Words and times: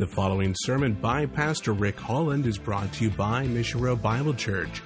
The 0.00 0.06
following 0.06 0.54
sermon 0.58 0.94
by 0.94 1.26
Pastor 1.26 1.74
Rick 1.74 2.00
Holland 2.00 2.46
is 2.46 2.56
brought 2.56 2.90
to 2.94 3.04
you 3.04 3.10
by 3.10 3.46
Mission 3.46 3.82
Road 3.82 4.00
Bible 4.00 4.32
Church. 4.32 4.80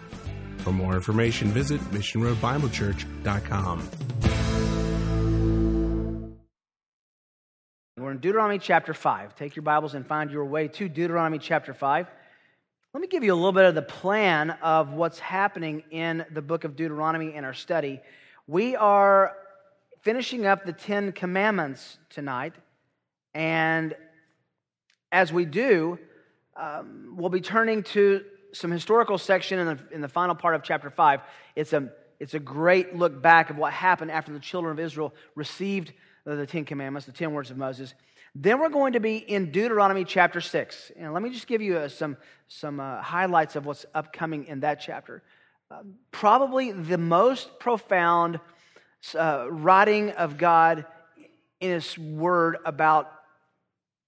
For 0.56 0.72
more 0.72 0.96
information, 0.96 1.52
visit 1.52 1.80
missionroadbiblechurch.com. 1.92 3.88
We're 7.96 8.10
in 8.10 8.18
Deuteronomy 8.18 8.58
chapter 8.58 8.92
5. 8.92 9.36
Take 9.36 9.54
your 9.54 9.62
Bibles 9.62 9.94
and 9.94 10.04
find 10.04 10.32
your 10.32 10.46
way 10.46 10.66
to 10.66 10.88
Deuteronomy 10.88 11.38
chapter 11.38 11.72
5. 11.72 12.08
Let 12.92 13.00
me 13.00 13.06
give 13.06 13.22
you 13.22 13.32
a 13.32 13.36
little 13.36 13.52
bit 13.52 13.66
of 13.66 13.76
the 13.76 13.82
plan 13.82 14.50
of 14.62 14.94
what's 14.94 15.20
happening 15.20 15.84
in 15.92 16.26
the 16.32 16.42
book 16.42 16.64
of 16.64 16.74
Deuteronomy 16.74 17.36
in 17.36 17.44
our 17.44 17.54
study. 17.54 18.00
We 18.48 18.74
are 18.74 19.36
finishing 20.00 20.44
up 20.44 20.64
the 20.64 20.72
Ten 20.72 21.12
Commandments 21.12 21.98
tonight, 22.10 22.54
and 23.32 23.94
as 25.14 25.32
we 25.32 25.44
do, 25.44 25.96
um, 26.56 27.14
we'll 27.16 27.30
be 27.30 27.40
turning 27.40 27.84
to 27.84 28.24
some 28.52 28.72
historical 28.72 29.16
section 29.16 29.60
in 29.60 29.66
the, 29.68 29.78
in 29.92 30.00
the 30.00 30.08
final 30.08 30.34
part 30.34 30.56
of 30.56 30.64
chapter 30.64 30.90
5. 30.90 31.20
It's 31.54 31.72
a, 31.72 31.88
it's 32.18 32.34
a 32.34 32.40
great 32.40 32.96
look 32.96 33.22
back 33.22 33.48
of 33.48 33.56
what 33.56 33.72
happened 33.72 34.10
after 34.10 34.32
the 34.32 34.40
children 34.40 34.72
of 34.72 34.84
Israel 34.84 35.14
received 35.36 35.92
the, 36.24 36.46
Ten 36.46 36.64
Commandments, 36.64 37.06
the 37.06 37.12
Ten 37.12 37.32
Words 37.32 37.52
of 37.52 37.56
Moses. 37.56 37.94
Then 38.34 38.58
we're 38.58 38.70
going 38.70 38.94
to 38.94 39.00
be 39.00 39.18
in 39.18 39.52
Deuteronomy 39.52 40.04
chapter 40.04 40.40
6. 40.40 40.90
And 40.96 41.14
let 41.14 41.22
me 41.22 41.30
just 41.30 41.46
give 41.46 41.62
you 41.62 41.78
uh, 41.78 41.88
some, 41.88 42.16
some 42.48 42.80
uh, 42.80 43.00
highlights 43.00 43.54
of 43.54 43.66
what's 43.66 43.86
upcoming 43.94 44.46
in 44.46 44.60
that 44.60 44.80
chapter. 44.80 45.22
Uh, 45.70 45.82
probably 46.10 46.72
the 46.72 46.98
most 46.98 47.60
profound 47.60 48.40
uh, 49.16 49.46
writing 49.48 50.10
of 50.10 50.38
God 50.38 50.86
in 51.60 51.70
His 51.70 51.96
Word 51.96 52.56
about 52.66 53.13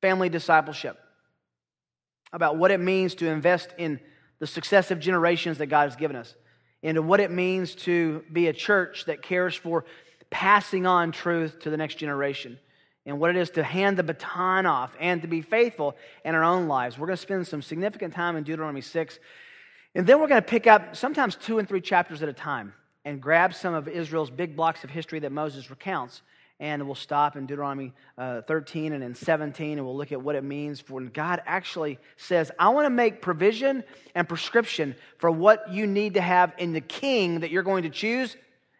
family 0.00 0.28
discipleship, 0.28 0.98
about 2.32 2.56
what 2.56 2.70
it 2.70 2.80
means 2.80 3.14
to 3.16 3.28
invest 3.28 3.70
in 3.78 4.00
the 4.38 4.46
successive 4.46 5.00
generations 5.00 5.58
that 5.58 5.66
God 5.66 5.88
has 5.88 5.96
given 5.96 6.16
us, 6.16 6.34
into 6.82 7.02
what 7.02 7.20
it 7.20 7.30
means 7.30 7.74
to 7.74 8.22
be 8.32 8.48
a 8.48 8.52
church 8.52 9.06
that 9.06 9.22
cares 9.22 9.54
for 9.54 9.84
passing 10.30 10.86
on 10.86 11.12
truth 11.12 11.60
to 11.60 11.70
the 11.70 11.76
next 11.76 11.96
generation, 11.96 12.58
and 13.06 13.20
what 13.20 13.30
it 13.30 13.36
is 13.36 13.50
to 13.50 13.62
hand 13.62 13.96
the 13.96 14.02
baton 14.02 14.66
off 14.66 14.92
and 15.00 15.22
to 15.22 15.28
be 15.28 15.40
faithful 15.40 15.96
in 16.24 16.34
our 16.34 16.42
own 16.42 16.66
lives. 16.66 16.98
We're 16.98 17.06
going 17.06 17.16
to 17.16 17.22
spend 17.22 17.46
some 17.46 17.62
significant 17.62 18.12
time 18.12 18.36
in 18.36 18.42
Deuteronomy 18.42 18.80
6. 18.80 19.18
And 19.94 20.06
then 20.06 20.20
we're 20.20 20.26
going 20.26 20.42
to 20.42 20.46
pick 20.46 20.66
up 20.66 20.96
sometimes 20.96 21.36
two 21.36 21.58
and 21.58 21.68
three 21.68 21.80
chapters 21.80 22.22
at 22.22 22.28
a 22.28 22.32
time 22.32 22.74
and 23.04 23.22
grab 23.22 23.54
some 23.54 23.72
of 23.74 23.86
Israel's 23.86 24.30
big 24.30 24.56
blocks 24.56 24.82
of 24.82 24.90
history 24.90 25.20
that 25.20 25.30
Moses 25.30 25.70
recounts 25.70 26.22
and 26.58 26.86
we'll 26.86 26.94
stop 26.94 27.36
in 27.36 27.46
Deuteronomy 27.46 27.92
uh, 28.16 28.40
13 28.42 28.92
and 28.92 29.04
in 29.04 29.14
17, 29.14 29.78
and 29.78 29.86
we'll 29.86 29.96
look 29.96 30.12
at 30.12 30.22
what 30.22 30.34
it 30.34 30.44
means 30.44 30.80
for 30.80 30.94
when 30.94 31.08
God 31.08 31.42
actually 31.44 31.98
says, 32.16 32.50
I 32.58 32.70
want 32.70 32.86
to 32.86 32.90
make 32.90 33.20
provision 33.20 33.84
and 34.14 34.26
prescription 34.28 34.94
for 35.18 35.30
what 35.30 35.70
you 35.70 35.86
need 35.86 36.14
to 36.14 36.22
have 36.22 36.54
in 36.56 36.72
the 36.72 36.80
king 36.80 37.40
that 37.40 37.50
you're 37.50 37.62
going 37.62 37.82
to 37.82 37.90
choose, 37.90 38.36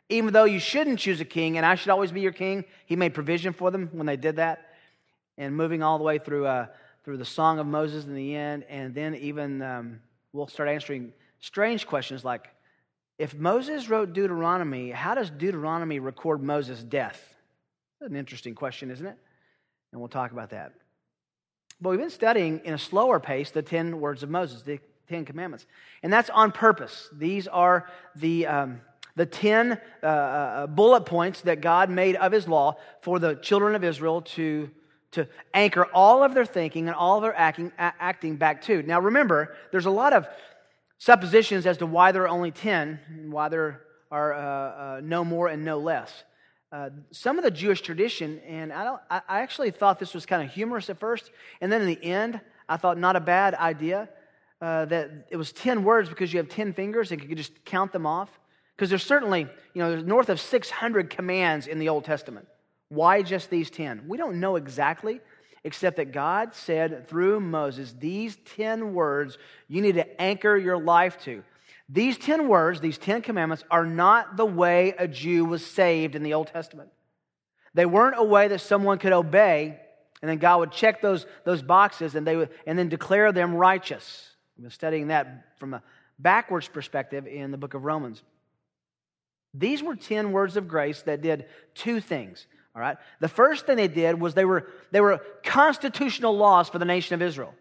even 0.09 0.33
though 0.33 0.45
you 0.45 0.59
shouldn't 0.59 0.99
choose 0.99 1.21
a 1.21 1.25
king, 1.25 1.59
and 1.59 1.67
I 1.67 1.75
should 1.75 1.91
always 1.91 2.13
be 2.13 2.23
your 2.23 2.33
king. 2.33 2.65
He 2.87 2.97
made 2.97 3.13
provision 3.13 3.53
for 3.53 3.71
them 3.71 3.91
when 3.93 4.07
they 4.07 4.17
did 4.17 4.37
that. 4.37 4.71
And 5.37 5.55
moving 5.55 5.83
all 5.83 5.99
the 5.99 6.05
way 6.05 6.19
through, 6.19 6.47
uh, 6.47 6.67
through 7.05 7.19
the 7.19 7.27
Song 7.27 7.59
of 7.59 7.67
Moses 7.67 8.07
in 8.07 8.15
the 8.15 8.35
end, 8.35 8.65
and 8.71 8.95
then 8.95 9.15
even 9.17 9.61
um, 9.61 10.01
we'll 10.33 10.47
start 10.47 10.71
answering 10.71 11.13
strange 11.41 11.87
questions 11.87 12.25
like, 12.25 12.49
if 13.19 13.35
Moses 13.35 13.89
wrote 13.89 14.13
Deuteronomy, 14.13 14.91
how 14.91 15.15
does 15.15 15.31
Deuteronomy 15.31 15.99
record 15.99 16.43
Moses' 16.43 16.83
death? 16.83 17.36
An 18.01 18.17
interesting 18.17 18.55
question, 18.55 18.91
isn't 18.91 19.07
it? 19.07 19.17
And 19.93 20.01
we'll 20.01 20.09
talk 20.09 20.33
about 20.33 20.51
that. 20.51 20.73
But 21.81 21.91
we've 21.91 21.99
been 21.99 22.11
studying 22.11 22.61
in 22.65 22.75
a 22.75 22.79
slower 22.79 23.21
pace 23.21 23.51
the 23.51 23.63
10 23.63 24.01
words 24.01 24.23
of 24.23 24.31
Moses, 24.31 24.63
the 24.63 24.81
10 25.09 25.25
commandments. 25.25 25.67
And 26.03 26.13
that's 26.13 26.31
on 26.31 26.53
purpose. 26.53 27.09
These 27.13 27.49
are 27.49 27.89
the, 28.15 28.47
um, 28.47 28.81
the 29.15 29.27
10 29.27 29.81
uh, 30.03 30.07
uh, 30.07 30.67
bullet 30.67 31.07
points 31.07 31.43
that 31.43 31.61
God 31.61 31.91
made 31.91 32.17
of 32.17 32.33
his 32.33 32.49
law 32.49 32.77
for 33.03 33.19
the 33.19 33.35
children 33.37 33.75
of 33.75 33.85
Israel 33.85 34.23
to, 34.23 34.71
to 35.13 35.27
anchor 35.55 35.87
all 35.93 36.23
of 36.23 36.35
their 36.35 36.47
thinking 36.47 36.89
and 36.89 36.97
all 36.97 37.17
of 37.17 37.23
their 37.23 37.37
acting, 37.37 37.73
acting 37.79 38.37
back 38.37 38.63
to. 38.63 38.83
Now 38.83 39.01
remember, 39.01 39.55
there's 39.71 39.87
a 39.87 39.91
lot 39.91 40.13
of 40.13 40.27
suppositions 40.99 41.67
as 41.67 41.79
to 41.79 41.87
why 41.87 42.13
there 42.13 42.23
are 42.23 42.29
only 42.29 42.51
10 42.51 43.01
and 43.09 43.33
why 43.33 43.49
there 43.49 43.83
are 44.11 44.35
uh, 44.35 44.41
uh 44.41 45.01
no 45.03 45.25
more 45.25 45.49
and 45.49 45.65
no 45.65 45.79
less. 45.79 46.25
Uh, 46.77 46.91
some 47.11 47.39
of 47.39 47.43
the 47.43 47.51
Jewish 47.51 47.81
tradition, 47.81 48.39
and 48.47 48.71
I, 48.71 48.85
don't, 48.85 49.01
I 49.11 49.41
actually 49.41 49.71
thought 49.71 49.99
this 49.99 50.13
was 50.13 50.27
kind 50.27 50.43
of 50.43 50.53
humorous 50.53 50.91
at 50.91 51.01
first, 51.01 51.31
and 51.63 51.73
then 51.73 51.81
in 51.81 51.87
the 51.87 52.05
end, 52.05 52.39
I 52.69 52.77
thought 52.77 52.99
not 52.99 53.17
a 53.17 53.21
bad 53.21 53.55
idea 53.55 54.11
uh, 54.61 54.85
that 54.85 55.27
it 55.31 55.39
was 55.39 55.53
10 55.53 55.85
words 55.85 56.11
because 56.11 56.35
you 56.35 56.39
have 56.39 56.51
10 56.51 56.75
fingers 56.75 57.13
and 57.13 57.23
you 57.23 57.29
could 57.29 57.39
just 57.39 57.65
count 57.65 57.93
them 57.93 58.05
off. 58.05 58.29
Because 58.77 58.91
there's 58.91 59.05
certainly, 59.05 59.47
you 59.73 59.83
know, 59.83 59.89
there's 59.89 60.05
north 60.05 60.29
of 60.29 60.39
600 60.39 61.09
commands 61.09 61.67
in 61.67 61.79
the 61.79 61.89
Old 61.89 62.05
Testament. 62.05 62.47
Why 62.91 63.23
just 63.23 63.49
these 63.49 63.71
10? 63.71 64.03
We 64.07 64.19
don't 64.19 64.39
know 64.39 64.57
exactly, 64.57 65.23
except 65.65 65.97
that 65.97 66.13
God 66.13 66.55
said 66.55 67.09
through 67.09 67.41
Moses, 67.41 67.95
these 67.99 68.37
10 68.55 68.93
words 68.93 69.39
you 69.67 69.81
need 69.81 69.95
to 69.95 70.21
anchor 70.21 70.59
your 70.59 70.77
life 70.77 71.19
to. 71.23 71.43
These 71.89 72.19
10 72.19 72.49
words, 72.49 72.81
these 72.81 72.99
10 72.99 73.23
commandments, 73.23 73.65
are 73.71 73.87
not 73.87 74.37
the 74.37 74.47
way 74.47 74.95
a 74.99 75.07
Jew 75.07 75.45
was 75.45 75.65
saved 75.65 76.17
in 76.17 76.23
the 76.23 76.35
Old 76.35 76.49
Testament. 76.49 76.91
They 77.75 77.87
weren't 77.87 78.19
a 78.19 78.25
way 78.25 78.49
that 78.49 78.61
someone 78.61 78.99
could 78.99 79.13
obey 79.13 79.79
and 80.23 80.31
then 80.31 80.39
God 80.39 80.61
would 80.61 80.73
check 80.73 81.03
those, 81.03 81.27
those 81.45 81.63
boxes 81.63 82.15
and, 82.15 82.27
they 82.27 82.37
would, 82.37 82.51
and 82.67 82.79
then 82.79 82.89
declare 82.89 83.33
them 83.33 83.55
righteous. 83.55 84.31
We've 84.57 84.65
been 84.65 84.71
studying 84.71 85.09
that 85.09 85.59
from 85.59 85.75
a 85.75 85.83
backwards 86.19 86.69
perspective 86.69 87.27
in 87.27 87.51
the 87.51 87.59
book 87.59 87.75
of 87.75 87.85
Romans. 87.85 88.23
These 89.53 89.83
were 89.83 89.95
10 89.95 90.33
words 90.33 90.57
of 90.57 90.69
grace 90.69 91.03
that 91.03 91.23
did 91.23 91.47
two 91.75 92.01
things. 92.01 92.47
All 92.75 92.81
right. 92.81 92.97
The 93.21 93.29
first 93.29 93.67
thing 93.67 93.77
they 93.77 93.89
did 93.89 94.21
was 94.21 94.35
they 94.35 94.45
were, 94.45 94.69
they 94.91 95.01
were 95.01 95.21
constitutional 95.45 96.37
laws 96.37 96.69
for 96.69 96.79
the 96.79 96.85
nation 96.85 97.15
of 97.15 97.23
Israel. 97.23 97.55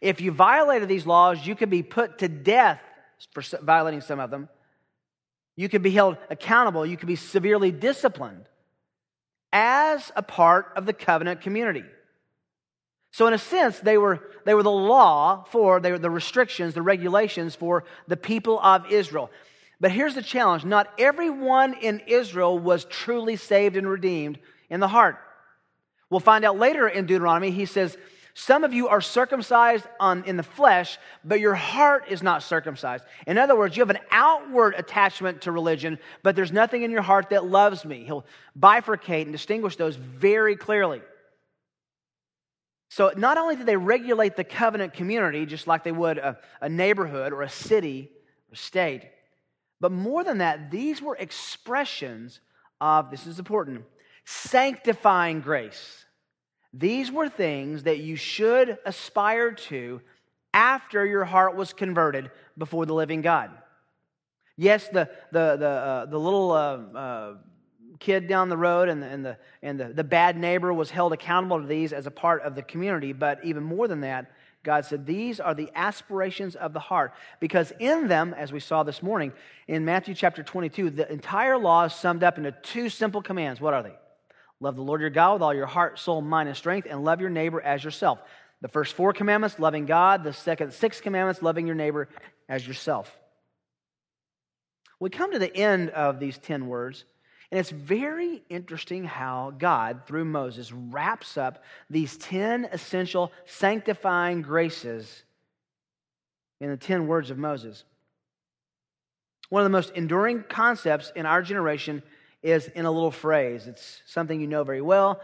If 0.00 0.20
you 0.20 0.32
violated 0.32 0.88
these 0.88 1.06
laws, 1.06 1.46
you 1.46 1.54
could 1.54 1.70
be 1.70 1.82
put 1.82 2.18
to 2.18 2.28
death 2.28 2.80
for 3.32 3.42
violating 3.62 4.00
some 4.00 4.20
of 4.20 4.30
them. 4.30 4.48
You 5.56 5.68
could 5.68 5.82
be 5.82 5.90
held 5.90 6.16
accountable. 6.30 6.86
You 6.86 6.96
could 6.96 7.08
be 7.08 7.16
severely 7.16 7.70
disciplined 7.70 8.44
as 9.52 10.10
a 10.16 10.22
part 10.22 10.72
of 10.76 10.86
the 10.86 10.92
covenant 10.92 11.42
community. 11.42 11.84
So, 13.12 13.26
in 13.26 13.34
a 13.34 13.38
sense, 13.38 13.78
they 13.78 13.98
were, 13.98 14.20
they 14.46 14.54
were 14.54 14.62
the 14.62 14.70
law 14.70 15.44
for, 15.50 15.80
they 15.80 15.92
were 15.92 15.98
the 15.98 16.10
restrictions, 16.10 16.72
the 16.72 16.80
regulations 16.80 17.54
for 17.54 17.84
the 18.08 18.16
people 18.16 18.58
of 18.58 18.90
Israel. 18.90 19.30
But 19.80 19.90
here's 19.90 20.14
the 20.14 20.22
challenge 20.22 20.64
not 20.64 20.88
everyone 20.98 21.74
in 21.74 22.00
Israel 22.06 22.58
was 22.58 22.84
truly 22.86 23.36
saved 23.36 23.76
and 23.76 23.86
redeemed 23.86 24.38
in 24.70 24.80
the 24.80 24.88
heart. 24.88 25.18
We'll 26.08 26.20
find 26.20 26.44
out 26.44 26.58
later 26.58 26.88
in 26.88 27.06
Deuteronomy, 27.06 27.50
he 27.50 27.66
says, 27.66 27.96
some 28.34 28.64
of 28.64 28.72
you 28.72 28.88
are 28.88 29.02
circumcised 29.02 29.86
on, 30.00 30.24
in 30.24 30.36
the 30.36 30.42
flesh, 30.42 30.98
but 31.22 31.38
your 31.38 31.54
heart 31.54 32.04
is 32.08 32.22
not 32.22 32.42
circumcised. 32.42 33.04
In 33.26 33.36
other 33.36 33.56
words, 33.56 33.76
you 33.76 33.82
have 33.82 33.90
an 33.90 33.98
outward 34.10 34.74
attachment 34.76 35.42
to 35.42 35.52
religion, 35.52 35.98
but 36.22 36.34
there's 36.34 36.52
nothing 36.52 36.82
in 36.82 36.90
your 36.90 37.02
heart 37.02 37.30
that 37.30 37.44
loves 37.44 37.84
me. 37.84 38.04
He'll 38.04 38.24
bifurcate 38.58 39.22
and 39.22 39.32
distinguish 39.32 39.76
those 39.76 39.96
very 39.96 40.56
clearly. 40.56 41.02
So, 42.88 43.12
not 43.16 43.38
only 43.38 43.56
did 43.56 43.66
they 43.66 43.76
regulate 43.76 44.36
the 44.36 44.44
covenant 44.44 44.94
community, 44.94 45.46
just 45.46 45.66
like 45.66 45.82
they 45.82 45.92
would 45.92 46.18
a, 46.18 46.38
a 46.60 46.68
neighborhood 46.68 47.32
or 47.32 47.42
a 47.42 47.48
city 47.48 48.10
or 48.50 48.54
state, 48.54 49.10
but 49.80 49.92
more 49.92 50.24
than 50.24 50.38
that, 50.38 50.70
these 50.70 51.02
were 51.02 51.16
expressions 51.16 52.40
of, 52.80 53.10
this 53.10 53.26
is 53.26 53.38
important, 53.38 53.84
sanctifying 54.24 55.40
grace. 55.40 56.04
These 56.72 57.12
were 57.12 57.28
things 57.28 57.82
that 57.82 57.98
you 57.98 58.16
should 58.16 58.78
aspire 58.84 59.52
to 59.52 60.00
after 60.54 61.04
your 61.06 61.24
heart 61.24 61.56
was 61.56 61.72
converted 61.72 62.30
before 62.56 62.86
the 62.86 62.94
living 62.94 63.20
God. 63.20 63.50
Yes, 64.56 64.88
the, 64.88 65.08
the, 65.32 65.56
the, 65.56 65.68
uh, 65.68 66.06
the 66.06 66.18
little 66.18 66.52
uh, 66.52 66.56
uh, 66.98 67.34
kid 67.98 68.28
down 68.28 68.48
the 68.48 68.56
road 68.56 68.88
and, 68.88 69.02
the, 69.02 69.06
and, 69.06 69.24
the, 69.24 69.38
and 69.62 69.80
the, 69.80 69.88
the 69.88 70.04
bad 70.04 70.36
neighbor 70.36 70.72
was 70.72 70.90
held 70.90 71.12
accountable 71.12 71.60
to 71.60 71.66
these 71.66 71.92
as 71.92 72.06
a 72.06 72.10
part 72.10 72.42
of 72.42 72.54
the 72.54 72.62
community, 72.62 73.12
but 73.12 73.42
even 73.44 73.62
more 73.62 73.88
than 73.88 74.00
that, 74.02 74.30
God 74.62 74.84
said, 74.84 75.06
These 75.06 75.40
are 75.40 75.54
the 75.54 75.70
aspirations 75.74 76.54
of 76.54 76.72
the 76.72 76.80
heart. 76.80 77.14
Because 77.40 77.72
in 77.78 78.08
them, 78.08 78.34
as 78.34 78.52
we 78.52 78.60
saw 78.60 78.82
this 78.82 79.02
morning 79.02 79.32
in 79.66 79.84
Matthew 79.84 80.14
chapter 80.14 80.42
22, 80.42 80.90
the 80.90 81.10
entire 81.10 81.58
law 81.58 81.84
is 81.84 81.94
summed 81.94 82.22
up 82.22 82.38
into 82.38 82.52
two 82.52 82.88
simple 82.88 83.22
commands. 83.22 83.60
What 83.60 83.74
are 83.74 83.82
they? 83.82 83.94
Love 84.62 84.76
the 84.76 84.82
Lord 84.82 85.00
your 85.00 85.10
God 85.10 85.32
with 85.32 85.42
all 85.42 85.52
your 85.52 85.66
heart, 85.66 85.98
soul, 85.98 86.22
mind, 86.22 86.48
and 86.48 86.56
strength, 86.56 86.86
and 86.88 87.04
love 87.04 87.20
your 87.20 87.30
neighbor 87.30 87.60
as 87.60 87.82
yourself. 87.82 88.20
The 88.60 88.68
first 88.68 88.94
four 88.94 89.12
commandments, 89.12 89.58
loving 89.58 89.86
God. 89.86 90.22
The 90.22 90.32
second 90.32 90.72
six 90.72 91.00
commandments, 91.00 91.42
loving 91.42 91.66
your 91.66 91.74
neighbor 91.74 92.08
as 92.48 92.64
yourself. 92.64 93.10
We 95.00 95.10
come 95.10 95.32
to 95.32 95.40
the 95.40 95.54
end 95.54 95.90
of 95.90 96.20
these 96.20 96.38
10 96.38 96.68
words, 96.68 97.04
And 97.50 97.58
it's 97.58 97.70
very 97.70 98.44
interesting 98.48 99.02
how 99.02 99.52
God, 99.58 100.02
through 100.06 100.26
Moses, 100.26 100.70
wraps 100.70 101.36
up 101.36 101.64
these 101.90 102.16
10 102.18 102.68
essential 102.70 103.32
sanctifying 103.46 104.42
graces 104.42 105.24
in 106.60 106.70
the 106.70 106.76
10 106.76 107.08
words 107.08 107.30
of 107.30 107.36
Moses. 107.36 107.82
One 109.48 109.62
of 109.62 109.66
the 109.66 109.76
most 109.76 109.90
enduring 109.96 110.44
concepts 110.48 111.10
in 111.16 111.26
our 111.26 111.42
generation 111.42 112.04
is 112.42 112.68
in 112.68 112.84
a 112.84 112.90
little 112.90 113.10
phrase. 113.10 113.66
It's 113.66 114.02
something 114.06 114.40
you 114.40 114.46
know 114.46 114.64
very 114.64 114.80
well. 114.80 115.20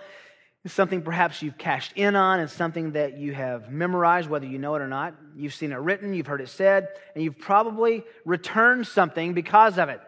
It's 0.65 0.75
something 0.75 1.03
perhaps 1.03 1.43
you've 1.43 1.57
cashed 1.57 1.93
in 1.97 2.17
on. 2.17 2.41
It's 2.41 2.53
something 2.53 2.93
that 2.93 3.17
you 3.17 3.33
have 3.33 3.71
memorized, 3.71 4.29
whether 4.29 4.47
you 4.47 4.59
know 4.59 4.75
it 4.75 4.83
or 4.83 4.89
not. 4.89 5.15
You've 5.37 5.55
seen 5.55 5.73
it 5.73 5.77
written, 5.77 6.15
you've 6.15 6.27
heard 6.27 6.41
it 6.41 6.49
said, 6.49 6.89
and 7.15 7.23
you've 7.23 7.39
probably 7.39 8.05
returned 8.25 8.87
something 8.87 9.35
because 9.35 9.79
of 9.79 9.89
it. 9.89 10.01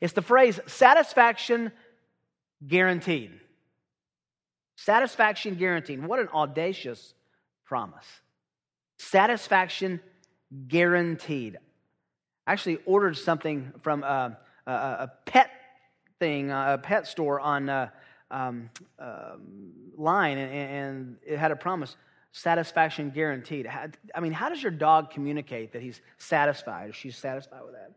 It's 0.00 0.12
the 0.12 0.22
phrase 0.22 0.58
satisfaction 0.66 1.72
guaranteed. 2.66 3.32
Satisfaction 4.76 5.56
guaranteed. 5.56 6.04
What 6.04 6.20
an 6.20 6.28
audacious 6.28 7.14
promise. 7.64 8.06
Satisfaction 8.98 10.00
guaranteed. 10.68 11.58
I 12.46 12.52
actually 12.52 12.78
ordered 12.86 13.16
something 13.16 13.72
from 13.82 14.02
uh, 14.02 14.30
a, 14.66 14.72
a, 14.72 14.72
a 14.72 15.12
pet 15.26 15.50
thing, 16.18 16.50
a 16.50 16.78
pet 16.82 17.06
store 17.06 17.40
on 17.40 17.68
uh, 17.68 17.88
um, 18.30 18.70
uh, 18.98 19.36
line, 19.96 20.38
and, 20.38 20.52
and 20.52 21.16
it 21.26 21.38
had 21.38 21.50
a 21.50 21.56
promise 21.56 21.96
satisfaction 22.32 23.10
guaranteed. 23.10 23.68
I 24.14 24.20
mean, 24.20 24.32
how 24.32 24.48
does 24.48 24.62
your 24.62 24.72
dog 24.72 25.10
communicate 25.10 25.72
that 25.72 25.82
he's 25.82 26.00
satisfied 26.18 26.90
or 26.90 26.92
she's 26.92 27.16
satisfied 27.16 27.62
with 27.64 27.74
that? 27.74 27.92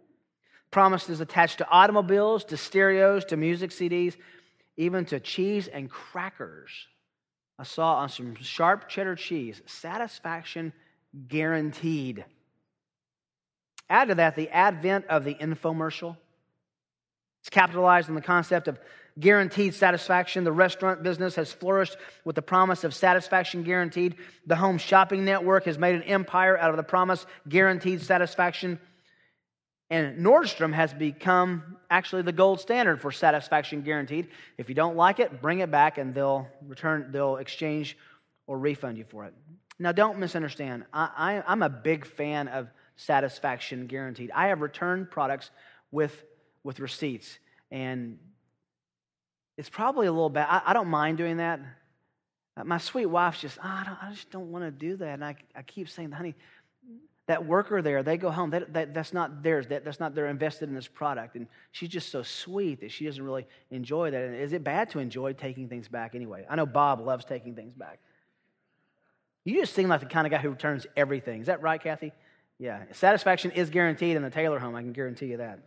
Promise 0.72 1.10
is 1.10 1.20
attached 1.20 1.58
to 1.58 1.70
automobiles, 1.70 2.46
to 2.46 2.58
stereos, 2.58 3.26
to 3.26 3.38
music 3.38 3.72
CDs, 3.72 4.16
even 4.78 5.06
to 5.06 5.20
cheese 5.20 5.68
and 5.68 5.90
crackers. 5.90 6.72
I 7.60 7.64
saw 7.64 7.96
on 7.96 8.10
some 8.10 8.36
sharp 8.36 8.88
cheddar 8.88 9.16
cheese, 9.16 9.62
satisfaction 9.66 10.74
guaranteed. 11.28 12.24
Add 13.90 14.08
to 14.08 14.16
that 14.16 14.36
the 14.38 14.50
advent 14.50 15.06
of 15.08 15.26
the 15.26 15.36
infomercial. 15.36 16.16
It's 17.42 17.50
capitalized 17.50 18.10
on 18.10 18.16
the 18.16 18.22
concept 18.22 18.68
of 18.68 18.80
guaranteed 19.20 19.74
satisfaction. 19.74 20.44
The 20.44 20.52
restaurant 20.52 21.04
business 21.04 21.36
has 21.36 21.52
flourished 21.52 21.98
with 22.24 22.36
the 22.36 22.42
promise 22.42 22.84
of 22.84 22.94
satisfaction 22.94 23.64
guaranteed. 23.64 24.16
The 24.46 24.56
home 24.56 24.78
shopping 24.78 25.26
network 25.26 25.66
has 25.66 25.78
made 25.78 25.96
an 25.96 26.04
empire 26.04 26.58
out 26.58 26.70
of 26.70 26.78
the 26.78 26.84
promise 26.84 27.26
guaranteed 27.50 28.02
satisfaction. 28.02 28.80
And 29.90 30.26
Nordstrom 30.26 30.74
has 30.74 30.94
become 30.94 31.78
actually 31.90 32.22
the 32.22 32.32
gold 32.32 32.62
standard 32.62 33.02
for 33.02 33.12
satisfaction 33.12 33.82
guaranteed. 33.82 34.30
If 34.58 34.70
you 34.70 34.76
don't 34.76 34.96
like 34.96 35.20
it, 35.20 35.42
bring 35.42 35.60
it 35.60 35.70
back 35.70 35.98
and 35.98 36.16
they'll 36.16 36.48
return, 36.66 37.10
they'll 37.12 37.36
exchange 37.38 37.98
or 38.48 38.58
refund 38.58 38.98
you 38.98 39.04
for 39.04 39.26
it. 39.26 39.34
Now, 39.80 39.92
don't 39.92 40.20
misunderstand. 40.20 40.86
I, 40.94 41.44
I'm 41.46 41.64
a 41.64 41.70
big 41.70 42.06
fan 42.06 42.48
of 42.48 42.70
satisfaction 42.96 43.88
guaranteed. 43.88 44.32
I 44.34 44.48
have 44.48 44.62
returned 44.62 45.10
products 45.10 45.50
with, 45.92 46.24
with 46.64 46.80
receipts, 46.80 47.40
and 47.72 48.20
it's 49.58 49.70
probably 49.70 50.08
a 50.08 50.12
little 50.12 50.30
bad. 50.30 50.48
I, 50.50 50.72
I 50.72 50.74
don't 50.74 50.88
mind 50.88 51.18
doing 51.18 51.38
that. 51.38 51.60
Uh, 52.58 52.64
my 52.64 52.78
sweet 52.78 53.06
wife's 53.06 53.42
just, 53.42 53.58
oh, 53.64 53.68
I, 53.68 53.98
I, 54.02 54.12
just 54.12 54.30
don't 54.30 54.52
want 54.52 54.66
to 54.66 54.72
do 54.72 54.98
that. 54.98 55.14
And 55.14 55.24
I, 55.24 55.36
I 55.56 55.62
keep 55.62 55.90
saying, 55.90 56.12
honey, 56.12 56.36
that 57.28 57.46
worker 57.46 57.82
there, 57.82 58.04
they 58.04 58.18
go 58.18 58.30
home. 58.30 58.50
That, 58.50 58.74
that, 58.74 58.94
that's 58.94 59.14
not 59.14 59.42
theirs. 59.44 59.68
That, 59.68 59.86
that's 59.86 60.00
not, 60.00 60.16
they're 60.16 60.28
invested 60.28 60.68
in 60.68 60.76
this 60.76 60.88
product. 60.88 61.36
And 61.36 61.48
she's 61.72 61.90
just 61.90 62.10
so 62.10 62.24
sweet 62.24 62.82
that 62.82 62.92
she 62.92 63.06
doesn't 63.06 63.24
really 63.24 63.48
enjoy 63.70 64.12
that. 64.12 64.22
And 64.22 64.36
is 64.36 64.52
it 64.54 64.64
bad 64.64 64.90
to 64.92 65.00
enjoy 65.00 65.34
taking 65.34 65.70
things 65.70 65.88
back 65.88 66.14
anyway? 66.14 66.46
I 66.50 66.56
know 66.56 66.66
Bob 66.66 67.00
loves 67.00 67.24
taking 67.24 67.56
things 67.56 67.74
back. 67.74 68.00
You 69.46 69.56
just 69.56 69.74
seem 69.74 69.88
like 69.88 70.02
the 70.02 70.06
kind 70.08 70.28
of 70.28 70.32
guy 70.32 70.40
who 70.40 70.50
returns 70.50 70.86
everything. 70.98 71.42
Is 71.42 71.48
that 71.48 71.62
right, 71.62 71.82
Kathy? 71.82 72.12
Yeah. 72.60 72.84
Satisfaction 72.92 73.52
is 73.52 73.70
guaranteed 73.70 74.16
in 74.16 74.24
the 74.24 74.30
Taylor 74.30 74.60
home. 74.60 74.76
I 74.76 74.82
can 74.82 74.92
guarantee 74.92 75.28
you 75.28 75.38
that. 75.38 75.60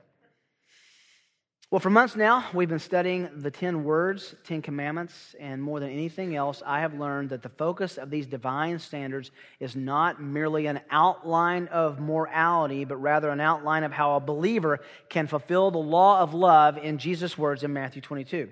Well, 1.75 1.81
for 1.81 1.91
months 1.91 2.15
now, 2.15 2.47
we've 2.55 2.69
been 2.69 2.79
studying 2.79 3.29
the 3.39 3.51
10 3.51 3.83
words, 3.83 4.37
10 4.45 4.63
commandments, 4.63 5.35
and 5.41 5.61
more 5.61 5.81
than 5.81 5.91
anything 5.91 6.37
else, 6.37 6.63
I 6.65 6.79
have 6.79 6.95
learned 6.95 7.31
that 7.31 7.43
the 7.43 7.49
focus 7.49 7.99
of 7.99 8.11
these 8.11 8.27
divine 8.27 8.79
standards 8.79 9.33
is 9.59 9.75
not 9.75 10.23
merely 10.23 10.67
an 10.67 10.79
outline 10.89 11.67
of 11.67 11.99
morality, 11.99 12.85
but 12.85 12.99
rather 12.99 13.29
an 13.29 13.41
outline 13.41 13.83
of 13.83 13.91
how 13.91 14.15
a 14.15 14.21
believer 14.21 14.79
can 15.09 15.27
fulfill 15.27 15.73
the 15.73 15.79
law 15.79 16.21
of 16.21 16.33
love 16.33 16.79
in 16.79 16.99
Jesus' 16.99 17.37
words 17.37 17.65
in 17.65 17.73
Matthew 17.73 18.01
22. 18.01 18.51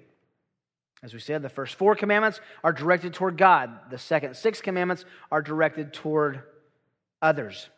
As 1.05 1.15
we 1.15 1.21
said, 1.21 1.43
the 1.43 1.49
first 1.49 1.77
four 1.77 1.95
commandments 1.95 2.41
are 2.65 2.73
directed 2.73 3.15
toward 3.15 3.37
God, 3.39 3.71
the 3.89 3.99
second 3.99 4.35
six 4.35 4.61
commandments 4.61 5.05
are 5.31 5.43
directed 5.43 5.93
toward 5.93 6.43
others. 7.23 7.69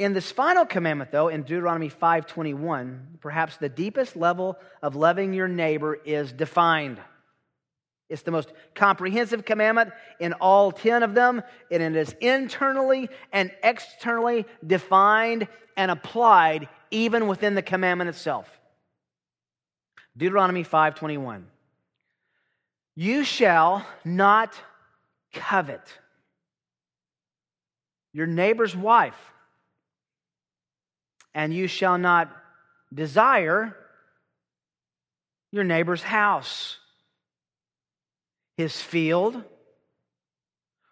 In 0.00 0.14
this 0.14 0.32
final 0.32 0.64
commandment, 0.64 1.10
though, 1.10 1.28
in 1.28 1.42
Deuteronomy 1.42 1.90
5:21, 1.90 3.18
perhaps 3.20 3.58
the 3.58 3.68
deepest 3.68 4.16
level 4.16 4.58
of 4.80 4.96
loving 4.96 5.34
your 5.34 5.46
neighbor 5.46 5.92
is 5.92 6.32
defined. 6.32 6.98
It's 8.08 8.22
the 8.22 8.30
most 8.30 8.50
comprehensive 8.74 9.44
commandment 9.44 9.92
in 10.18 10.32
all 10.32 10.72
10 10.72 11.02
of 11.02 11.12
them, 11.12 11.42
and 11.70 11.82
it 11.82 11.96
is 11.96 12.16
internally 12.18 13.10
and 13.30 13.54
externally 13.62 14.46
defined 14.66 15.46
and 15.76 15.90
applied 15.90 16.70
even 16.90 17.26
within 17.26 17.54
the 17.54 17.60
commandment 17.60 18.08
itself. 18.08 18.48
Deuteronomy 20.16 20.64
5:21. 20.64 21.46
You 22.94 23.22
shall 23.22 23.86
not 24.02 24.58
covet 25.34 25.98
your 28.14 28.26
neighbor's 28.26 28.74
wife 28.74 29.30
and 31.34 31.54
you 31.54 31.66
shall 31.66 31.98
not 31.98 32.30
desire 32.92 33.76
your 35.52 35.64
neighbor's 35.64 36.02
house, 36.02 36.78
his 38.56 38.80
field, 38.80 39.42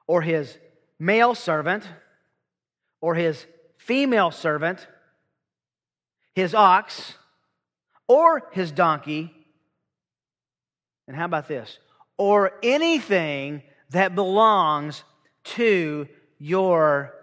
or 0.06 0.23
his 0.23 0.56
male 0.99 1.35
servant, 1.35 1.85
or 3.00 3.14
his 3.14 3.46
female 3.76 4.31
servant, 4.31 4.87
his 6.35 6.55
ox, 6.55 7.14
or 8.06 8.49
his 8.52 8.73
donkey. 8.73 9.32
And 11.06 11.17
how 11.17 11.25
about 11.25 11.49
this? 11.49 11.79
Or 12.17 12.52
anything 12.62 13.62
that 13.90 14.14
belongs 14.14 15.04
to 15.45 16.09
your 16.38 17.14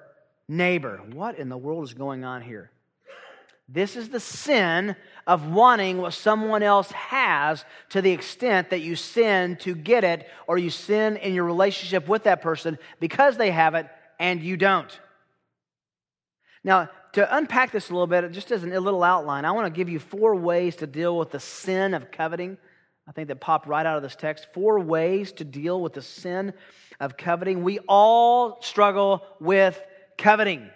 neighbor. 0.48 1.02
What 1.12 1.38
in 1.38 1.50
the 1.50 1.58
world 1.58 1.84
is 1.84 1.94
going 1.94 2.24
on 2.24 2.42
here? 2.42 2.72
This 3.68 3.96
is 3.96 4.10
the 4.10 4.20
sin 4.20 4.96
of 5.26 5.48
wanting 5.48 5.98
what 5.98 6.14
someone 6.14 6.62
else 6.62 6.92
has 6.92 7.66
to 7.90 8.02
the 8.02 8.12
extent 8.12 8.70
that 8.70 8.82
you 8.82 8.96
sin 8.96 9.56
to 9.58 9.74
get 9.74 10.04
it 10.04 10.28
or 10.48 10.58
you 10.58 10.70
sin 10.70 11.18
in 11.18 11.34
your 11.34 11.46
relationship 11.46 12.08
with 12.08 12.24
that 12.24 12.42
person 12.42 12.78
because 13.00 13.38
they 13.38 13.50
have 13.50 13.74
it 13.74 13.88
and 14.20 14.42
you 14.42 14.56
don't. 14.56 15.00
Now, 16.64 16.90
to 17.14 17.36
unpack 17.36 17.72
this 17.72 17.90
a 17.90 17.94
little 17.94 18.08
bit, 18.08 18.32
just 18.34 18.52
as 18.52 18.64
a 18.64 18.68
little 18.68 19.04
outline, 19.04 19.46
I 19.46 19.52
want 19.52 19.66
to 19.68 19.76
give 19.76 19.90
you 19.90 20.00
four 20.00 20.36
ways 20.36 20.76
to 20.78 20.88
deal 20.88 21.18
with 21.18 21.32
the 21.32 21.40
sin 21.40 21.94
of 21.94 22.12
coveting. 22.12 22.58
I 23.08 23.12
think 23.14 23.30
that 23.30 23.40
popped 23.40 23.68
right 23.68 23.86
out 23.86 23.98
of 23.98 24.04
this 24.04 24.16
text. 24.16 24.48
Four 24.54 24.80
ways 24.80 25.32
to 25.34 25.44
deal 25.44 25.82
with 25.82 25.94
the 25.94 26.02
sin 26.02 26.54
of 27.00 27.18
coveting. 27.18 27.64
We 27.64 27.80
all 27.88 28.62
struggle 28.62 29.24
with 29.40 29.80
coveting. 30.18 30.70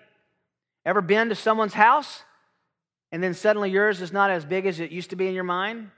Ever 0.86 1.02
been 1.02 1.30
to 1.30 1.36
someone's 1.36 1.74
house? 1.74 2.24
And 3.12 3.24
then 3.24 3.34
suddenly 3.34 3.72
yours 3.72 4.02
is 4.02 4.12
not 4.12 4.30
as 4.30 4.46
big 4.46 4.66
as 4.66 4.80
it 4.80 4.92
used 4.92 5.10
to 5.10 5.16
be 5.16 5.28
in 5.28 5.34
your 5.34 5.44
mind, 5.44 5.90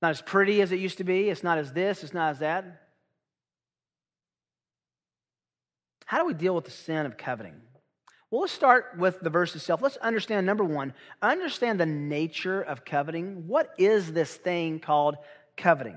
not 0.00 0.10
as 0.10 0.22
pretty 0.22 0.62
as 0.62 0.72
it 0.72 0.78
used 0.78 0.98
to 0.98 1.04
be, 1.04 1.28
it's 1.28 1.42
not 1.42 1.58
as 1.58 1.72
this, 1.72 2.04
it's 2.04 2.14
not 2.14 2.30
as 2.30 2.38
that. 2.38 2.82
How 6.04 6.18
do 6.18 6.26
we 6.26 6.34
deal 6.34 6.54
with 6.54 6.64
the 6.64 6.70
sin 6.70 7.04
of 7.04 7.18
coveting? 7.18 7.60
Well, 8.30 8.42
let's 8.42 8.52
start 8.52 8.96
with 8.98 9.20
the 9.20 9.30
verse 9.30 9.54
itself. 9.54 9.82
Let's 9.82 9.96
understand 9.96 10.46
number 10.46 10.64
one, 10.64 10.92
understand 11.20 11.80
the 11.80 11.86
nature 11.86 12.60
of 12.62 12.84
coveting. 12.84 13.46
What 13.46 13.72
is 13.78 14.12
this 14.12 14.34
thing 14.34 14.80
called 14.80 15.16
coveting? 15.56 15.96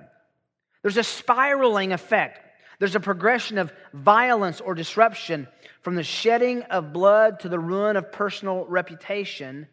There's 0.81 0.98
a 0.98 1.03
spiraling 1.03 1.91
effect. 1.91 2.39
There's 2.79 2.95
a 2.95 3.00
progression 3.00 3.57
of 3.57 3.71
violence 3.93 4.60
or 4.60 4.74
disruption 4.74 5.48
from 5.81 5.95
the 5.95 6.03
shedding 6.03 6.63
of 6.63 6.93
blood 6.93 7.41
to 7.41 7.50
the 7.50 7.60
ruin 7.60 7.95
of 7.95 8.12
personal 8.12 8.65
reputation 8.65 9.67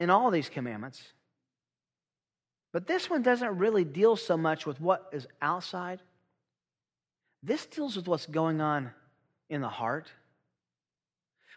in 0.00 0.10
all 0.10 0.30
these 0.30 0.48
commandments. 0.48 1.02
But 2.72 2.86
this 2.86 3.08
one 3.08 3.22
doesn't 3.22 3.58
really 3.58 3.84
deal 3.84 4.16
so 4.16 4.36
much 4.36 4.66
with 4.66 4.80
what 4.80 5.08
is 5.12 5.26
outside. 5.40 6.00
This 7.42 7.66
deals 7.66 7.96
with 7.96 8.08
what's 8.08 8.26
going 8.26 8.60
on 8.60 8.90
in 9.48 9.60
the 9.60 9.68
heart. 9.68 10.10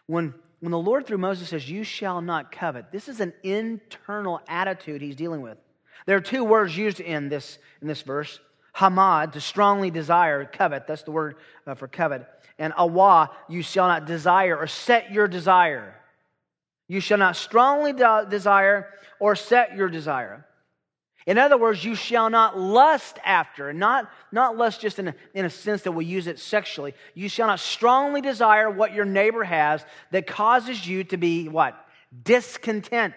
When 0.06 0.34
when 0.60 0.72
the 0.72 0.78
Lord 0.78 1.06
through 1.06 1.18
Moses 1.18 1.48
says, 1.48 1.70
You 1.70 1.84
shall 1.84 2.20
not 2.20 2.50
covet, 2.50 2.90
this 2.90 3.08
is 3.08 3.20
an 3.20 3.32
internal 3.42 4.40
attitude 4.48 5.00
he's 5.00 5.16
dealing 5.16 5.40
with. 5.40 5.58
There 6.06 6.16
are 6.16 6.22
two 6.22 6.44
words 6.44 6.76
used 6.76 7.00
in 7.00 7.28
this, 7.28 7.58
in 7.80 7.88
this 7.88 8.02
verse 8.02 8.40
hamad, 8.74 9.32
to 9.32 9.40
strongly 9.40 9.90
desire, 9.90 10.44
covet, 10.44 10.86
that's 10.86 11.02
the 11.02 11.10
word 11.10 11.36
uh, 11.66 11.74
for 11.74 11.88
covet, 11.88 12.26
and 12.58 12.72
awa, 12.76 13.30
you 13.48 13.62
shall 13.62 13.88
not 13.88 14.06
desire 14.06 14.56
or 14.56 14.66
set 14.66 15.12
your 15.12 15.28
desire. 15.28 15.94
You 16.88 17.00
shall 17.00 17.18
not 17.18 17.36
strongly 17.36 17.92
de- 17.92 18.26
desire 18.28 18.88
or 19.20 19.36
set 19.36 19.76
your 19.76 19.88
desire. 19.88 20.46
In 21.26 21.36
other 21.36 21.58
words, 21.58 21.84
you 21.84 21.94
shall 21.94 22.30
not 22.30 22.58
lust 22.58 23.18
after, 23.22 23.70
not, 23.74 24.10
not 24.32 24.56
lust 24.56 24.80
just 24.80 24.98
in 24.98 25.08
a, 25.08 25.14
in 25.34 25.44
a 25.44 25.50
sense 25.50 25.82
that 25.82 25.92
we 25.92 26.06
use 26.06 26.26
it 26.26 26.38
sexually. 26.38 26.94
You 27.14 27.28
shall 27.28 27.48
not 27.48 27.60
strongly 27.60 28.22
desire 28.22 28.70
what 28.70 28.94
your 28.94 29.04
neighbor 29.04 29.44
has 29.44 29.84
that 30.10 30.26
causes 30.26 30.88
you 30.88 31.04
to 31.04 31.18
be 31.18 31.46
what? 31.46 31.78
Discontent. 32.22 33.14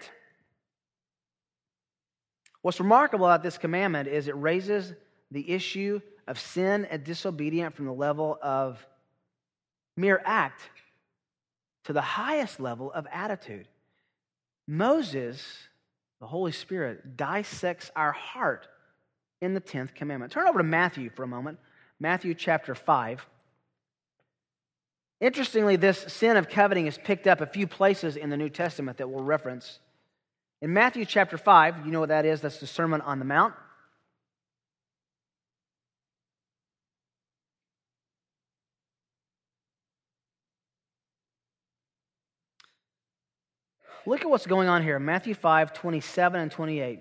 What's 2.62 2.82
remarkable 2.82 3.26
about 3.26 3.44
this 3.44 3.58
commandment 3.58 4.10
is 4.10 4.28
it 4.28 4.36
raises 4.36 4.94
the 5.32 5.50
issue 5.50 6.02
of 6.28 6.38
sin 6.38 6.86
and 6.92 7.06
disobedience 7.06 7.76
from 7.76 7.86
the 7.86 7.94
level 7.94 8.38
of 8.42 8.86
mere 9.96 10.22
act 10.26 10.62
to 11.86 11.94
the 11.94 12.02
highest 12.02 12.60
level 12.60 12.92
of 12.92 13.08
attitude. 13.12 13.68
Moses 14.68 15.44
the 16.22 16.28
Holy 16.28 16.52
Spirit 16.52 17.18
dissects 17.18 17.92
our 17.96 18.12
heart 18.12 18.68
in 19.42 19.56
the 19.56 19.60
10th 19.60 19.96
commandment. 19.96 20.32
Turn 20.32 20.48
over 20.48 20.60
to 20.60 20.64
Matthew 20.64 21.10
for 21.10 21.24
a 21.24 21.28
moment. 21.28 21.58
Matthew 22.00 22.36
chapter 22.36 22.76
5. 22.76 23.26
Interestingly, 25.20 25.78
this 25.78 25.98
sin 25.98 26.38
of 26.38 26.48
coveting 26.48 26.86
is 26.86 26.98
picked 26.98 27.26
up 27.26 27.42
a 27.42 27.48
few 27.48 27.66
places 27.66 28.18
in 28.18 28.30
the 28.30 28.38
New 28.38 28.50
Testament 28.50 29.00
that 29.00 29.10
we'll 29.10 29.24
reference. 29.24 29.80
In 30.62 30.74
Matthew 30.74 31.06
chapter 31.06 31.40
5, 31.40 31.88
you 31.88 31.92
know 31.92 32.00
what 32.00 32.10
that 32.10 32.26
is? 32.26 32.42
That's 32.42 32.60
the 32.60 32.68
Sermon 32.68 33.02
on 33.02 33.18
the 33.18 33.26
Mount. 33.26 33.56
Look 44.06 44.22
at 44.22 44.30
what's 44.30 44.48
going 44.48 44.68
on 44.68 44.84
here 44.84 45.00
Matthew 45.00 45.34
5 45.34 45.74
27 45.74 46.42
and 46.42 46.52
28. 46.52 47.00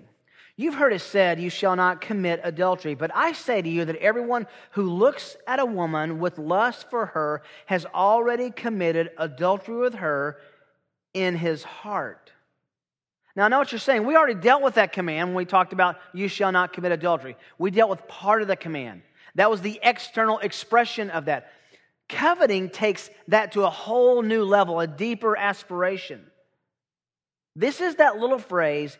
You've 0.57 0.75
heard 0.75 0.93
it 0.93 0.99
said, 0.99 1.39
You 1.39 1.49
shall 1.49 1.75
not 1.75 2.01
commit 2.01 2.41
adultery. 2.43 2.93
But 2.93 3.11
I 3.15 3.31
say 3.31 3.61
to 3.61 3.69
you 3.69 3.85
that 3.85 3.95
everyone 3.95 4.47
who 4.71 4.83
looks 4.83 5.35
at 5.47 5.59
a 5.59 5.65
woman 5.65 6.19
with 6.19 6.37
lust 6.37 6.89
for 6.89 7.07
her 7.07 7.41
has 7.65 7.85
already 7.85 8.51
committed 8.51 9.11
adultery 9.17 9.77
with 9.77 9.95
her 9.95 10.37
in 11.13 11.35
his 11.35 11.63
heart. 11.63 12.31
Now, 13.35 13.45
I 13.45 13.47
know 13.47 13.59
what 13.59 13.71
you're 13.71 13.79
saying. 13.79 14.05
We 14.05 14.15
already 14.15 14.39
dealt 14.39 14.61
with 14.61 14.75
that 14.75 14.91
command 14.93 15.29
when 15.29 15.35
we 15.35 15.45
talked 15.45 15.73
about, 15.73 15.97
You 16.13 16.27
shall 16.27 16.51
not 16.51 16.73
commit 16.73 16.91
adultery. 16.91 17.37
We 17.57 17.71
dealt 17.71 17.89
with 17.89 18.07
part 18.07 18.41
of 18.41 18.47
the 18.47 18.55
command. 18.55 19.01
That 19.35 19.49
was 19.49 19.61
the 19.61 19.79
external 19.81 20.39
expression 20.39 21.09
of 21.09 21.25
that. 21.25 21.51
Coveting 22.09 22.69
takes 22.69 23.09
that 23.29 23.53
to 23.53 23.63
a 23.63 23.69
whole 23.69 24.21
new 24.21 24.43
level, 24.43 24.81
a 24.81 24.87
deeper 24.87 25.37
aspiration. 25.37 26.30
This 27.55 27.81
is 27.81 27.95
that 27.95 28.17
little 28.17 28.39
phrase, 28.39 28.97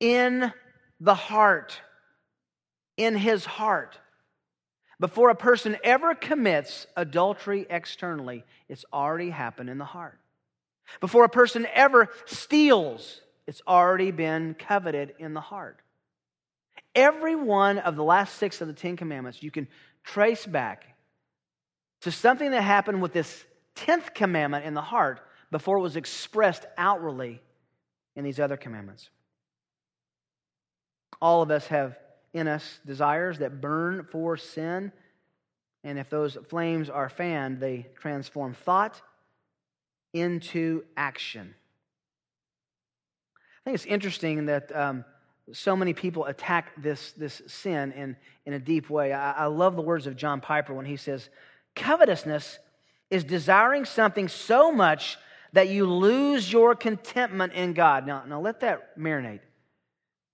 in 0.00 0.52
the 1.00 1.14
heart. 1.14 1.80
In 2.96 3.16
his 3.16 3.44
heart. 3.44 3.98
Before 5.00 5.30
a 5.30 5.34
person 5.34 5.76
ever 5.82 6.14
commits 6.14 6.86
adultery 6.96 7.66
externally, 7.68 8.44
it's 8.68 8.84
already 8.92 9.30
happened 9.30 9.68
in 9.68 9.78
the 9.78 9.84
heart. 9.84 10.18
Before 11.00 11.24
a 11.24 11.28
person 11.28 11.66
ever 11.72 12.08
steals, 12.26 13.20
it's 13.46 13.62
already 13.66 14.10
been 14.10 14.54
coveted 14.54 15.14
in 15.18 15.34
the 15.34 15.40
heart. 15.40 15.80
Every 16.94 17.34
one 17.34 17.78
of 17.78 17.96
the 17.96 18.04
last 18.04 18.36
six 18.36 18.60
of 18.60 18.68
the 18.68 18.74
Ten 18.74 18.96
Commandments 18.96 19.42
you 19.42 19.50
can 19.50 19.66
trace 20.04 20.46
back 20.46 20.84
to 22.02 22.12
something 22.12 22.50
that 22.50 22.62
happened 22.62 23.00
with 23.00 23.12
this 23.12 23.44
tenth 23.74 24.14
commandment 24.14 24.66
in 24.66 24.74
the 24.74 24.82
heart 24.82 25.20
before 25.50 25.78
it 25.78 25.82
was 25.82 25.96
expressed 25.96 26.66
outwardly 26.76 27.40
in 28.16 28.24
these 28.24 28.40
other 28.40 28.56
commandments. 28.56 29.10
All 31.20 31.42
of 31.42 31.50
us 31.50 31.66
have 31.68 31.96
in 32.34 32.48
us 32.48 32.80
desires 32.86 33.38
that 33.38 33.60
burn 33.60 34.06
for 34.10 34.36
sin. 34.36 34.92
And 35.84 35.98
if 35.98 36.08
those 36.08 36.36
flames 36.48 36.88
are 36.88 37.08
fanned, 37.08 37.60
they 37.60 37.86
transform 38.00 38.54
thought 38.54 39.00
into 40.12 40.84
action. 40.96 41.54
I 43.36 43.64
think 43.64 43.74
it's 43.76 43.86
interesting 43.86 44.46
that 44.46 44.74
um, 44.74 45.04
so 45.52 45.76
many 45.76 45.92
people 45.92 46.24
attack 46.26 46.72
this, 46.82 47.12
this 47.12 47.42
sin 47.46 47.92
in, 47.92 48.16
in 48.46 48.52
a 48.54 48.58
deep 48.58 48.90
way. 48.90 49.12
I, 49.12 49.32
I 49.32 49.46
love 49.46 49.76
the 49.76 49.82
words 49.82 50.06
of 50.06 50.16
John 50.16 50.40
Piper 50.40 50.74
when 50.74 50.86
he 50.86 50.96
says, 50.96 51.28
Covetousness 51.74 52.58
is 53.10 53.24
desiring 53.24 53.84
something 53.84 54.28
so 54.28 54.72
much 54.72 55.18
that 55.52 55.68
you 55.68 55.86
lose 55.86 56.50
your 56.50 56.74
contentment 56.74 57.52
in 57.52 57.74
God. 57.74 58.06
Now, 58.06 58.24
now 58.26 58.40
let 58.40 58.60
that 58.60 58.98
marinate. 58.98 59.40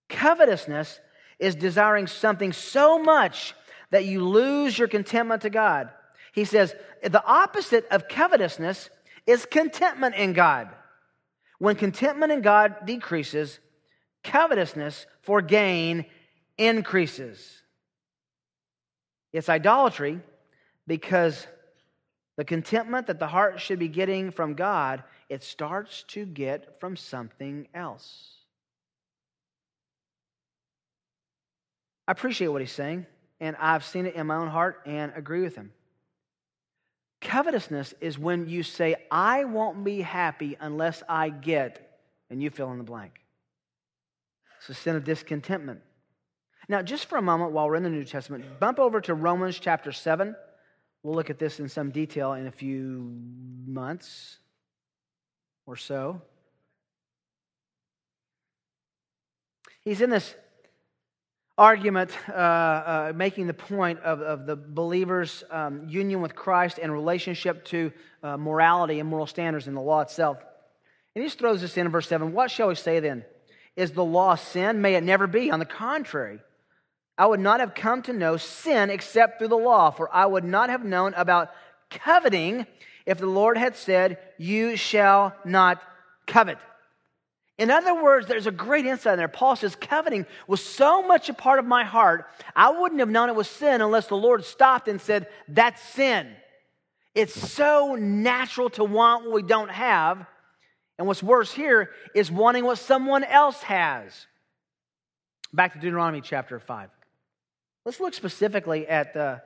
Covetousness 0.09 1.01
is 1.39 1.55
desiring 1.55 2.07
something 2.07 2.53
so 2.53 2.99
much 2.99 3.55
that 3.91 4.05
you 4.05 4.25
lose 4.25 4.79
your 4.79 4.89
contentment 4.89 5.43
to 5.43 5.51
God. 5.51 5.91
He 6.33 6.45
says 6.45 6.75
the 7.03 7.25
opposite 7.25 7.87
of 7.91 8.09
covetousness 8.09 8.91
is 9.27 9.45
contentment 9.47 10.15
in 10.15 10.33
God. 10.33 10.69
When 11.59 11.77
contentment 11.77 12.33
in 12.33 12.43
God 12.43 12.87
decreases, 12.87 13.59
covetousness 14.23 15.07
for 15.23 15.43
gain 15.43 16.07
increases. 16.57 17.63
It's 19.33 19.49
idolatry 19.49 20.21
because 20.87 21.47
the 22.39 22.45
contentment 22.45 23.09
that 23.09 23.19
the 23.19 23.27
heart 23.27 23.61
should 23.61 23.81
be 23.81 23.89
getting 23.89 24.31
from 24.31 24.55
God, 24.55 25.03
it 25.29 25.43
starts 25.43 26.05
to 26.05 26.25
get 26.25 26.79
from 26.79 26.97
something 26.97 27.67
else. 27.75 28.29
I 32.07 32.13
appreciate 32.13 32.47
what 32.47 32.61
he's 32.61 32.71
saying, 32.71 33.07
and 33.41 33.57
I've 33.59 33.85
seen 33.85 34.07
it 34.07 34.15
in 34.15 34.29
my 34.29 34.37
own 34.37 34.47
heart 34.47 34.83
and 34.87 35.13
agree 35.17 35.43
with 35.43 35.57
him. 35.57 35.73
Covetousness 37.21 37.95
is 38.01 38.17
when 38.17 38.49
you 38.49 38.63
say, 38.63 38.95
I 39.11 39.43
won't 39.43 39.83
be 39.83 40.01
happy 40.01 40.57
unless 40.61 41.03
I 41.09 41.31
get, 41.31 41.99
and 42.31 42.41
you 42.41 42.51
fill 42.51 42.71
in 42.71 42.79
the 42.79 42.85
blank. 42.85 43.15
It's 44.59 44.69
a 44.69 44.75
sin 44.75 44.95
of 44.95 45.03
discontentment. 45.03 45.81
Now, 46.69 46.83
just 46.83 47.07
for 47.07 47.19
a 47.19 47.23
moment 47.23 47.51
while 47.51 47.67
we're 47.67 47.75
in 47.75 47.83
the 47.83 47.91
New 47.91 48.05
Testament, 48.05 48.61
bump 48.61 48.79
over 48.79 49.01
to 49.01 49.15
Romans 49.15 49.59
chapter 49.59 49.91
7. 49.91 50.37
We'll 51.03 51.15
look 51.15 51.31
at 51.31 51.39
this 51.39 51.61
in 51.61 51.69
some 51.69 51.91
detail 51.91 52.33
in 52.33 52.47
a 52.47 52.53
few 52.53 53.13
months 53.67 54.39
or 55.67 55.77
so. 55.77 56.21
He's 59.83 60.01
in 60.01 60.11
this 60.11 60.35
argument 61.57 62.11
uh, 62.29 62.33
uh, 62.33 63.13
making 63.15 63.49
the 63.49 63.55
point 63.55 64.01
of, 64.01 64.21
of 64.21 64.47
the 64.47 64.55
believer's 64.55 65.45
um, 65.51 65.89
union 65.89 66.21
with 66.21 66.35
Christ 66.35 66.79
and 66.81 66.93
relationship 66.93 67.65
to 67.67 67.93
uh, 68.23 68.37
morality 68.37 69.01
and 69.01 69.09
moral 69.09 69.27
standards 69.27 69.67
in 69.67 69.75
the 69.75 69.81
law 69.81 70.01
itself. 70.01 70.39
And 71.15 71.23
he 71.23 71.29
just 71.29 71.39
throws 71.39 71.61
this 71.61 71.77
in 71.77 71.87
in 71.87 71.93
verse 71.93 72.07
7. 72.09 72.33
What 72.33 72.51
shall 72.51 72.69
we 72.69 72.77
say 72.77 73.01
then? 73.01 73.25
Is 73.77 73.93
the 73.93 74.05
law 74.05 74.37
sin? 74.37 74.81
May 74.83 74.95
it 74.95 75.03
never 75.03 75.27
be. 75.27 75.51
On 75.51 75.59
the 75.59 75.65
contrary, 75.65 76.41
I 77.19 77.27
would 77.27 77.41
not 77.41 77.59
have 77.59 77.75
come 77.75 78.03
to 78.03 78.13
know 78.13 78.37
sin 78.37 78.91
except 78.91 79.39
through 79.39 79.49
the 79.49 79.57
law, 79.59 79.91
for 79.91 80.09
I 80.15 80.25
would 80.25 80.45
not 80.45 80.71
have 80.71 80.85
known 80.85 81.15
about 81.15 81.51
coveting 81.91 82.65
if 83.05 83.19
the 83.19 83.27
Lord 83.27 83.59
had 83.59 83.75
said, 83.75 84.19
You 84.39 84.77
shall 84.77 85.35
not 85.45 85.83
covet. 86.27 86.59
In 87.59 87.73
other 87.73 88.01
words, 88.01 88.29
there's 88.29 88.47
a 88.47 88.53
great 88.53 88.87
insight 88.87 89.15
in 89.15 89.19
there. 89.19 89.27
Paul 89.27 89.57
says, 89.57 89.75
Coveting 89.75 90.27
was 90.47 90.65
so 90.65 91.03
much 91.03 91.29
a 91.29 91.35
part 91.35 91.59
of 91.59 91.65
my 91.65 91.83
heart, 91.83 92.27
I 92.55 92.71
wouldn't 92.71 93.01
have 93.01 93.09
known 93.09 93.29
it 93.29 93.35
was 93.35 93.49
sin 93.49 93.81
unless 93.83 94.07
the 94.07 94.17
Lord 94.17 94.45
stopped 94.45 94.87
and 94.87 95.01
said, 95.01 95.27
That's 95.49 95.83
sin. 95.83 96.31
It's 97.17 97.35
so 97.35 97.97
natural 97.97 98.71
to 98.71 98.85
want 98.85 99.25
what 99.25 99.35
we 99.35 99.43
don't 99.43 99.73
have. 99.73 100.25
And 100.99 101.07
what's 101.07 101.23
worse 101.23 101.53
here 101.53 101.91
is 102.15 102.31
wanting 102.31 102.65
what 102.65 102.79
someone 102.79 103.25
else 103.25 103.61
has. 103.63 104.27
Back 105.53 105.73
to 105.73 105.81
Deuteronomy 105.81 106.21
chapter 106.21 106.61
5. 106.61 106.91
Let's 107.89 108.01
look 108.01 108.13
specifically 108.13 108.87
at, 108.87 109.15
the, 109.15 109.41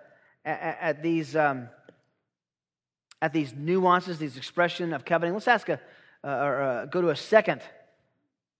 at, 0.44 0.78
at 0.80 1.00
these, 1.00 1.37
um, 1.37 1.68
at 3.20 3.32
these 3.32 3.54
nuances, 3.54 4.18
these 4.18 4.37
expression 4.37 4.92
of 4.92 5.04
coveting. 5.04 5.32
Let's 5.32 5.46
ask 5.46 5.68
a, 5.68 5.78
uh, 6.25 6.26
or 6.26 6.61
uh, 6.61 6.87
go 6.87 7.00
to 7.02 7.11
a 7.11 7.14
second 7.14 7.61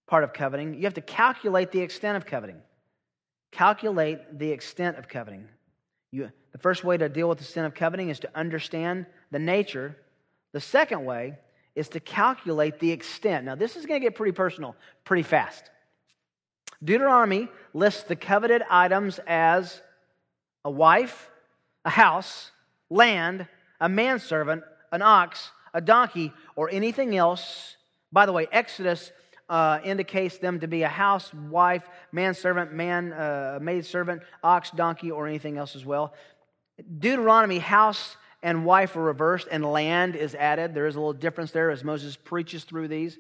part 0.07 0.23
of 0.23 0.33
coveting. 0.33 0.75
You 0.75 0.85
have 0.85 0.95
to 0.95 1.01
calculate 1.01 1.73
the 1.73 1.81
extent 1.81 2.17
of 2.17 2.27
coveting. 2.27 2.63
Calculate 3.51 4.39
the 4.39 4.53
extent 4.53 4.99
of 4.99 5.09
coveting. 5.09 5.49
You, 6.13 6.31
the 6.53 6.59
first 6.59 6.85
way 6.85 6.97
to 6.97 7.09
deal 7.09 7.29
with 7.29 7.39
the 7.39 7.45
sin 7.45 7.65
of 7.65 7.75
coveting 7.75 8.09
is 8.09 8.21
to 8.21 8.31
understand 8.37 9.07
the 9.33 9.41
nature. 9.41 9.97
The 10.53 10.61
second 10.61 11.05
way 11.05 11.41
is 11.75 11.89
to 11.89 11.99
calculate 11.99 12.79
the 12.79 12.93
extent. 12.93 13.47
Now, 13.47 13.57
this 13.57 13.75
is 13.75 13.87
going 13.87 14.01
to 14.01 14.07
get 14.07 14.15
pretty 14.15 14.31
personal 14.31 14.77
pretty 15.03 15.25
fast. 15.25 15.65
Deuteronomy 16.83 17.49
lists 17.75 18.03
the 18.05 18.17
coveted 18.17 18.63
items 18.69 19.21
as 19.27 19.81
a 20.65 20.71
wife, 20.71 21.31
a 21.85 21.91
house, 21.91 22.51
land, 22.91 23.47
a 23.81 23.89
manservant, 23.89 24.63
an 24.91 25.03
ox, 25.03 25.51
a 25.75 25.81
donkey, 25.81 26.33
or 26.57 26.71
anything 26.71 27.17
else. 27.17 27.77
By 28.13 28.27
the 28.27 28.33
way, 28.33 28.47
Exodus 28.51 29.13
uh, 29.49 29.81
indicates 29.85 30.39
them 30.39 30.61
to 30.61 30.69
be 30.69 30.83
a 30.83 30.89
house, 30.89 31.33
wife, 31.35 31.83
manservant, 32.11 32.73
man, 32.73 33.13
uh, 33.13 33.59
maidservant, 33.61 34.23
ox, 34.43 34.71
donkey, 34.71 35.11
or 35.11 35.27
anything 35.27 35.59
else 35.59 35.77
as 35.77 35.85
well. 35.85 36.15
Deuteronomy, 36.99 37.59
house 37.59 38.17
and 38.43 38.65
wife 38.65 38.97
are 38.97 39.03
reversed, 39.03 39.47
and 39.51 39.65
land 39.65 40.17
is 40.17 40.35
added. 40.35 40.75
There 40.75 40.87
is 40.87 40.97
a 40.97 40.99
little 40.99 41.13
difference 41.13 41.53
there 41.53 41.71
as 41.71 41.85
Moses 41.85 42.17
preaches 42.17 42.65
through 42.65 42.89
these. 42.89 43.19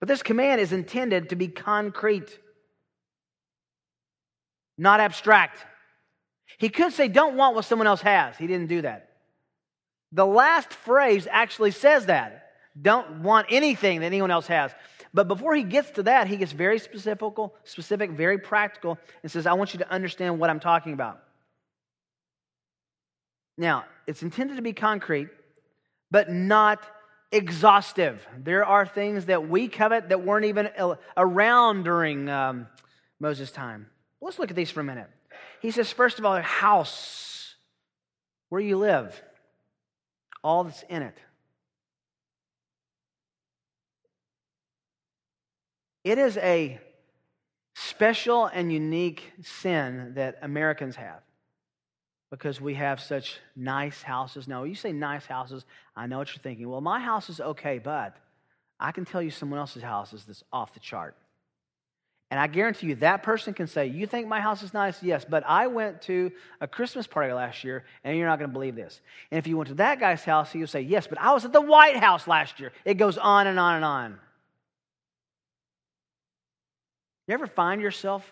But 0.00 0.08
this 0.08 0.22
command 0.22 0.60
is 0.60 0.72
intended 0.72 1.30
to 1.30 1.36
be 1.36 1.48
concrete, 1.48 2.38
not 4.76 5.00
abstract. 5.00 5.64
He 6.58 6.68
could 6.68 6.92
say, 6.92 7.08
Don't 7.08 7.36
want 7.36 7.54
what 7.54 7.64
someone 7.64 7.86
else 7.86 8.00
has. 8.02 8.36
He 8.36 8.46
didn't 8.46 8.68
do 8.68 8.82
that. 8.82 9.10
The 10.12 10.26
last 10.26 10.72
phrase 10.72 11.26
actually 11.30 11.72
says 11.72 12.06
that. 12.06 12.44
Don't 12.80 13.22
want 13.22 13.48
anything 13.50 14.00
that 14.00 14.06
anyone 14.06 14.30
else 14.30 14.46
has. 14.46 14.72
But 15.12 15.26
before 15.26 15.54
he 15.54 15.62
gets 15.62 15.90
to 15.92 16.04
that, 16.04 16.28
he 16.28 16.36
gets 16.36 16.52
very 16.52 16.78
specific, 16.78 17.34
specific, 17.64 18.10
very 18.12 18.38
practical, 18.38 18.98
and 19.22 19.32
says, 19.32 19.46
I 19.46 19.54
want 19.54 19.72
you 19.72 19.78
to 19.80 19.90
understand 19.90 20.38
what 20.38 20.50
I'm 20.50 20.60
talking 20.60 20.92
about. 20.92 21.20
Now, 23.56 23.86
it's 24.06 24.22
intended 24.22 24.56
to 24.56 24.62
be 24.62 24.72
concrete, 24.72 25.28
but 26.10 26.30
not 26.30 26.80
exhaustive. 27.30 28.26
There 28.36 28.64
are 28.64 28.86
things 28.86 29.26
that 29.26 29.48
we 29.48 29.68
covet 29.68 30.08
that 30.08 30.24
weren't 30.24 30.46
even 30.46 30.70
around 31.16 31.84
during 31.84 32.28
um, 32.28 32.66
Moses' 33.20 33.50
time. 33.50 33.88
Let's 34.20 34.38
look 34.38 34.50
at 34.50 34.56
these 34.56 34.70
for 34.70 34.80
a 34.80 34.84
minute. 34.84 35.08
He 35.60 35.70
says, 35.70 35.92
first 35.92 36.18
of 36.18 36.24
all, 36.24 36.40
house 36.40 37.54
where 38.48 38.60
you 38.60 38.78
live, 38.78 39.20
all 40.42 40.64
that's 40.64 40.82
in 40.88 41.02
it. 41.02 41.16
It 46.04 46.16
is 46.16 46.36
a 46.38 46.80
special 47.74 48.46
and 48.46 48.72
unique 48.72 49.32
sin 49.42 50.12
that 50.14 50.38
Americans 50.42 50.96
have 50.96 51.20
because 52.30 52.60
we 52.60 52.74
have 52.74 53.00
such 53.00 53.38
nice 53.56 54.02
houses. 54.02 54.46
Now, 54.46 54.64
you 54.64 54.74
say 54.74 54.92
nice 54.92 55.24
houses, 55.24 55.64
I 55.96 56.06
know 56.06 56.18
what 56.18 56.28
you're 56.28 56.42
thinking. 56.42 56.68
Well, 56.68 56.80
my 56.80 57.00
house 57.00 57.30
is 57.30 57.40
okay, 57.40 57.78
but 57.78 58.16
I 58.78 58.92
can 58.92 59.04
tell 59.04 59.22
you 59.22 59.30
someone 59.30 59.58
else's 59.58 59.82
house 59.82 60.12
is 60.12 60.24
this 60.24 60.44
off 60.52 60.74
the 60.74 60.80
chart. 60.80 61.16
And 62.30 62.38
I 62.38 62.46
guarantee 62.46 62.88
you 62.88 62.94
that 62.96 63.22
person 63.22 63.54
can 63.54 63.66
say, 63.66 63.86
You 63.86 64.06
think 64.06 64.28
my 64.28 64.40
house 64.40 64.62
is 64.62 64.74
nice? 64.74 65.02
Yes, 65.02 65.24
but 65.26 65.44
I 65.46 65.66
went 65.66 66.02
to 66.02 66.30
a 66.60 66.68
Christmas 66.68 67.06
party 67.06 67.32
last 67.32 67.64
year, 67.64 67.84
and 68.04 68.18
you're 68.18 68.26
not 68.26 68.38
going 68.38 68.50
to 68.50 68.52
believe 68.52 68.76
this. 68.76 69.00
And 69.30 69.38
if 69.38 69.46
you 69.46 69.56
went 69.56 69.68
to 69.68 69.74
that 69.76 69.98
guy's 69.98 70.24
house, 70.24 70.52
he'll 70.52 70.66
say, 70.66 70.82
Yes, 70.82 71.06
but 71.06 71.18
I 71.18 71.32
was 71.32 71.46
at 71.46 71.54
the 71.54 71.60
White 71.60 71.96
House 71.96 72.28
last 72.28 72.60
year. 72.60 72.72
It 72.84 72.94
goes 72.94 73.16
on 73.16 73.46
and 73.46 73.58
on 73.58 73.76
and 73.76 73.84
on. 73.84 74.18
You 77.26 77.34
ever 77.34 77.46
find 77.46 77.80
yourself 77.80 78.30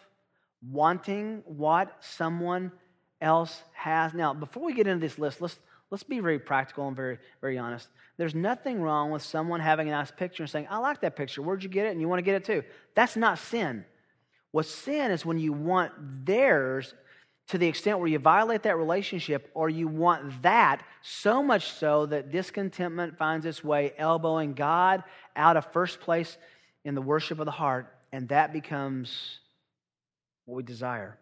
wanting 0.71 1.43
what 1.47 1.97
someone 2.01 2.73
else 3.21 3.63
has. 3.73 4.15
Now, 4.15 4.35
before 4.35 4.65
we 4.65 4.75
get 4.75 4.87
into 4.87 5.01
this 5.01 5.19
list, 5.19 5.41
let's, 5.41 5.59
let's 5.91 6.03
be 6.03 6.21
very 6.21 6.39
practical 6.39 6.87
and 6.87 6.97
very, 6.97 7.19
very 7.41 7.59
honest. 7.59 7.89
There's 8.17 8.35
nothing 8.35 8.81
wrong 8.81 9.11
with 9.11 9.23
someone 9.23 9.61
having 9.61 9.89
a 9.89 9.93
nice 9.93 10.11
picture 10.11 10.43
and 10.43 10.51
saying, 10.51 10.67
I 10.71 10.79
like 10.79 11.01
that 11.03 11.17
picture. 11.17 11.43
Where'd 11.43 11.63
you 11.63 11.69
get 11.69 11.87
it? 11.87 11.91
And 11.91 12.01
you 12.01 12.09
want 12.09 12.19
to 12.19 12.25
get 12.25 12.35
it 12.35 12.45
too. 12.45 12.63
That's 12.95 13.17
not 13.17 13.39
sin. 13.39 13.85
What 14.53 14.67
sin 14.67 15.11
is 15.11 15.27
when 15.27 15.39
you 15.39 15.53
want 15.53 15.93
theirs 16.25 16.95
to 17.49 17.59
the 17.59 17.67
extent 17.67 17.99
where 17.99 18.09
you 18.09 18.19
violate 18.19 18.63
that 18.65 18.77
relationship 18.77 19.51
or 19.55 19.69
you 19.69 19.87
want 19.87 20.43
that 20.43 20.83
so 21.03 21.43
much 21.43 21.71
so 21.73 22.07
that 22.07 22.33
discontentment 22.33 23.17
finds 23.19 23.47
its 23.47 23.63
way 23.63 23.93
elbowing 23.99 24.55
God 24.55 25.05
out 25.37 25.57
of 25.57 25.71
first 25.73 26.01
place 26.01 26.37
in 26.85 26.95
the 26.95 27.03
worship 27.03 27.39
of 27.39 27.45
the 27.45 27.53
heart, 27.53 27.93
and 28.13 28.29
that 28.31 28.53
becomes 28.53 29.39
what 30.45 30.57
we 30.57 30.63
desire. 30.63 31.19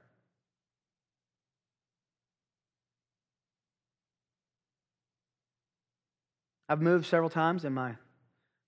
I've 6.68 6.80
moved 6.80 7.06
several 7.06 7.28
times 7.28 7.64
in 7.64 7.74
my, 7.74 7.94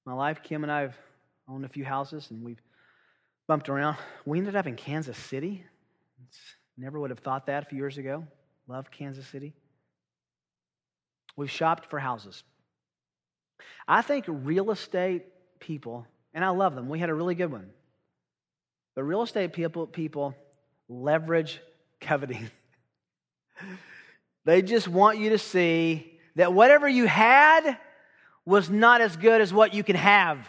my 0.04 0.12
life. 0.12 0.42
Kim 0.42 0.62
and 0.62 0.72
I 0.72 0.82
have 0.82 0.96
owned 1.48 1.64
a 1.64 1.68
few 1.68 1.85
houses 1.85 2.30
and 2.30 2.42
we've 2.42 2.61
bumped 3.46 3.68
around. 3.68 3.96
We 4.26 4.38
ended 4.38 4.56
up 4.56 4.66
in 4.66 4.76
Kansas 4.76 5.16
City. 5.16 5.64
It's, 6.26 6.38
never 6.76 7.00
would 7.00 7.11
have 7.11 7.20
thought 7.20 7.46
that 7.46 7.62
a 7.62 7.66
few 7.66 7.78
years 7.78 7.96
ago. 7.96 8.26
Love 8.68 8.90
Kansas 8.90 9.26
City. 9.26 9.54
We've 11.37 11.50
shopped 11.50 11.88
for 11.88 11.98
houses. 11.98 12.42
I 13.88 14.02
think 14.02 14.26
real 14.28 14.70
estate 14.70 15.24
people, 15.59 16.06
and 16.35 16.44
I 16.44 16.50
love 16.50 16.74
them, 16.74 16.88
we 16.88 16.98
had 16.98 17.09
a 17.09 17.14
really 17.14 17.35
good 17.35 17.50
one. 17.50 17.70
But 18.94 19.04
real 19.04 19.22
estate 19.22 19.52
people, 19.52 19.87
people 19.87 20.35
leverage 20.88 21.61
coveting. 22.00 22.50
they 24.44 24.61
just 24.61 24.88
want 24.88 25.18
you 25.18 25.30
to 25.30 25.38
see 25.38 26.18
that 26.35 26.52
whatever 26.52 26.88
you 26.88 27.06
had 27.06 27.78
was 28.46 28.70
not 28.70 29.00
as 29.00 29.16
good 29.16 29.40
as 29.40 29.52
what 29.52 29.74
you 29.74 29.82
can 29.82 29.96
have. 29.96 30.48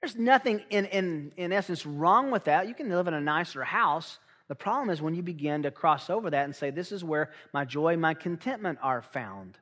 There's 0.00 0.16
nothing, 0.16 0.62
in, 0.70 0.86
in, 0.86 1.32
in 1.36 1.52
essence, 1.52 1.84
wrong 1.86 2.30
with 2.30 2.44
that. 2.44 2.68
You 2.68 2.74
can 2.74 2.88
live 2.88 3.06
in 3.06 3.14
a 3.14 3.20
nicer 3.20 3.62
house. 3.62 4.18
The 4.48 4.54
problem 4.54 4.90
is 4.90 5.02
when 5.02 5.14
you 5.14 5.22
begin 5.22 5.62
to 5.64 5.70
cross 5.70 6.10
over 6.10 6.30
that 6.30 6.44
and 6.44 6.54
say, 6.54 6.70
This 6.70 6.92
is 6.92 7.04
where 7.04 7.30
my 7.52 7.64
joy, 7.64 7.96
my 7.96 8.14
contentment 8.14 8.78
are 8.82 9.02
found. 9.02 9.58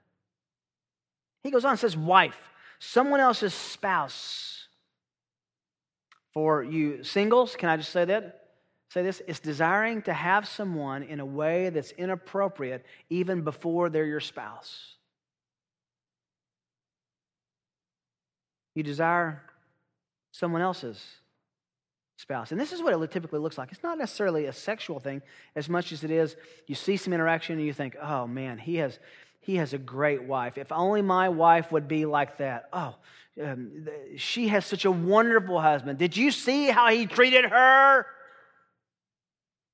He 1.43 1.51
goes 1.51 1.65
on 1.65 1.73
and 1.73 1.81
says, 1.81 1.97
Wife, 1.97 2.39
someone 2.79 3.21
else's 3.21 3.55
spouse. 3.55 4.69
For 6.33 6.65
you 6.65 7.05
singles, 7.05 7.55
can 7.55 7.69
I 7.69 7.77
just 7.77 7.93
say 7.93 8.05
that? 8.07 8.41
Say 8.91 9.03
this 9.03 9.23
it's 9.27 9.41
desiring 9.41 10.03
to 10.03 10.13
have 10.13 10.47
someone 10.47 11.05
in 11.05 11.21
a 11.21 11.27
way 11.27 11.71
that's 11.71 11.93
inappropriate 11.93 12.85
even 13.09 13.43
before 13.43 13.89
they're 13.89 14.05
your 14.05 14.21
spouse. 14.21 14.94
You 18.75 18.83
desire 18.83 19.43
someone 20.33 20.63
else's 20.63 21.01
spouse. 22.17 22.53
And 22.53 22.61
this 22.61 22.73
is 22.73 22.83
what 22.83 23.01
it 23.01 23.11
typically 23.11 23.39
looks 23.39 23.59
like. 23.59 23.73
It's 23.73 23.83
not 23.83 23.99
necessarily 23.99 24.47
a 24.47 24.53
sexual 24.53 25.01
thing 25.01 25.23
as 25.57 25.69
much 25.69 25.93
as 25.93 26.05
it 26.05 26.11
is 26.11 26.37
you 26.67 26.75
see 26.75 26.97
some 26.97 27.13
interaction 27.13 27.59
and 27.59 27.67
you 27.67 27.73
think, 27.73 27.97
oh 28.01 28.27
man, 28.27 28.59
he 28.59 28.77
has, 28.77 28.99
he 29.41 29.57
has 29.57 29.73
a 29.73 29.79
great 29.79 30.23
wife. 30.23 30.59
If 30.59 30.73
only 30.73 31.03
my 31.03 31.29
wife 31.29 31.71
would 31.73 31.89
be 31.89 32.07
like 32.07 32.39
that. 32.39 32.69
Oh, 32.73 32.95
um, 33.43 33.89
she 34.17 34.49
has 34.49 34.65
such 34.65 34.85
a 34.85 34.91
wonderful 34.91 35.61
husband. 35.61 35.99
Did 35.99 36.17
you 36.17 36.31
see 36.31 36.67
how 36.67 36.89
he 36.91 37.07
treated 37.07 37.45
her? 37.47 38.07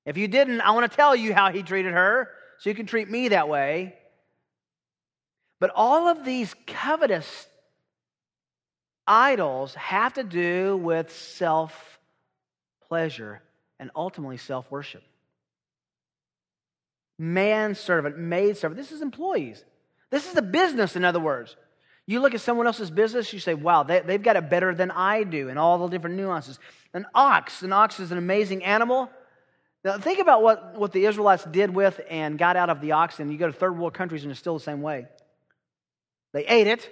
If 0.07 0.17
you 0.17 0.29
didn't, 0.29 0.63
I 0.63 0.71
want 0.71 0.91
to 0.91 0.97
tell 0.97 1.15
you 1.15 1.35
how 1.35 1.53
he 1.53 1.63
treated 1.63 1.93
her 1.93 2.31
so 2.59 2.71
you 2.71 2.77
can 2.77 2.87
treat 2.87 3.11
me 3.11 3.29
that 3.29 3.49
way. 3.49 3.95
But 5.61 5.71
all 5.75 6.09
of 6.09 6.25
these 6.25 6.55
covetous 6.67 7.47
idols 9.11 9.75
have 9.75 10.15
to 10.15 10.23
do 10.23 10.77
with 10.77 11.13
self 11.13 11.99
pleasure 12.89 13.43
and 13.81 13.91
ultimately 13.97 14.37
self 14.37 14.71
worship. 14.71 15.03
Man 17.19 17.75
servant, 17.75 18.17
maid 18.19 18.57
servant. 18.57 18.81
This 18.81 18.93
is 18.93 19.03
employees. 19.03 19.63
This 20.11 20.31
is 20.31 20.37
a 20.37 20.43
business, 20.43 20.97
in 20.97 21.05
other 21.05 21.21
words. 21.21 21.57
You 22.07 22.21
look 22.21 22.35
at 22.35 22.41
someone 22.41 22.67
else's 22.67 22.91
business, 22.91 23.33
you 23.33 23.39
say, 23.39 23.55
wow, 23.55 23.83
they, 23.83 24.01
have 24.01 24.23
got 24.23 24.37
it 24.37 24.49
better 24.49 24.75
than 24.75 24.91
I 24.91 25.23
do, 25.23 25.49
and 25.49 25.59
all 25.59 25.79
the 25.79 25.89
different 25.89 26.17
nuances. 26.17 26.59
An 26.95 27.07
ox, 27.15 27.63
an 27.63 27.73
ox 27.73 28.01
is 28.01 28.11
an 28.11 28.19
amazing 28.19 28.65
animal. 28.65 29.11
Now, 29.85 29.99
think 29.99 30.19
about 30.19 30.43
what, 30.43 30.75
what 30.75 30.93
the 30.93 31.05
Israelites 31.05 31.45
did 31.45 31.71
with 31.71 32.01
and 32.11 32.39
got 32.39 32.57
out 32.57 32.71
of 32.71 32.81
the 32.81 32.93
ox, 32.93 33.21
and 33.21 33.31
you 33.31 33.39
go 33.39 33.47
to 33.47 33.53
third 33.53 33.79
world 33.79 33.95
countries, 33.95 34.23
and 34.23 34.31
it's 34.31 34.41
still 34.41 34.55
the 34.55 34.65
same 34.65 34.83
way. 34.83 35.07
They 36.33 36.47
ate 36.47 36.67
it, 36.67 36.89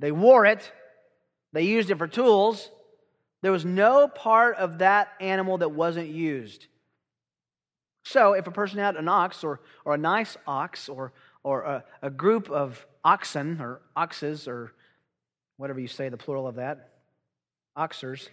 they 0.00 0.10
wore 0.10 0.46
it, 0.46 0.72
they 1.52 1.62
used 1.62 1.90
it 1.90 1.98
for 1.98 2.06
tools. 2.06 2.70
There 3.42 3.52
was 3.52 3.64
no 3.64 4.08
part 4.08 4.56
of 4.56 4.78
that 4.78 5.08
animal 5.20 5.58
that 5.58 5.70
wasn't 5.70 6.08
used. 6.08 6.66
So, 8.04 8.32
if 8.32 8.46
a 8.46 8.50
person 8.50 8.78
had 8.78 8.96
an 8.96 9.08
ox 9.08 9.44
or, 9.44 9.60
or 9.84 9.94
a 9.94 9.98
nice 9.98 10.36
ox 10.46 10.88
or, 10.88 11.12
or 11.42 11.62
a, 11.62 11.84
a 12.02 12.10
group 12.10 12.50
of 12.50 12.86
oxen 13.04 13.60
or 13.60 13.80
oxes 13.94 14.48
or 14.48 14.72
whatever 15.56 15.78
you 15.78 15.88
say, 15.88 16.08
the 16.08 16.16
plural 16.16 16.46
of 16.46 16.56
that, 16.56 16.90
oxers, 17.76 18.28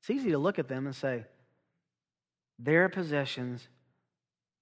it's 0.00 0.10
easy 0.10 0.30
to 0.30 0.38
look 0.38 0.58
at 0.58 0.68
them 0.68 0.86
and 0.86 0.94
say, 0.94 1.24
their 2.58 2.88
possessions 2.88 3.66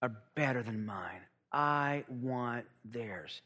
are 0.03 0.12
better 0.35 0.62
than 0.62 0.85
mine. 0.85 1.20
I 1.53 2.05
want 2.09 2.64
theirs. 2.85 3.40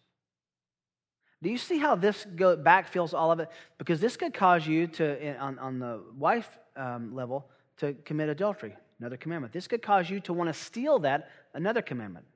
Do 1.43 1.51
you 1.51 1.59
see 1.59 1.79
how 1.79 1.95
this 1.95 2.27
go, 2.37 2.57
backfills 2.57 3.15
all 3.15 3.31
of 3.31 3.39
it? 3.41 3.49
Because 3.79 4.01
this 4.01 4.17
could 4.17 4.35
cause 4.35 4.67
you 4.67 4.89
to, 4.89 5.37
on, 5.39 5.59
on 5.59 5.79
the 5.79 6.03
wife 6.17 6.49
um, 6.77 7.15
level, 7.15 7.49
to 7.79 7.95
commit 8.05 8.29
adultery, 8.29 8.75
another 8.99 9.17
commandment. 9.17 9.53
This 9.53 9.69
could 9.69 9.83
cause 9.83 10.11
you 10.11 10.19
to 10.21 10.33
want 10.33 10.49
to 10.49 10.55
steal 10.55 10.99
that, 11.01 11.31
another 11.55 11.83
commandment. 11.83 12.27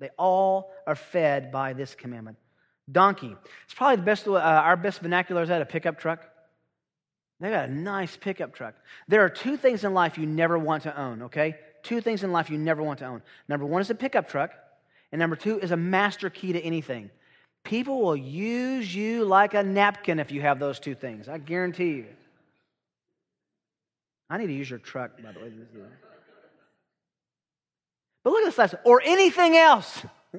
They 0.00 0.10
all 0.18 0.72
are 0.86 0.96
fed 0.96 1.52
by 1.52 1.74
this 1.74 1.94
commandment. 1.94 2.38
Donkey. 2.90 3.36
It's 3.64 3.74
probably 3.74 3.96
the 3.96 4.02
best, 4.02 4.26
uh, 4.26 4.38
our 4.38 4.76
best 4.76 5.00
vernacular 5.00 5.42
is 5.42 5.48
that 5.48 5.62
a 5.62 5.66
pickup 5.66 5.98
truck. 5.98 6.26
They 7.38 7.50
got 7.50 7.68
a 7.68 7.72
nice 7.72 8.16
pickup 8.16 8.52
truck. 8.52 8.74
There 9.06 9.24
are 9.24 9.28
two 9.28 9.56
things 9.56 9.84
in 9.84 9.94
life 9.94 10.18
you 10.18 10.26
never 10.26 10.58
want 10.58 10.82
to 10.82 11.00
own, 11.00 11.22
okay? 11.22 11.56
Two 11.82 12.00
things 12.00 12.24
in 12.24 12.32
life 12.32 12.50
you 12.50 12.58
never 12.58 12.82
want 12.82 12.98
to 12.98 13.06
own. 13.06 13.22
Number 13.48 13.64
one 13.64 13.80
is 13.80 13.90
a 13.90 13.94
pickup 13.94 14.28
truck, 14.28 14.50
and 15.12 15.18
number 15.18 15.36
two 15.36 15.58
is 15.60 15.70
a 15.70 15.76
master 15.76 16.28
key 16.28 16.52
to 16.52 16.60
anything. 16.60 17.10
People 17.64 18.00
will 18.00 18.16
use 18.16 18.94
you 18.94 19.24
like 19.24 19.54
a 19.54 19.62
napkin 19.62 20.18
if 20.18 20.32
you 20.32 20.40
have 20.40 20.58
those 20.58 20.80
two 20.80 20.94
things. 20.94 21.28
I 21.28 21.38
guarantee 21.38 21.92
you. 21.92 22.06
I 24.28 24.38
need 24.38 24.46
to 24.46 24.52
use 24.52 24.70
your 24.70 24.78
truck, 24.78 25.22
by 25.22 25.32
the 25.32 25.40
way. 25.40 25.52
But 28.22 28.30
look 28.30 28.42
at 28.42 28.46
this 28.46 28.58
last 28.58 28.74
or 28.84 29.02
anything 29.04 29.56
else. 29.56 30.02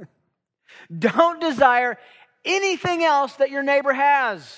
Don't 0.98 1.42
desire 1.42 1.98
anything 2.46 3.04
else 3.04 3.34
that 3.36 3.50
your 3.50 3.64
neighbor 3.64 3.94
has. 3.94 4.58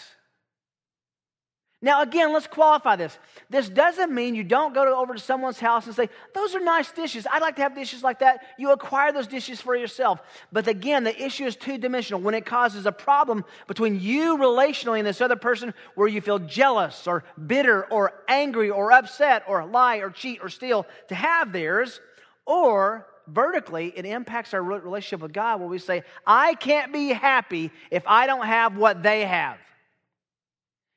Now, 1.83 2.01
again, 2.01 2.31
let's 2.31 2.47
qualify 2.47 2.95
this. 2.95 3.19
This 3.49 3.67
doesn't 3.67 4.09
mean 4.09 4.35
you 4.35 4.45
don't 4.45 4.73
go 4.73 4.85
to, 4.85 4.91
over 4.91 5.15
to 5.15 5.19
someone's 5.19 5.59
house 5.59 5.85
and 5.85 5.93
say, 5.93 6.07
Those 6.33 6.55
are 6.55 6.61
nice 6.61 6.89
dishes. 6.93 7.27
I'd 7.29 7.41
like 7.41 7.57
to 7.57 7.61
have 7.61 7.75
dishes 7.75 8.01
like 8.01 8.19
that. 8.19 8.41
You 8.57 8.71
acquire 8.71 9.11
those 9.11 9.27
dishes 9.27 9.59
for 9.59 9.75
yourself. 9.75 10.21
But 10.53 10.69
again, 10.69 11.03
the 11.03 11.21
issue 11.21 11.43
is 11.43 11.57
two 11.57 11.77
dimensional. 11.77 12.21
When 12.21 12.35
it 12.35 12.45
causes 12.45 12.85
a 12.85 12.93
problem 12.93 13.43
between 13.67 13.99
you 13.99 14.37
relationally 14.37 14.99
and 14.99 15.05
this 15.05 15.19
other 15.19 15.35
person 15.35 15.73
where 15.95 16.07
you 16.07 16.21
feel 16.21 16.39
jealous 16.39 17.05
or 17.05 17.25
bitter 17.47 17.83
or 17.91 18.13
angry 18.29 18.69
or 18.69 18.93
upset 18.93 19.43
or 19.45 19.65
lie 19.65 19.97
or 19.97 20.09
cheat 20.09 20.39
or 20.41 20.47
steal 20.47 20.87
to 21.09 21.15
have 21.15 21.51
theirs, 21.51 21.99
or 22.45 23.05
vertically, 23.27 23.91
it 23.93 24.05
impacts 24.05 24.53
our 24.53 24.63
relationship 24.63 25.19
with 25.19 25.33
God 25.33 25.59
where 25.59 25.67
we 25.67 25.79
say, 25.79 26.03
I 26.25 26.53
can't 26.55 26.93
be 26.93 27.09
happy 27.09 27.71
if 27.91 28.03
I 28.07 28.25
don't 28.25 28.45
have 28.45 28.77
what 28.77 29.03
they 29.03 29.25
have. 29.25 29.57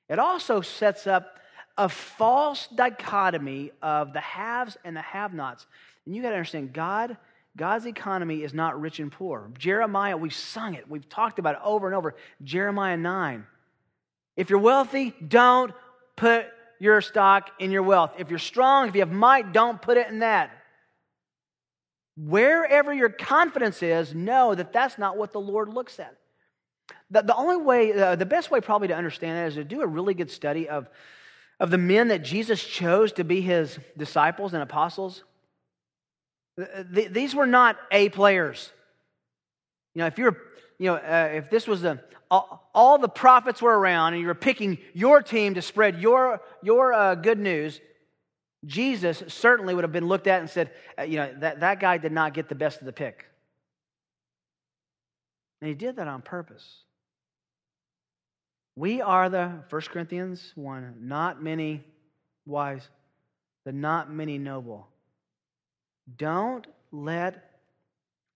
It 0.09 0.19
also 0.19 0.61
sets 0.61 1.07
up 1.07 1.39
a 1.77 1.89
false 1.89 2.69
dichotomy 2.69 3.73
of 3.83 4.13
the 4.13 4.21
haves 4.21 4.77
and 4.85 4.97
the 4.97 5.03
have 5.03 5.35
nots. 5.35 5.67
And 6.05 6.15
you 6.15 6.23
got 6.23 6.31
to 6.31 6.37
understand, 6.37 6.73
God, 6.73 7.17
God's 7.57 7.87
economy 7.87 8.43
is 8.43 8.55
not 8.55 8.81
rich 8.81 9.01
and 9.01 9.11
poor. 9.11 9.51
Jeremiah, 9.59 10.17
we've 10.17 10.35
sung 10.35 10.75
it, 10.75 10.89
we've 10.89 11.09
talked 11.09 11.39
about 11.39 11.57
it 11.57 11.61
over 11.65 11.87
and 11.87 11.97
over. 11.97 12.15
Jeremiah 12.43 12.97
9. 12.97 13.47
If 14.37 14.51
you're 14.51 14.59
wealthy, 14.59 15.15
don't 15.27 15.73
put 16.15 16.47
your 16.79 17.01
stock 17.01 17.51
in 17.59 17.71
your 17.71 17.83
wealth. 17.83 18.13
If 18.19 18.31
you're 18.31 18.39
strong, 18.39 18.89
if 18.89 18.95
you 18.95 19.01
have 19.01 19.13
might, 19.13 19.53
don't 19.53 19.81
put 19.81 19.97
it 19.97 20.09
in 20.09 20.21
that. 20.21 20.51
Wherever 22.17 22.93
your 22.93 23.09
confidence 23.09 23.83
is, 23.83 24.15
know 24.15 24.55
that 24.55 24.73
that's 24.73 24.99
not 24.99 25.17
what 25.17 25.33
the 25.33 25.41
Lord 25.41 25.69
looks 25.69 25.99
at. 25.99 26.17
The, 27.11 27.23
the 27.23 27.37
only 27.37 27.57
way, 27.57 27.93
uh, 27.93 28.17
the 28.17 28.27
best 28.27 28.51
way 28.51 28.61
probably 28.61 28.89
to 28.89 28.97
understand 28.97 29.37
that 29.37 29.49
is 29.49 29.55
to 29.55 29.65
do 29.65 29.83
a 29.83 29.87
really 29.87 30.15
good 30.15 30.31
study 30.31 30.69
of, 30.69 30.89
of 31.61 31.71
the 31.71 31.79
men 31.79 32.09
that 32.09 32.23
Jesus 32.23 32.63
chose 32.63 33.13
to 33.13 33.25
be 33.25 33.41
his 33.41 33.79
disciples 33.97 34.55
and 34.55 34.63
apostles. 34.63 35.23
The, 36.57 37.09
these 37.11 37.35
were 37.35 37.47
not 37.47 37.77
A 37.93 38.09
players. 38.09 38.73
You 39.95 40.01
know, 40.01 40.07
if 40.07 40.19
you're, 40.19 40.37
you 40.79 40.87
know, 40.87 40.97
uh, 40.97 41.31
if 41.35 41.51
this 41.51 41.67
was 41.67 41.85
a, 41.85 42.03
all, 42.31 42.71
all, 42.75 42.99
the 42.99 43.09
prophets 43.09 43.63
were 43.63 43.79
around 43.79 44.15
and 44.15 44.21
you 44.21 44.27
were 44.27 44.35
picking 44.35 44.79
your 44.93 45.23
team 45.23 45.55
to 45.55 45.63
spread 45.63 46.01
your, 46.01 46.41
your 46.63 46.93
uh, 46.93 47.15
good 47.15 47.39
news, 47.39 47.81
Jesus 48.65 49.23
certainly 49.29 49.75
would 49.75 49.85
have 49.85 49.93
been 49.93 50.09
looked 50.09 50.27
at 50.27 50.41
and 50.41 50.51
said, 50.51 50.73
uh, 50.99 51.03
you 51.03 51.19
know, 51.19 51.33
that, 51.39 51.61
that 51.61 51.79
guy 51.79 51.99
did 51.99 52.11
not 52.11 52.35
get 52.35 52.49
the 52.49 52.55
best 52.55 52.81
of 52.81 52.87
the 52.87 52.93
pick. 52.93 53.27
And 55.61 55.69
he 55.69 55.75
did 55.75 55.97
that 55.97 56.09
on 56.09 56.21
purpose. 56.21 56.83
We 58.77 59.01
are 59.01 59.31
the, 59.31 59.65
1 59.71 59.83
Corinthians 59.91 60.53
1, 60.55 60.97
not 61.01 61.43
many 61.43 61.83
wise, 62.45 62.87
the 63.65 63.73
not 63.73 64.13
many 64.13 64.37
noble. 64.37 64.87
Don't 66.17 66.67
let 66.93 67.53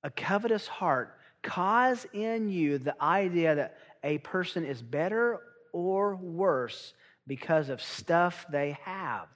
a 0.03 0.11
covetous 0.11 0.67
heart 0.67 1.15
cause 1.43 2.07
in 2.15 2.49
you 2.49 2.79
the 2.79 3.01
idea 3.03 3.55
that 3.55 3.77
a 4.03 4.17
person 4.19 4.65
is 4.65 4.81
better 4.81 5.41
or 5.75 6.17
worse 6.17 6.95
because 7.27 7.69
of 7.69 7.83
stuff 7.83 8.47
they 8.51 8.79
have. 8.83 9.29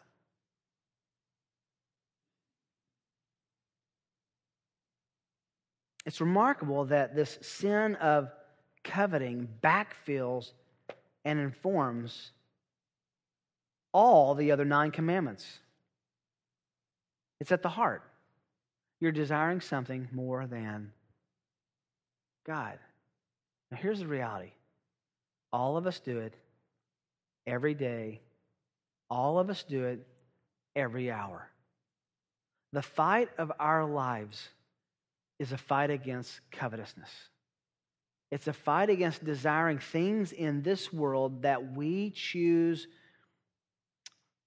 It's 6.06 6.20
remarkable 6.20 6.86
that 6.86 7.14
this 7.14 7.38
sin 7.42 7.94
of 7.96 8.30
coveting 8.82 9.48
backfills 9.62 10.52
and 11.24 11.38
informs 11.38 12.32
all 13.92 14.34
the 14.34 14.52
other 14.52 14.64
nine 14.64 14.90
commandments. 14.90 15.46
It's 17.40 17.52
at 17.52 17.62
the 17.62 17.68
heart. 17.68 18.02
You're 19.00 19.12
desiring 19.12 19.60
something 19.60 20.08
more 20.12 20.46
than 20.46 20.92
God. 22.46 22.78
Now, 23.70 23.78
here's 23.78 24.00
the 24.00 24.06
reality 24.06 24.52
all 25.52 25.76
of 25.76 25.86
us 25.86 26.00
do 26.00 26.18
it 26.18 26.34
every 27.46 27.74
day, 27.74 28.20
all 29.08 29.38
of 29.38 29.50
us 29.50 29.62
do 29.62 29.84
it 29.84 30.06
every 30.74 31.10
hour. 31.10 31.48
The 32.72 32.82
fight 32.82 33.28
of 33.38 33.52
our 33.60 33.84
lives 33.84 34.48
is 35.38 35.52
a 35.52 35.58
fight 35.58 35.90
against 35.90 36.40
covetousness. 36.50 37.10
It's 38.30 38.48
a 38.48 38.52
fight 38.52 38.90
against 38.90 39.24
desiring 39.24 39.78
things 39.78 40.32
in 40.32 40.62
this 40.62 40.92
world 40.92 41.42
that 41.42 41.74
we 41.74 42.10
choose. 42.10 42.86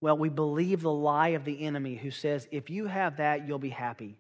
Well, 0.02 0.18
we 0.18 0.30
believe 0.30 0.82
the 0.82 0.92
lie 0.92 1.30
of 1.30 1.46
the 1.46 1.64
enemy 1.64 1.96
who 1.96 2.12
says, 2.12 2.48
if 2.52 2.70
you 2.70 2.86
have 2.88 3.18
that, 3.18 3.48
you'll 3.48 3.60
be 3.60 3.70
happy. 3.70 4.18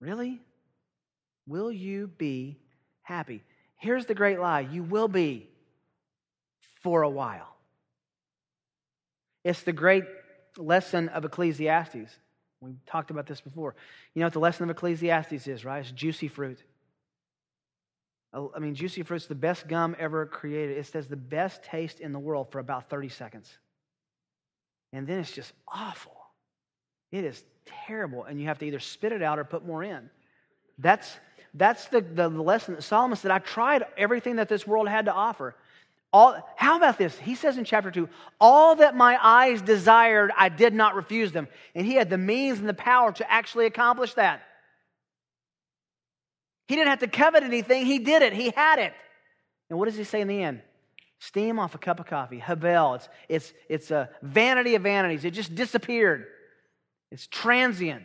Really? 0.00 0.40
Will 1.46 1.70
you 1.70 2.08
be 2.08 2.58
happy? 3.02 3.42
Here's 3.76 4.06
the 4.06 4.14
great 4.14 4.40
lie 4.40 4.60
you 4.60 4.82
will 4.82 5.08
be 5.08 5.48
for 6.82 7.02
a 7.02 7.10
while. 7.10 7.54
It's 9.44 9.62
the 9.62 9.72
great 9.72 10.04
lesson 10.56 11.08
of 11.10 11.24
Ecclesiastes. 11.24 12.10
We've 12.60 12.84
talked 12.86 13.10
about 13.10 13.26
this 13.26 13.42
before. 13.42 13.74
You 14.14 14.20
know 14.20 14.26
what 14.26 14.32
the 14.32 14.38
lesson 14.38 14.64
of 14.64 14.70
Ecclesiastes 14.70 15.46
is, 15.46 15.64
right? 15.64 15.80
It's 15.80 15.90
juicy 15.90 16.28
fruit. 16.28 16.62
I 18.34 18.58
mean, 18.58 18.74
juicy 18.74 19.02
fruit's 19.04 19.26
the 19.26 19.34
best 19.34 19.68
gum 19.68 19.94
ever 19.98 20.26
created. 20.26 20.76
It 20.76 20.86
says 20.86 21.06
the 21.06 21.16
best 21.16 21.62
taste 21.62 22.00
in 22.00 22.12
the 22.12 22.18
world 22.18 22.50
for 22.50 22.58
about 22.58 22.90
30 22.90 23.08
seconds. 23.08 23.50
And 24.92 25.06
then 25.06 25.20
it's 25.20 25.30
just 25.30 25.52
awful. 25.68 26.16
It 27.12 27.24
is 27.24 27.44
terrible. 27.86 28.24
And 28.24 28.40
you 28.40 28.46
have 28.46 28.58
to 28.58 28.66
either 28.66 28.80
spit 28.80 29.12
it 29.12 29.22
out 29.22 29.38
or 29.38 29.44
put 29.44 29.64
more 29.64 29.84
in. 29.84 30.10
That's, 30.78 31.16
that's 31.54 31.86
the, 31.86 32.00
the, 32.00 32.28
lesson 32.28 32.74
that 32.74 32.82
Solomon 32.82 33.16
said. 33.16 33.30
I 33.30 33.38
tried 33.38 33.84
everything 33.96 34.36
that 34.36 34.48
this 34.48 34.66
world 34.66 34.88
had 34.88 35.04
to 35.04 35.12
offer. 35.12 35.54
All, 36.12 36.36
how 36.56 36.76
about 36.76 36.98
this? 36.98 37.16
He 37.18 37.36
says 37.36 37.56
in 37.56 37.64
chapter 37.64 37.92
2 37.92 38.08
All 38.40 38.76
that 38.76 38.96
my 38.96 39.16
eyes 39.20 39.62
desired, 39.62 40.32
I 40.36 40.48
did 40.48 40.74
not 40.74 40.96
refuse 40.96 41.30
them. 41.30 41.46
And 41.76 41.86
he 41.86 41.94
had 41.94 42.10
the 42.10 42.18
means 42.18 42.58
and 42.58 42.68
the 42.68 42.74
power 42.74 43.12
to 43.12 43.30
actually 43.30 43.66
accomplish 43.66 44.14
that. 44.14 44.42
He 46.68 46.76
didn't 46.76 46.88
have 46.88 47.00
to 47.00 47.08
covet 47.08 47.42
anything, 47.42 47.86
he 47.86 47.98
did 47.98 48.22
it, 48.22 48.32
he 48.32 48.50
had 48.50 48.78
it. 48.78 48.94
And 49.70 49.78
what 49.78 49.86
does 49.86 49.96
he 49.96 50.04
say 50.04 50.20
in 50.20 50.28
the 50.28 50.42
end? 50.42 50.60
Steam 51.18 51.58
off 51.58 51.74
a 51.74 51.78
cup 51.78 52.00
of 52.00 52.06
coffee. 52.06 52.38
Havel. 52.38 52.94
It's, 52.94 53.08
it's, 53.28 53.52
it's 53.68 53.90
a 53.90 54.10
vanity 54.22 54.74
of 54.74 54.82
vanities. 54.82 55.24
It 55.24 55.30
just 55.30 55.54
disappeared. 55.54 56.26
It's 57.10 57.26
transient. 57.26 58.04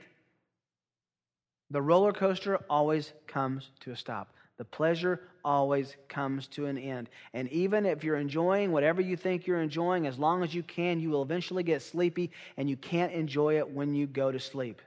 The 1.71 1.81
roller 1.81 2.13
coaster 2.13 2.59
always 2.69 3.11
comes 3.27 3.69
to 3.81 3.91
a 3.91 3.95
stop. 3.95 4.33
The 4.57 4.65
pleasure 4.65 5.21
always 5.43 5.95
comes 6.07 6.47
to 6.49 6.65
an 6.65 6.77
end. 6.77 7.09
And 7.33 7.49
even 7.49 7.85
if 7.85 8.03
you're 8.03 8.17
enjoying 8.17 8.71
whatever 8.71 9.01
you 9.01 9.15
think 9.15 9.47
you're 9.47 9.61
enjoying, 9.61 10.05
as 10.05 10.19
long 10.19 10.43
as 10.43 10.53
you 10.53 10.63
can, 10.63 10.99
you 10.99 11.09
will 11.09 11.21
eventually 11.21 11.63
get 11.63 11.81
sleepy 11.81 12.31
and 12.57 12.69
you 12.69 12.75
can't 12.75 13.13
enjoy 13.13 13.57
it 13.57 13.69
when 13.69 13.93
you 13.93 14.07
go 14.07 14.31
to 14.31 14.39
sleep. 14.39 14.81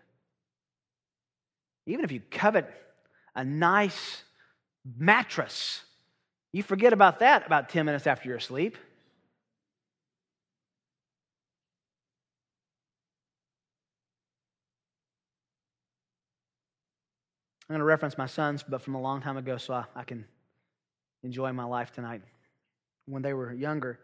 Even 1.87 2.05
if 2.05 2.13
you 2.13 2.21
covet 2.31 2.71
a 3.35 3.45
nice 3.45 4.23
mattress, 4.99 5.83
you 6.53 6.62
forget 6.62 6.92
about 6.92 7.21
that 7.21 7.47
about 7.47 7.68
10 7.71 7.87
minutes 7.87 8.07
after 8.07 8.29
you're 8.29 8.38
asleep. 8.38 8.77
I'm 17.68 17.75
going 17.75 17.81
to 17.81 17.85
reference 17.85 18.18
my 18.18 18.27
sons, 18.27 18.62
but 18.62 18.83
from 18.83 18.97
a 18.97 19.01
long 19.01 19.23
time 19.23 19.38
ago, 19.38 19.57
so 19.57 19.73
I, 19.73 19.85
I 19.97 20.05
can 20.05 20.27
enjoy 21.23 21.53
my 21.53 21.64
life 21.64 21.90
tonight 21.92 22.21
when 23.07 23.23
they 23.23 23.33
were 23.33 23.51
younger. 23.51 23.99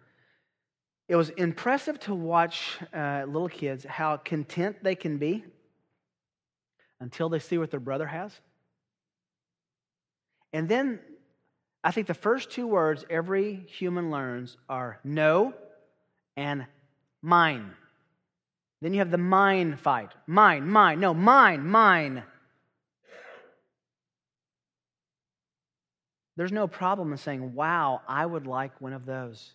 It 1.07 1.17
was 1.17 1.29
impressive 1.31 1.99
to 2.01 2.15
watch 2.15 2.79
uh, 2.95 3.25
little 3.27 3.49
kids 3.49 3.85
how 3.85 4.17
content 4.19 4.83
they 4.83 4.95
can 4.95 5.19
be 5.19 5.45
until 7.01 7.29
they 7.29 7.41
see 7.41 7.59
what 7.59 7.71
their 7.71 7.81
brother 7.81 8.07
has. 8.07 8.33
And 10.53 10.69
then 10.69 11.01
I 11.85 11.91
think 11.91 12.07
the 12.07 12.15
first 12.15 12.51
two 12.51 12.67
words 12.67 13.05
every 13.09 13.55
human 13.55 14.11
learns 14.11 14.57
are 14.69 14.99
no 15.05 15.55
and 16.37 16.67
mine. 17.23 17.73
Then 18.81 18.93
you 18.93 19.01
have 19.01 19.11
the 19.11 19.19
mine 19.19 19.77
fight. 19.77 20.11
Mine, 20.27 20.69
mine, 20.69 21.01
no, 21.01 21.13
mine, 21.13 21.67
mine. 21.67 22.23
There's 26.37 26.53
no 26.53 26.69
problem 26.69 27.11
in 27.11 27.19
saying, 27.19 27.55
wow, 27.55 28.01
I 28.07 28.25
would 28.25 28.47
like 28.47 28.81
one 28.81 28.93
of 28.93 29.05
those. 29.05 29.55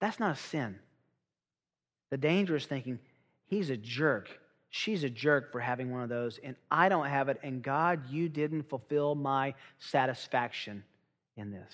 That's 0.00 0.20
not 0.20 0.36
a 0.36 0.38
sin. 0.38 0.78
The 2.10 2.16
danger 2.16 2.54
is 2.54 2.66
thinking, 2.66 3.00
he's 3.46 3.70
a 3.70 3.76
jerk. 3.76 4.28
She's 4.76 5.04
a 5.04 5.08
jerk 5.08 5.52
for 5.52 5.60
having 5.60 5.92
one 5.92 6.02
of 6.02 6.08
those, 6.08 6.40
and 6.42 6.56
I 6.68 6.88
don't 6.88 7.06
have 7.06 7.28
it, 7.28 7.38
and 7.44 7.62
God, 7.62 8.10
you 8.10 8.28
didn't 8.28 8.68
fulfill 8.68 9.14
my 9.14 9.54
satisfaction 9.78 10.82
in 11.36 11.52
this. 11.52 11.72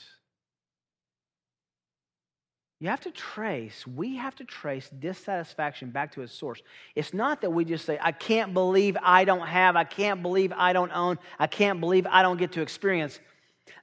You 2.78 2.90
have 2.90 3.00
to 3.00 3.10
trace, 3.10 3.86
we 3.86 4.16
have 4.16 4.36
to 4.36 4.44
trace 4.44 4.90
dissatisfaction 4.90 5.88
back 5.88 6.12
to 6.12 6.20
its 6.20 6.34
source. 6.34 6.60
It's 6.94 7.14
not 7.14 7.40
that 7.40 7.48
we 7.48 7.64
just 7.64 7.86
say, 7.86 7.98
I 8.02 8.12
can't 8.12 8.52
believe 8.52 8.98
I 9.02 9.24
don't 9.24 9.46
have, 9.46 9.76
I 9.76 9.84
can't 9.84 10.20
believe 10.20 10.52
I 10.54 10.74
don't 10.74 10.92
own, 10.92 11.18
I 11.38 11.46
can't 11.46 11.80
believe 11.80 12.06
I 12.06 12.20
don't 12.20 12.36
get 12.36 12.52
to 12.52 12.60
experience. 12.60 13.18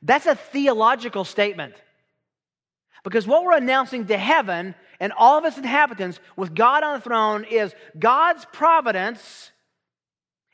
That's 0.03 0.27
a 0.27 0.35
theological 0.35 1.25
statement. 1.25 1.73
Because 3.07 3.25
what 3.25 3.45
we're 3.45 3.55
announcing 3.55 4.05
to 4.07 4.17
heaven 4.17 4.75
and 4.99 5.13
all 5.17 5.37
of 5.37 5.45
its 5.45 5.57
inhabitants 5.57 6.19
with 6.35 6.53
God 6.53 6.83
on 6.83 6.95
the 6.95 7.01
throne 7.01 7.45
is 7.45 7.73
God's 7.97 8.43
providence 8.51 9.51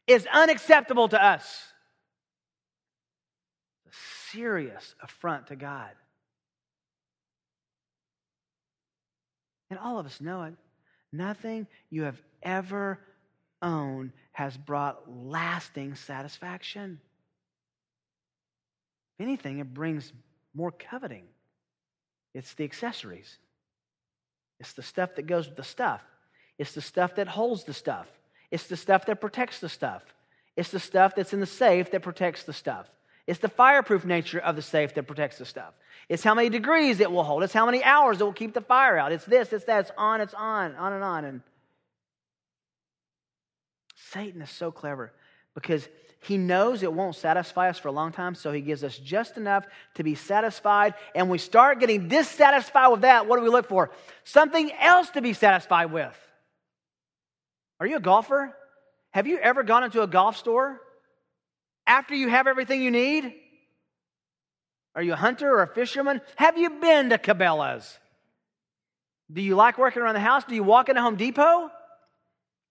is 0.06 0.28
unacceptable 0.32 1.08
to 1.08 1.24
us. 1.24 1.64
A 3.88 3.92
serious 4.32 4.94
affront 5.02 5.48
to 5.48 5.56
God. 5.56 5.90
And 9.72 9.80
all 9.80 9.98
of 9.98 10.06
us 10.06 10.22
know 10.22 10.44
it. 10.44 10.54
Nothing 11.12 11.66
you 11.90 12.04
have 12.04 12.22
ever 12.44 13.00
owned 13.64 14.12
has 14.32 14.56
brought 14.56 15.10
lasting 15.10 15.96
satisfaction. 15.96 17.00
If 19.18 19.24
anything, 19.24 19.58
it 19.58 19.74
brings 19.74 20.14
more 20.54 20.72
coveting. 20.72 21.24
It's 22.34 22.54
the 22.54 22.64
accessories, 22.64 23.38
it's 24.60 24.74
the 24.74 24.84
stuff 24.84 25.16
that 25.16 25.28
goes 25.28 25.48
with 25.48 25.58
the 25.58 25.64
stuff, 25.64 26.02
it's 26.58 26.74
the 26.74 26.82
stuff 26.82 27.16
that 27.16 27.28
holds 27.28 27.64
the 27.64 27.74
stuff, 27.74 28.08
it's 28.52 28.68
the 28.68 28.78
stuff 28.78 29.06
that 29.06 29.22
protects 29.22 29.60
the 29.60 29.70
stuff, 29.70 30.04
it's 30.56 30.70
the 30.70 30.80
stuff 30.80 31.16
that's 31.16 31.34
in 31.34 31.40
the 31.40 31.46
safe 31.46 31.92
that 31.92 32.02
protects 32.02 32.44
the 32.44 32.54
stuff. 32.54 32.88
It's 33.26 33.40
the 33.40 33.50
fireproof 33.50 34.04
nature 34.04 34.40
of 34.40 34.56
the 34.56 34.62
safe 34.62 34.94
that 34.96 35.04
protects 35.04 35.38
the 35.38 35.46
stuff. 35.46 35.74
It's 36.10 36.24
how 36.24 36.34
many 36.34 36.50
degrees 36.50 37.00
it 37.00 37.10
will 37.10 37.24
hold. 37.24 37.44
It's 37.44 37.54
how 37.54 37.66
many 37.66 37.82
hours 37.84 38.20
it 38.20 38.24
will 38.26 38.34
keep 38.34 38.54
the 38.54 38.62
fire 38.62 38.98
out. 38.98 39.14
It's 39.14 39.24
this, 39.24 39.54
it's 39.54 39.64
that, 39.66 39.80
it's 39.82 39.92
on, 39.98 40.20
it's 40.20 40.34
on, 40.34 40.76
on 40.76 40.94
and 40.94 41.04
on. 41.04 41.26
And 41.26 41.42
Satan 43.96 44.42
is 44.42 44.50
so 44.50 44.72
clever 44.72 45.14
because 45.54 45.88
he 46.24 46.38
knows 46.38 46.84
it 46.84 46.94
won't 46.94 47.16
satisfy 47.16 47.70
us 47.70 47.78
for 47.78 47.90
a 47.90 47.92
long 47.92 48.12
time, 48.12 48.36
so 48.36 48.52
he 48.52 48.62
gives 48.62 48.84
us 48.84 48.98
just 48.98 49.38
enough 49.38 49.66
to 49.96 50.04
be 50.04 50.16
satisfied. 50.16 50.94
And 51.14 51.30
we 51.30 51.38
start 51.38 51.80
getting 51.80 52.08
dissatisfied 52.08 52.92
with 52.92 53.02
that. 53.02 53.28
What 53.28 53.38
do 53.38 53.44
we 53.44 53.50
look 53.50 53.68
for? 53.68 53.92
Something 54.24 54.72
else 54.80 55.10
to 55.12 55.22
be 55.22 55.34
satisfied 55.34 55.92
with. 55.92 56.18
Are 57.80 57.88
you 57.88 57.98
a 57.98 58.02
golfer? 58.02 58.56
Have 59.12 59.28
you 59.28 59.38
ever 59.38 59.64
gone 59.64 59.84
into 59.84 60.02
a 60.02 60.08
golf 60.08 60.38
store 60.38 60.80
after 61.86 62.16
you 62.16 62.30
have 62.30 62.48
everything 62.48 62.82
you 62.82 62.92
need? 62.92 63.34
Are 64.96 65.02
you 65.02 65.14
a 65.14 65.18
hunter 65.18 65.50
or 65.52 65.64
a 65.64 65.68
fisherman? 65.68 66.22
Have 66.36 66.58
you 66.58 66.70
been 66.70 67.10
to 67.10 67.18
Cabela's? 67.18 67.98
Do 69.32 69.42
you 69.42 69.56
like 69.56 69.78
working 69.78 70.02
around 70.02 70.14
the 70.14 70.20
house? 70.20 70.44
Do 70.46 70.56
you 70.56 70.64
walk 70.64 70.90
into 70.90 71.02
Home 71.02 71.16
Depot? 71.16 71.72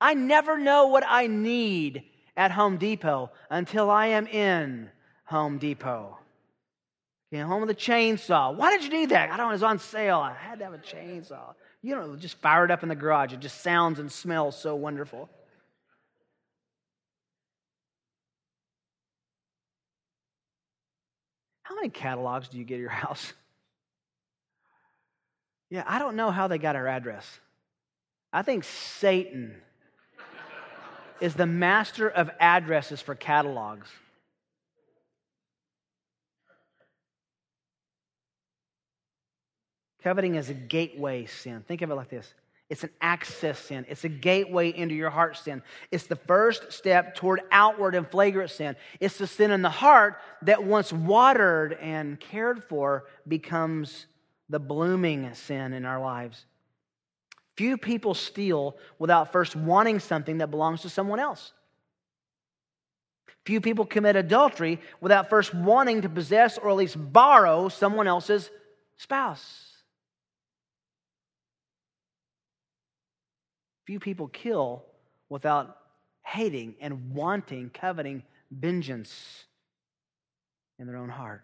I 0.00 0.14
never 0.14 0.58
know 0.58 0.86
what 0.86 1.04
I 1.06 1.26
need 1.26 2.04
at 2.36 2.50
Home 2.52 2.76
Depot 2.78 3.30
until 3.50 3.90
I 3.90 4.06
am 4.06 4.26
in 4.26 4.90
Home 5.24 5.58
Depot. 5.58 6.18
Came 7.30 7.46
home 7.46 7.62
with 7.62 7.70
a 7.70 7.74
chainsaw. 7.74 8.54
Why 8.54 8.70
did 8.70 8.84
you 8.84 8.90
need 8.90 9.08
that? 9.08 9.30
I 9.30 9.36
don't 9.36 9.46
know, 9.46 9.50
it 9.50 9.52
was 9.52 9.62
on 9.62 9.78
sale. 9.78 10.18
I 10.18 10.34
had 10.34 10.58
to 10.58 10.64
have 10.66 10.74
a 10.74 10.78
chainsaw. 10.78 11.54
You 11.80 11.96
know, 11.96 12.14
just 12.14 12.36
fire 12.36 12.64
it 12.64 12.70
up 12.70 12.82
in 12.82 12.90
the 12.90 12.94
garage. 12.94 13.32
It 13.32 13.40
just 13.40 13.62
sounds 13.62 13.98
and 13.98 14.12
smells 14.12 14.56
so 14.56 14.76
wonderful. 14.76 15.30
How 21.62 21.74
many 21.74 21.88
catalogs 21.88 22.48
do 22.48 22.58
you 22.58 22.64
get 22.64 22.74
at 22.74 22.80
your 22.80 22.88
house? 22.90 23.32
Yeah, 25.70 25.84
I 25.86 25.98
don't 25.98 26.16
know 26.16 26.30
how 26.30 26.48
they 26.48 26.58
got 26.58 26.76
our 26.76 26.86
address. 26.86 27.26
I 28.30 28.42
think 28.42 28.64
Satan 28.64 29.54
is 31.22 31.34
the 31.34 31.46
master 31.46 32.08
of 32.08 32.30
addresses 32.40 33.00
for 33.00 33.14
catalogs. 33.14 33.88
Coveting 40.02 40.34
is 40.34 40.50
a 40.50 40.54
gateway 40.54 41.26
sin. 41.26 41.64
Think 41.68 41.80
of 41.82 41.90
it 41.90 41.94
like 41.94 42.10
this 42.10 42.34
it's 42.68 42.82
an 42.82 42.90
access 43.00 43.58
sin. 43.58 43.86
It's 43.88 44.04
a 44.04 44.08
gateway 44.08 44.70
into 44.70 44.94
your 44.94 45.10
heart 45.10 45.36
sin. 45.36 45.62
It's 45.90 46.06
the 46.06 46.16
first 46.16 46.72
step 46.72 47.14
toward 47.14 47.42
outward 47.52 47.94
and 47.94 48.10
flagrant 48.10 48.50
sin. 48.50 48.74
It's 48.98 49.18
the 49.18 49.26
sin 49.26 49.50
in 49.50 49.62
the 49.62 49.70
heart 49.70 50.16
that 50.42 50.64
once 50.64 50.92
watered 50.92 51.74
and 51.74 52.18
cared 52.18 52.64
for 52.64 53.04
becomes 53.28 54.06
the 54.48 54.58
blooming 54.58 55.32
sin 55.34 55.72
in 55.72 55.84
our 55.84 56.00
lives. 56.00 56.46
Few 57.56 57.76
people 57.76 58.14
steal 58.14 58.76
without 58.98 59.32
first 59.32 59.54
wanting 59.54 60.00
something 60.00 60.38
that 60.38 60.50
belongs 60.50 60.82
to 60.82 60.88
someone 60.88 61.20
else. 61.20 61.52
Few 63.44 63.60
people 63.60 63.84
commit 63.84 64.16
adultery 64.16 64.80
without 65.00 65.28
first 65.28 65.52
wanting 65.52 66.02
to 66.02 66.08
possess 66.08 66.58
or 66.58 66.70
at 66.70 66.76
least 66.76 66.96
borrow 67.12 67.68
someone 67.68 68.06
else's 68.06 68.50
spouse. 68.96 69.72
Few 73.84 73.98
people 73.98 74.28
kill 74.28 74.84
without 75.28 75.76
hating 76.24 76.76
and 76.80 77.12
wanting, 77.14 77.70
coveting 77.70 78.22
vengeance 78.50 79.44
in 80.78 80.86
their 80.86 80.96
own 80.96 81.08
heart. 81.08 81.42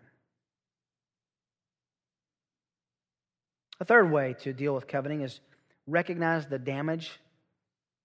A 3.81 3.85
third 3.85 4.11
way 4.11 4.35
to 4.40 4.53
deal 4.53 4.75
with 4.75 4.87
coveting 4.87 5.23
is 5.23 5.40
recognize 5.88 6.46
the 6.46 6.59
damage. 6.59 7.11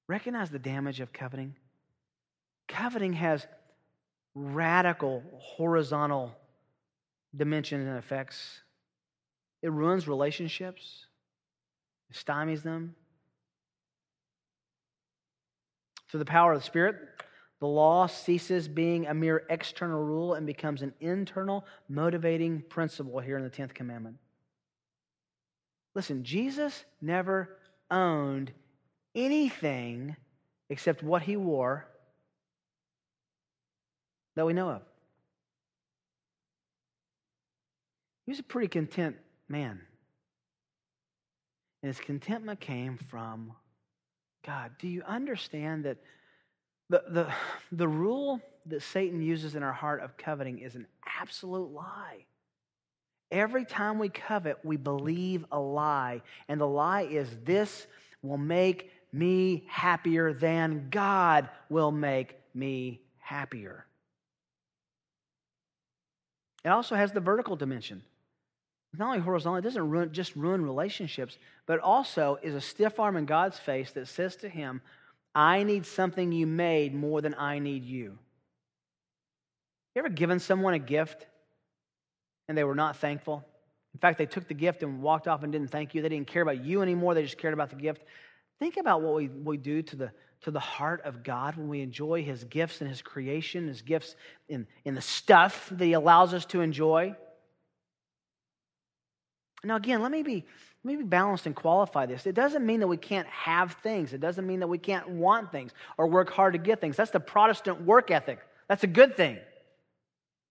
Recognize 0.08 0.50
the 0.50 0.60
damage 0.60 1.00
of 1.00 1.14
coveting. 1.14 1.56
Coveting 2.68 3.14
has 3.14 3.46
radical 4.34 5.24
horizontal 5.38 6.36
dimensions 7.36 7.88
and 7.88 7.98
effects. 7.98 8.62
It 9.62 9.72
ruins 9.72 10.08
relationships, 10.08 11.06
it 12.10 12.16
stymies 12.16 12.64
them, 12.64 12.96
Through 16.14 16.20
the 16.20 16.26
power 16.26 16.54
of 16.54 16.60
the 16.60 16.66
Spirit, 16.66 16.98
the 17.60 17.66
law 17.66 18.06
ceases 18.06 18.68
being 18.68 19.08
a 19.08 19.16
mere 19.16 19.48
external 19.50 20.00
rule 20.00 20.36
and 20.36 20.46
becomes 20.46 20.84
an 20.84 20.94
internal 21.00 21.66
motivating 21.90 22.62
principle 22.70 23.20
here 23.20 23.36
in 23.36 23.44
the 23.44 23.50
10th 23.50 23.74
commandment. 23.74 24.18
Listen, 25.96 26.24
Jesus 26.24 26.86
never 27.02 27.58
owned 27.92 28.52
anything 29.16 30.16
except 30.70 31.04
what 31.04 31.22
he 31.22 31.36
wore 31.36 31.88
that 34.36 34.46
we 34.46 34.54
know 34.54 34.70
of. 34.70 34.82
He 38.26 38.32
was 38.32 38.40
a 38.40 38.44
pretty 38.44 38.68
content 38.68 39.18
man. 39.48 39.82
And 41.82 41.88
his 41.88 42.00
contentment 42.00 42.60
came 42.60 42.98
from 42.98 43.52
God, 44.46 44.72
do 44.80 44.88
you 44.88 45.04
understand 45.04 45.86
that 45.86 45.98
the, 46.90 47.04
the, 47.10 47.34
the 47.72 47.88
rule 47.88 48.42
that 48.66 48.82
Satan 48.82 49.22
uses 49.22 49.56
in 49.56 49.64
our 49.64 49.74
heart 49.74 50.02
of 50.02 50.18
coveting 50.18 50.60
is 50.60 50.76
an 50.76 50.88
absolute 51.20 51.72
lie? 51.72 52.26
Every 53.34 53.66
time 53.66 53.98
we 53.98 54.10
covet, 54.10 54.60
we 54.64 54.78
believe 54.78 55.44
a 55.52 55.60
lie. 55.60 56.22
And 56.48 56.62
the 56.62 56.68
lie 56.68 57.02
is 57.02 57.28
this 57.44 57.88
will 58.22 58.38
make 58.38 58.92
me 59.12 59.64
happier 59.68 60.34
than 60.34 60.90
God 60.92 61.50
will 61.68 61.92
make 61.92 62.36
me 62.54 63.02
happier. 63.18 63.88
It 66.64 66.70
also 66.70 66.96
has 66.96 67.12
the 67.12 67.20
vertical 67.20 67.56
dimension. 67.56 68.04
Not 68.96 69.08
only 69.08 69.20
horizontal, 69.20 69.58
it 69.58 69.64
doesn't 69.64 69.90
ruin, 69.90 70.14
just 70.14 70.36
ruin 70.36 70.64
relationships, 70.64 71.40
but 71.66 71.80
also 71.80 72.38
is 72.44 72.54
a 72.54 72.62
stiff 72.62 73.00
arm 73.00 73.18
in 73.18 73.26
God's 73.26 73.58
face 73.58 73.92
that 73.94 74.08
says 74.08 74.36
to 74.38 74.48
him, 74.48 74.80
I 75.34 75.64
need 75.64 75.88
something 75.88 76.32
you 76.32 76.46
made 76.46 76.94
more 76.94 77.20
than 77.20 77.34
I 77.34 77.58
need 77.58 77.84
you. 77.84 78.10
Have 78.10 79.96
you 79.96 80.00
ever 80.02 80.10
given 80.10 80.40
someone 80.40 80.76
a 80.76 80.80
gift 80.80 81.26
and 82.48 82.58
they 82.58 82.64
were 82.64 82.76
not 82.76 82.98
thankful? 82.98 83.46
In 83.94 84.00
fact, 84.00 84.18
they 84.18 84.26
took 84.26 84.48
the 84.48 84.54
gift 84.54 84.84
and 84.84 85.02
walked 85.02 85.28
off 85.28 85.44
and 85.44 85.52
didn't 85.52 85.70
thank 85.70 85.94
you. 85.94 86.02
They 86.02 86.10
didn't 86.10 86.28
care 86.28 86.42
about 86.42 86.64
you 86.64 86.82
anymore, 86.82 87.14
they 87.14 87.24
just 87.24 87.38
cared 87.38 87.54
about 87.54 87.70
the 87.70 87.76
gift. 87.76 88.04
Think 88.60 88.78
about 88.78 89.02
what 89.02 89.16
we, 89.16 89.28
we 89.28 89.58
do 89.58 89.82
to 89.82 89.96
the, 89.96 90.12
to 90.42 90.52
the 90.52 90.60
heart 90.60 91.02
of 91.06 91.24
God 91.24 91.58
when 91.58 91.68
we 91.68 91.82
enjoy 91.82 92.24
His 92.24 92.44
gifts 92.44 92.82
and 92.82 92.90
His 92.90 93.02
creation, 93.02 93.68
His 93.68 93.82
gifts 93.82 94.16
in, 94.48 94.68
in 94.86 94.96
the 94.96 95.02
stuff 95.02 95.70
that 95.72 95.84
He 95.84 95.94
allows 95.94 96.34
us 96.34 96.46
to 96.48 96.62
enjoy. 96.62 97.16
Now, 99.64 99.76
again, 99.78 100.02
let 100.02 100.12
me 100.12 100.24
be 100.24 100.46
let 100.84 100.98
me 100.98 101.04
be 101.04 101.08
balanced 101.08 101.46
and 101.46 101.56
qualify 101.56 102.06
this. 102.06 102.26
It 102.28 102.36
doesn't 102.36 102.66
mean 102.66 102.82
that 102.82 102.88
we 102.88 102.98
can't 102.98 103.28
have 103.28 103.78
things. 103.84 104.12
It 104.12 104.20
doesn't 104.20 104.46
mean 104.46 104.60
that 104.60 104.68
we 104.68 104.78
can't 104.78 105.08
want 105.08 105.50
things 105.50 105.72
or 105.98 106.08
work 106.08 106.30
hard 106.30 106.54
to 106.54 106.60
get 106.60 106.82
things. 106.82 106.98
That's 106.98 107.12
the 107.12 107.22
Protestant 107.22 107.82
work 107.86 108.12
ethic. 108.12 108.40
That's 108.68 108.84
a 108.84 108.88
good 108.88 109.16
thing. 109.16 109.40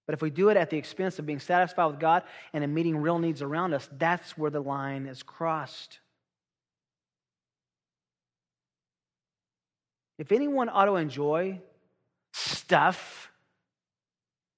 But 0.06 0.14
if 0.14 0.22
we 0.22 0.30
do 0.30 0.48
it 0.48 0.56
at 0.56 0.70
the 0.70 0.76
expense 0.76 1.18
of 1.18 1.26
being 1.26 1.38
satisfied 1.38 1.86
with 1.86 2.00
God 2.00 2.24
and 2.52 2.64
in 2.64 2.74
meeting 2.74 2.96
real 2.96 3.18
needs 3.18 3.40
around 3.40 3.72
us, 3.72 3.88
that's 3.98 4.36
where 4.36 4.50
the 4.50 4.60
line 4.60 5.06
is 5.06 5.22
crossed. 5.22 6.00
If 10.18 10.32
anyone 10.32 10.68
ought 10.68 10.86
to 10.86 10.96
enjoy 10.96 11.60
stuff, 12.32 13.30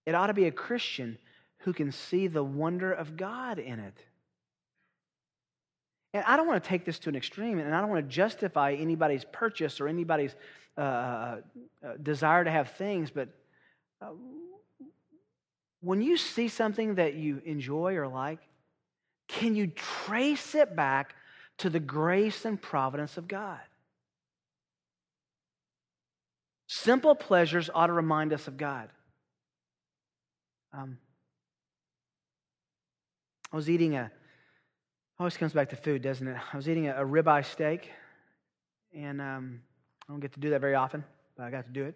it 0.07 0.15
ought 0.15 0.27
to 0.29 0.35
be 0.35 0.47
a 0.47 0.53
Christian 0.53 1.19
who 1.59 1.73
can 1.73 1.93
see 1.93 2.27
the 2.27 2.45
wonder 2.45 2.93
of 2.93 3.17
God 3.17 3.59
in 3.59 3.79
it. 3.81 3.99
And 6.13 6.23
I 6.27 6.37
don't 6.37 6.47
want 6.47 6.63
to 6.63 6.69
take 6.69 6.85
this 6.85 6.99
to 7.01 7.09
an 7.09 7.17
extreme, 7.17 7.59
and 7.59 7.75
I 7.75 7.81
don't 7.81 7.91
want 7.91 8.09
to 8.09 8.15
justify 8.15 8.75
anybody's 8.75 9.25
purchase 9.25 9.81
or 9.81 9.89
anybody's 9.89 10.35
uh, 10.77 10.81
uh, 10.81 11.37
uh, 11.85 11.89
desire 12.03 12.45
to 12.45 12.51
have 12.51 12.71
things, 12.73 13.11
but 13.11 13.29
uh, 14.03 14.11
when 15.85 16.01
you 16.01 16.16
see 16.16 16.49
something 16.49 16.97
that 16.97 17.14
you 17.14 17.42
enjoy 17.44 17.94
or 17.97 18.09
like, 18.09 18.40
can 19.29 19.55
you 19.55 19.66
trace 19.68 20.55
it 20.55 20.75
back 20.75 21.14
to 21.59 21.70
the 21.70 21.81
grace 21.81 22.44
and 22.44 22.61
providence 22.61 23.16
of 23.16 23.29
God? 23.29 23.61
Simple 26.66 27.14
pleasures 27.14 27.70
ought 27.75 27.88
to 27.88 27.92
remind 27.92 28.33
us 28.33 28.49
of 28.49 28.57
God. 28.57 28.88
Um, 30.73 30.99
I 33.53 33.57
was 33.57 33.70
eating 33.70 33.94
a 33.94 34.11
Always 35.16 35.37
comes 35.37 35.53
back 35.53 35.70
to 35.70 35.77
food, 35.77 36.03
doesn't 36.03 36.27
it? 36.27 36.37
I 36.53 36.57
was 36.57 36.68
eating 36.68 36.88
a, 36.88 37.03
a 37.03 37.07
ribeye 37.07 37.44
steak, 37.44 37.88
and 38.92 39.20
um, 39.20 39.61
I 40.09 40.12
don't 40.12 40.18
get 40.18 40.33
to 40.33 40.40
do 40.40 40.51
that 40.51 40.61
very 40.61 40.75
often, 40.75 41.05
but 41.37 41.44
I 41.44 41.51
got 41.53 41.66
to 41.66 41.70
do 41.70 41.85
it. 41.85 41.94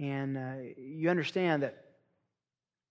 And 0.00 0.36
uh, 0.36 0.54
you 0.76 1.08
understand 1.08 1.62
that 1.62 1.89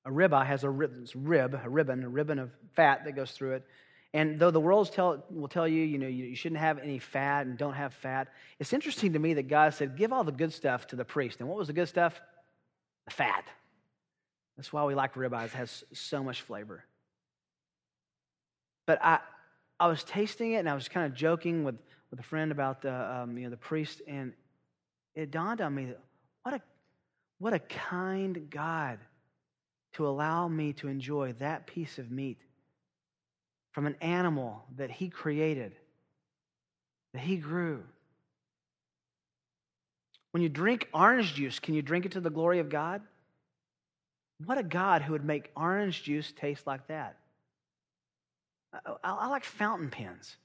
a 0.10 0.12
ribeye 0.12 0.45
has 0.45 0.63
a 0.63 0.69
rib, 0.69 1.08
rib, 1.15 1.60
a 1.63 1.69
ribbon, 1.69 2.04
a 2.04 2.10
ribbon 2.10 2.39
of 2.39 2.52
fat 2.76 3.06
that 3.06 3.15
goes 3.15 3.32
through 3.32 3.54
it. 3.54 3.65
And 4.13 4.39
though 4.39 4.50
the 4.50 4.60
world 4.60 4.91
tell, 4.91 5.24
will 5.30 5.48
tell 5.48 5.67
you, 5.67 5.84
you 5.84 6.00
know, 6.00 6.08
you, 6.08 6.26
you 6.26 6.36
shouldn't 6.36 6.60
have 6.60 6.80
any 6.80 6.98
fat 6.98 7.45
and 7.45 7.58
don't 7.58 7.76
have 7.76 7.93
fat, 7.93 8.30
it's 8.58 8.74
interesting 8.74 9.13
to 9.13 9.19
me 9.19 9.36
that 9.36 9.48
God 9.48 9.76
said, 9.76 9.95
give 9.95 10.12
all 10.12 10.24
the 10.24 10.32
good 10.32 10.52
stuff 10.52 10.88
to 10.88 10.95
the 10.95 11.06
priest. 11.06 11.39
And 11.39 11.48
what 11.48 11.58
was 11.58 11.67
the 11.67 11.74
good 11.74 11.88
stuff? 11.88 12.19
The 13.06 13.12
fat. 13.12 13.45
That's 14.58 14.74
why 14.74 14.84
we 14.86 14.95
like 14.95 15.13
ribeyes. 15.13 15.45
It 15.45 15.52
has 15.52 15.84
so 15.93 16.24
much 16.24 16.41
flavor. 16.41 16.84
But 18.88 19.04
I, 19.04 19.19
I 19.80 19.88
was 19.88 20.04
tasting 20.04 20.54
it 20.54 20.58
and 20.58 20.69
I 20.69 20.74
was 20.74 20.89
kind 20.89 21.06
of 21.06 21.13
joking 21.13 21.63
with, 21.63 21.76
with 22.10 22.19
a 22.19 22.24
friend 22.24 22.52
about 22.52 22.82
the, 22.82 22.91
um, 22.91 23.38
you 23.38 23.43
know, 23.43 23.52
the 23.52 23.58
priest, 23.58 24.02
and 24.08 24.34
it 25.13 25.30
dawned 25.30 25.62
on 25.62 25.76
me 25.76 25.86
that 25.86 26.00
what 26.41 26.56
a, 26.56 26.62
what 27.38 27.54
a 27.54 27.60
kind 27.60 28.50
God 28.50 28.98
to 29.93 30.08
allow 30.08 30.47
me 30.47 30.73
to 30.73 30.88
enjoy 30.88 31.34
that 31.39 31.67
piece 31.67 31.97
of 31.97 32.12
meat 32.12 32.38
from 33.71 33.86
an 33.86 33.95
animal 34.02 34.63
that 34.78 34.91
he 34.91 35.10
created, 35.10 35.75
that 37.13 37.21
he 37.21 37.38
grew. 37.38 37.84
When 40.32 40.43
you 40.43 40.49
drink 40.49 40.88
orange 40.93 41.34
juice, 41.34 41.60
can 41.60 41.73
you 41.73 41.82
drink 41.82 42.06
it 42.06 42.12
to 42.13 42.21
the 42.21 42.30
glory 42.30 42.60
of 42.60 42.69
God? 42.69 43.02
What 44.45 44.58
a 44.58 44.63
God 44.63 45.02
who 45.02 45.13
would 45.13 45.25
make 45.25 45.52
orange 45.56 46.04
juice 46.04 46.32
taste 46.32 46.65
like 46.67 46.88
that. 46.88 47.17
I, 48.73 48.93
I 49.04 49.28
like 49.28 49.43
fountain 49.43 49.89
pens. 49.89 50.38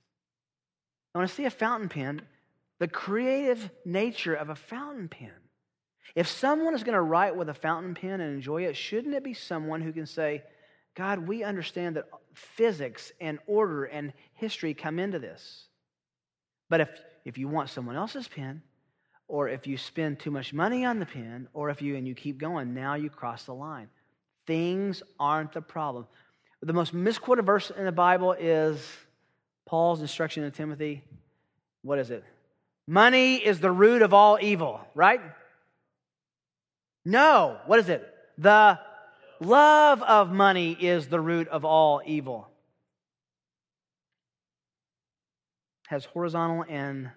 I 1.14 1.18
want 1.18 1.28
to 1.30 1.34
see 1.36 1.44
a 1.44 1.50
fountain 1.50 1.88
pen, 1.88 2.22
the 2.80 2.88
creative 2.88 3.70
nature 3.84 4.34
of 4.34 4.48
a 4.48 4.56
fountain 4.56 5.08
pen. 5.08 5.30
If 6.14 6.28
someone 6.28 6.74
is 6.74 6.84
going 6.84 6.94
to 6.94 7.02
write 7.02 7.36
with 7.36 7.48
a 7.48 7.54
fountain 7.54 7.94
pen 7.94 8.20
and 8.20 8.34
enjoy 8.34 8.64
it, 8.64 8.76
shouldn't 8.76 9.14
it 9.14 9.24
be 9.24 9.34
someone 9.34 9.80
who 9.80 9.92
can 9.92 10.06
say, 10.06 10.42
God, 10.94 11.26
we 11.26 11.42
understand 11.42 11.96
that 11.96 12.06
physics 12.34 13.10
and 13.20 13.38
order 13.46 13.84
and 13.84 14.12
history 14.34 14.74
come 14.74 14.98
into 14.98 15.18
this. 15.18 15.64
But 16.68 16.80
if, 16.80 16.88
if 17.24 17.38
you 17.38 17.48
want 17.48 17.70
someone 17.70 17.96
else's 17.96 18.28
pen, 18.28 18.62
or 19.26 19.48
if 19.48 19.66
you 19.66 19.76
spend 19.76 20.20
too 20.20 20.30
much 20.30 20.52
money 20.52 20.84
on 20.84 20.98
the 20.98 21.06
pen, 21.06 21.48
or 21.52 21.70
if 21.70 21.82
you 21.82 21.96
and 21.96 22.06
you 22.06 22.14
keep 22.14 22.38
going, 22.38 22.74
now 22.74 22.94
you 22.94 23.10
cross 23.10 23.44
the 23.44 23.54
line. 23.54 23.88
Things 24.46 25.02
aren't 25.18 25.52
the 25.52 25.62
problem. 25.62 26.06
The 26.62 26.72
most 26.72 26.94
misquoted 26.94 27.44
verse 27.44 27.70
in 27.70 27.84
the 27.84 27.92
Bible 27.92 28.32
is 28.32 28.86
Paul's 29.66 30.00
instruction 30.00 30.44
to 30.44 30.50
Timothy. 30.50 31.02
What 31.82 31.98
is 31.98 32.10
it? 32.10 32.24
Money 32.86 33.36
is 33.36 33.60
the 33.60 33.70
root 33.70 34.02
of 34.02 34.14
all 34.14 34.38
evil, 34.40 34.80
right? 34.94 35.20
No. 37.04 37.58
What 37.66 37.78
is 37.78 37.88
it? 37.88 38.08
The 38.38 38.78
love 39.40 40.02
of 40.02 40.30
money 40.30 40.72
is 40.72 41.08
the 41.08 41.20
root 41.20 41.48
of 41.48 41.64
all 41.64 42.02
evil. 42.04 42.48
Has 45.88 46.04
horizontal 46.04 46.64
and 46.68 47.10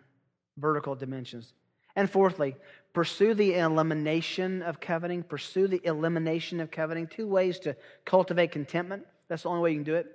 vertical 0.58 0.96
dimensions. 0.96 1.54
And 1.96 2.10
fourthly, 2.10 2.56
pursue 2.94 3.34
the 3.34 3.56
elimination 3.56 4.62
of 4.62 4.80
coveting. 4.80 5.24
Pursue 5.24 5.68
the 5.68 5.82
elimination 5.84 6.60
of 6.60 6.70
coveting. 6.70 7.08
Two 7.08 7.28
ways 7.28 7.60
to 7.60 7.76
cultivate 8.06 8.52
contentment. 8.52 9.04
That's 9.30 9.44
the 9.44 9.50
only 9.50 9.62
way 9.62 9.72
you 9.72 9.78
can 9.78 9.84
do 9.84 9.96
it. 9.96 10.08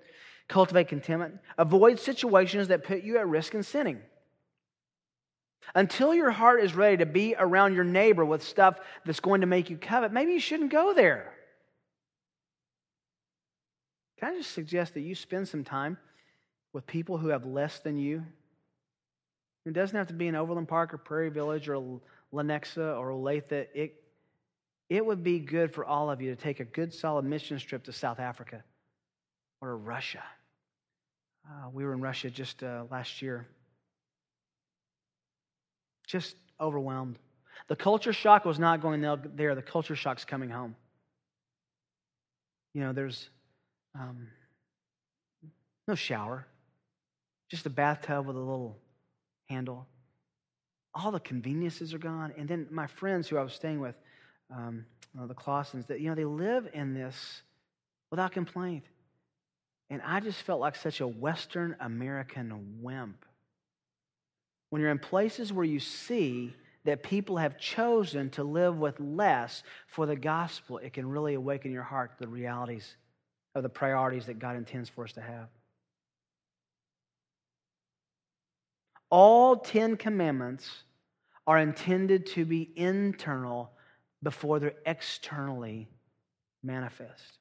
Cultivate 0.48 0.88
contentment. 0.88 1.38
Avoid 1.58 1.98
situations 1.98 2.68
that 2.68 2.84
put 2.84 3.02
you 3.02 3.18
at 3.18 3.26
risk 3.26 3.54
in 3.54 3.62
sinning. 3.62 4.00
Until 5.74 6.14
your 6.14 6.30
heart 6.30 6.62
is 6.62 6.74
ready 6.74 6.98
to 6.98 7.06
be 7.06 7.34
around 7.38 7.74
your 7.74 7.84
neighbor 7.84 8.24
with 8.24 8.42
stuff 8.42 8.78
that's 9.04 9.20
going 9.20 9.40
to 9.40 9.46
make 9.46 9.70
you 9.70 9.76
covet, 9.76 10.12
maybe 10.12 10.32
you 10.32 10.40
shouldn't 10.40 10.70
go 10.70 10.92
there. 10.92 11.32
Can 14.18 14.34
I 14.34 14.36
just 14.36 14.52
suggest 14.52 14.94
that 14.94 15.00
you 15.00 15.14
spend 15.14 15.48
some 15.48 15.64
time 15.64 15.98
with 16.72 16.86
people 16.86 17.18
who 17.18 17.28
have 17.28 17.44
less 17.44 17.80
than 17.80 17.96
you? 17.96 18.24
It 19.64 19.72
doesn't 19.72 19.96
have 19.96 20.08
to 20.08 20.14
be 20.14 20.28
in 20.28 20.34
Overland 20.34 20.68
Park 20.68 20.92
or 20.92 20.98
Prairie 20.98 21.30
Village 21.30 21.68
or 21.68 22.00
Lenexa 22.32 22.98
or 22.98 23.10
Olathe. 23.10 23.66
It, 23.74 23.94
it 24.88 25.04
would 25.04 25.22
be 25.22 25.38
good 25.38 25.72
for 25.72 25.84
all 25.84 26.10
of 26.10 26.20
you 26.20 26.34
to 26.34 26.40
take 26.40 26.60
a 26.60 26.64
good, 26.64 26.92
solid 26.92 27.24
mission 27.24 27.58
trip 27.58 27.84
to 27.84 27.92
South 27.92 28.20
Africa 28.20 28.62
or 29.60 29.76
Russia. 29.76 30.22
Uh, 31.48 31.70
we 31.72 31.84
were 31.84 31.92
in 31.92 32.00
Russia 32.00 32.30
just 32.30 32.62
uh, 32.62 32.84
last 32.90 33.22
year. 33.22 33.46
Just 36.12 36.36
overwhelmed. 36.60 37.18
The 37.68 37.76
culture 37.76 38.12
shock 38.12 38.44
was 38.44 38.58
not 38.58 38.82
going 38.82 39.00
there, 39.34 39.54
the 39.54 39.62
culture 39.62 39.96
shock's 39.96 40.26
coming 40.26 40.50
home. 40.50 40.76
You 42.74 42.82
know, 42.82 42.92
there's 42.92 43.30
um, 43.94 44.28
no 45.88 45.94
shower, 45.94 46.46
just 47.50 47.64
a 47.64 47.70
bathtub 47.70 48.26
with 48.26 48.36
a 48.36 48.40
little 48.40 48.76
handle. 49.48 49.86
All 50.94 51.12
the 51.12 51.20
conveniences 51.20 51.94
are 51.94 51.98
gone. 51.98 52.34
And 52.36 52.46
then 52.46 52.68
my 52.70 52.86
friends 52.86 53.26
who 53.26 53.38
I 53.38 53.42
was 53.42 53.54
staying 53.54 53.80
with, 53.80 53.94
um, 54.54 54.84
the 55.14 55.34
Clausens, 55.34 55.86
that 55.86 56.00
you 56.00 56.10
know 56.10 56.14
they 56.14 56.26
live 56.26 56.68
in 56.74 56.92
this 56.92 57.42
without 58.10 58.32
complaint. 58.32 58.84
And 59.88 60.02
I 60.04 60.20
just 60.20 60.42
felt 60.42 60.60
like 60.60 60.76
such 60.76 61.00
a 61.00 61.08
Western 61.08 61.74
American 61.80 62.80
wimp. 62.82 63.24
When 64.72 64.80
you're 64.80 64.90
in 64.90 64.98
places 64.98 65.52
where 65.52 65.66
you 65.66 65.78
see 65.78 66.54
that 66.84 67.02
people 67.02 67.36
have 67.36 67.58
chosen 67.58 68.30
to 68.30 68.42
live 68.42 68.78
with 68.78 68.98
less 68.98 69.62
for 69.86 70.06
the 70.06 70.16
gospel, 70.16 70.78
it 70.78 70.94
can 70.94 71.06
really 71.06 71.34
awaken 71.34 71.72
your 71.72 71.82
heart 71.82 72.12
to 72.16 72.24
the 72.24 72.30
realities 72.30 72.96
of 73.54 73.64
the 73.64 73.68
priorities 73.68 74.24
that 74.24 74.38
God 74.38 74.56
intends 74.56 74.88
for 74.88 75.04
us 75.04 75.12
to 75.12 75.20
have. 75.20 75.48
All 79.10 79.56
Ten 79.56 79.98
Commandments 79.98 80.70
are 81.46 81.58
intended 81.58 82.24
to 82.28 82.46
be 82.46 82.72
internal 82.74 83.72
before 84.22 84.58
they're 84.58 84.72
externally 84.86 85.86
manifest. 86.62 87.40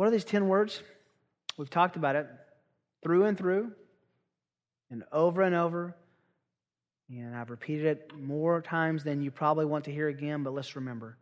What 0.00 0.08
are 0.08 0.12
these 0.12 0.24
10 0.24 0.48
words? 0.48 0.82
We've 1.58 1.68
talked 1.68 1.96
about 1.96 2.16
it 2.16 2.26
through 3.02 3.26
and 3.26 3.36
through 3.36 3.70
and 4.90 5.04
over 5.12 5.42
and 5.42 5.54
over. 5.54 5.94
And 7.10 7.36
I've 7.36 7.50
repeated 7.50 7.84
it 7.84 8.12
more 8.18 8.62
times 8.62 9.04
than 9.04 9.20
you 9.20 9.30
probably 9.30 9.66
want 9.66 9.84
to 9.84 9.92
hear 9.92 10.08
again, 10.08 10.42
but 10.42 10.54
let's 10.54 10.74
remember 10.74 11.18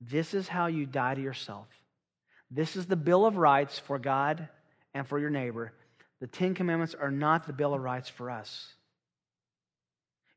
this 0.00 0.32
is 0.32 0.48
how 0.48 0.68
you 0.68 0.86
die 0.86 1.14
to 1.14 1.20
yourself. 1.20 1.66
This 2.50 2.74
is 2.74 2.86
the 2.86 2.96
Bill 2.96 3.26
of 3.26 3.36
Rights 3.36 3.78
for 3.78 3.98
God 3.98 4.48
and 4.94 5.06
for 5.06 5.18
your 5.18 5.28
neighbor. 5.28 5.74
The 6.20 6.26
Ten 6.26 6.54
Commandments 6.54 6.94
are 6.98 7.10
not 7.10 7.46
the 7.46 7.52
Bill 7.52 7.74
of 7.74 7.82
Rights 7.82 8.08
for 8.08 8.30
us. 8.30 8.66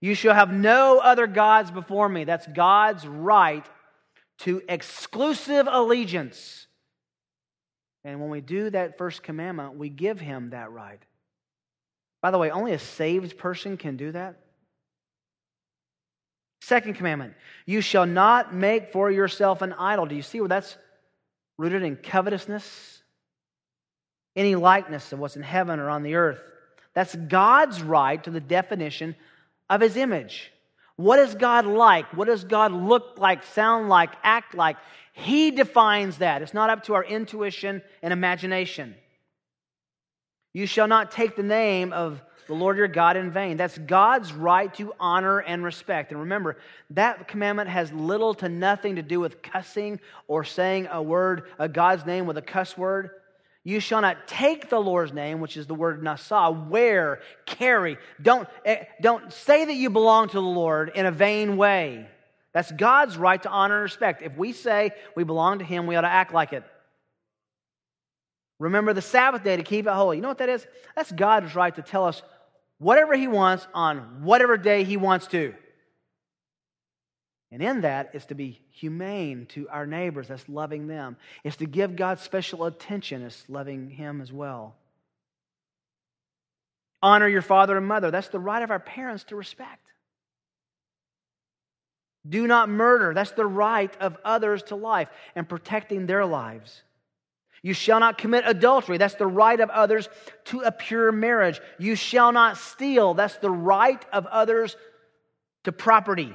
You 0.01 0.15
shall 0.15 0.33
have 0.33 0.51
no 0.51 0.99
other 0.99 1.27
gods 1.27 1.71
before 1.71 2.09
me. 2.09 2.25
That's 2.25 2.45
God's 2.45 3.07
right 3.07 3.65
to 4.39 4.61
exclusive 4.67 5.65
allegiance. 5.71 6.67
And 8.05 8.19
when 8.19 8.29
we 8.29 8.41
do 8.41 8.69
that 8.69 8.97
first 8.97 9.23
commandment, 9.23 9.77
we 9.77 9.89
give 9.89 10.19
him 10.19 10.49
that 10.49 10.71
right. 10.71 11.01
By 12.21 12.31
the 12.31 12.37
way, 12.37 12.51
only 12.51 12.73
a 12.73 12.79
saved 12.79 13.37
person 13.37 13.77
can 13.77 13.97
do 13.97 14.11
that. 14.11 14.39
Second 16.61 16.95
commandment, 16.95 17.33
you 17.65 17.81
shall 17.81 18.05
not 18.05 18.53
make 18.53 18.93
for 18.93 19.11
yourself 19.11 19.61
an 19.61 19.73
idol. 19.73 20.05
Do 20.05 20.15
you 20.15 20.21
see 20.21 20.39
where 20.39 20.47
that's 20.47 20.77
rooted 21.57 21.83
in 21.83 21.97
covetousness? 21.97 23.03
Any 24.35 24.55
likeness 24.55 25.11
of 25.11 25.19
what's 25.19 25.35
in 25.35 25.43
heaven 25.43 25.79
or 25.79 25.89
on 25.89 26.03
the 26.03 26.15
earth. 26.15 26.39
That's 26.93 27.15
God's 27.15 27.83
right 27.83 28.23
to 28.23 28.31
the 28.31 28.39
definition 28.39 29.15
of 29.69 29.81
his 29.81 29.97
image. 29.97 30.51
What 30.95 31.19
is 31.19 31.35
God 31.35 31.65
like? 31.65 32.05
What 32.13 32.27
does 32.27 32.43
God 32.43 32.71
look 32.71 33.15
like, 33.17 33.43
sound 33.43 33.89
like, 33.89 34.11
act 34.23 34.55
like? 34.55 34.77
He 35.13 35.51
defines 35.51 36.17
that. 36.17 36.41
It's 36.41 36.53
not 36.53 36.69
up 36.69 36.83
to 36.85 36.95
our 36.95 37.03
intuition 37.03 37.81
and 38.01 38.11
imagination. 38.11 38.95
You 40.53 40.65
shall 40.65 40.87
not 40.87 41.11
take 41.11 41.35
the 41.35 41.43
name 41.43 41.93
of 41.93 42.21
the 42.47 42.53
Lord 42.53 42.77
your 42.77 42.87
God 42.87 43.15
in 43.15 43.31
vain. 43.31 43.55
That's 43.55 43.77
God's 43.77 44.33
right 44.33 44.73
to 44.75 44.93
honor 44.99 45.39
and 45.39 45.63
respect. 45.63 46.11
And 46.11 46.19
remember, 46.21 46.57
that 46.89 47.27
commandment 47.27 47.69
has 47.69 47.93
little 47.93 48.33
to 48.35 48.49
nothing 48.49 48.95
to 48.97 49.01
do 49.01 49.19
with 49.19 49.41
cussing 49.41 49.99
or 50.27 50.43
saying 50.43 50.87
a 50.91 51.01
word, 51.01 51.43
a 51.57 51.69
God's 51.69 52.05
name 52.05 52.25
with 52.25 52.37
a 52.37 52.41
cuss 52.41 52.77
word. 52.77 53.11
You 53.63 53.79
shall 53.79 54.01
not 54.01 54.27
take 54.27 54.69
the 54.69 54.79
Lord's 54.79 55.13
name, 55.13 55.39
which 55.39 55.55
is 55.55 55.67
the 55.67 55.75
word 55.75 56.01
nasa, 56.01 56.67
wear, 56.67 57.21
carry. 57.45 57.97
Don't, 58.21 58.47
eh, 58.65 58.83
don't 58.99 59.31
say 59.31 59.63
that 59.63 59.75
you 59.75 59.89
belong 59.89 60.27
to 60.27 60.33
the 60.33 60.41
Lord 60.41 60.91
in 60.95 61.05
a 61.05 61.11
vain 61.11 61.55
way. 61.55 62.07
That's 62.53 62.71
God's 62.71 63.17
right 63.17 63.41
to 63.41 63.49
honor 63.49 63.75
and 63.75 63.83
respect. 63.83 64.21
If 64.21 64.37
we 64.37 64.53
say 64.53 64.91
we 65.15 65.23
belong 65.23 65.59
to 65.59 65.65
Him, 65.65 65.87
we 65.87 65.95
ought 65.95 66.01
to 66.01 66.07
act 66.07 66.33
like 66.33 66.53
it. 66.53 66.63
Remember 68.59 68.93
the 68.93 69.01
Sabbath 69.01 69.43
day 69.43 69.57
to 69.57 69.63
keep 69.63 69.87
it 69.87 69.93
holy. 69.93 70.17
You 70.17 70.21
know 70.21 70.29
what 70.29 70.37
that 70.37 70.49
is? 70.49 70.65
That's 70.95 71.11
God's 71.11 71.55
right 71.55 71.75
to 71.75 71.81
tell 71.81 72.05
us 72.05 72.21
whatever 72.77 73.15
He 73.15 73.27
wants 73.27 73.67
on 73.73 74.23
whatever 74.23 74.55
day 74.57 74.83
He 74.83 74.97
wants 74.97 75.27
to. 75.27 75.53
And 77.51 77.61
in 77.61 77.81
that 77.81 78.11
is 78.13 78.25
to 78.27 78.35
be 78.35 78.61
humane 78.71 79.45
to 79.47 79.69
our 79.69 79.85
neighbors, 79.85 80.27
that's 80.27 80.47
loving 80.49 80.87
them. 80.87 81.17
It's 81.43 81.57
to 81.57 81.65
give 81.65 81.95
God 81.95 82.19
special 82.19 82.65
attention, 82.65 83.21
it's 83.23 83.43
loving 83.47 83.89
Him 83.89 84.21
as 84.21 84.31
well. 84.31 84.75
Honor 87.01 87.27
your 87.27 87.41
father 87.41 87.77
and 87.77 87.85
mother, 87.85 88.11
that's 88.11 88.29
the 88.29 88.39
right 88.39 88.63
of 88.63 88.71
our 88.71 88.79
parents 88.79 89.25
to 89.25 89.35
respect. 89.35 89.82
Do 92.27 92.47
not 92.47 92.69
murder, 92.69 93.13
that's 93.13 93.31
the 93.31 93.45
right 93.45 93.93
of 93.99 94.17
others 94.23 94.63
to 94.63 94.75
life 94.75 95.09
and 95.35 95.47
protecting 95.47 96.05
their 96.05 96.25
lives. 96.25 96.81
You 97.61 97.73
shall 97.73 97.99
not 98.01 98.17
commit 98.17 98.43
adultery. 98.45 98.97
That's 98.97 99.15
the 99.15 99.27
right 99.27 99.59
of 99.59 99.69
others 99.69 100.09
to 100.45 100.61
a 100.61 100.71
pure 100.71 101.13
marriage. 101.13 101.61
You 101.79 101.95
shall 101.95 102.33
not 102.33 102.57
steal. 102.57 103.13
That's 103.13 103.37
the 103.37 103.49
right 103.49 104.03
of 104.11 104.25
others 104.25 104.75
to 105.63 105.71
property. 105.71 106.33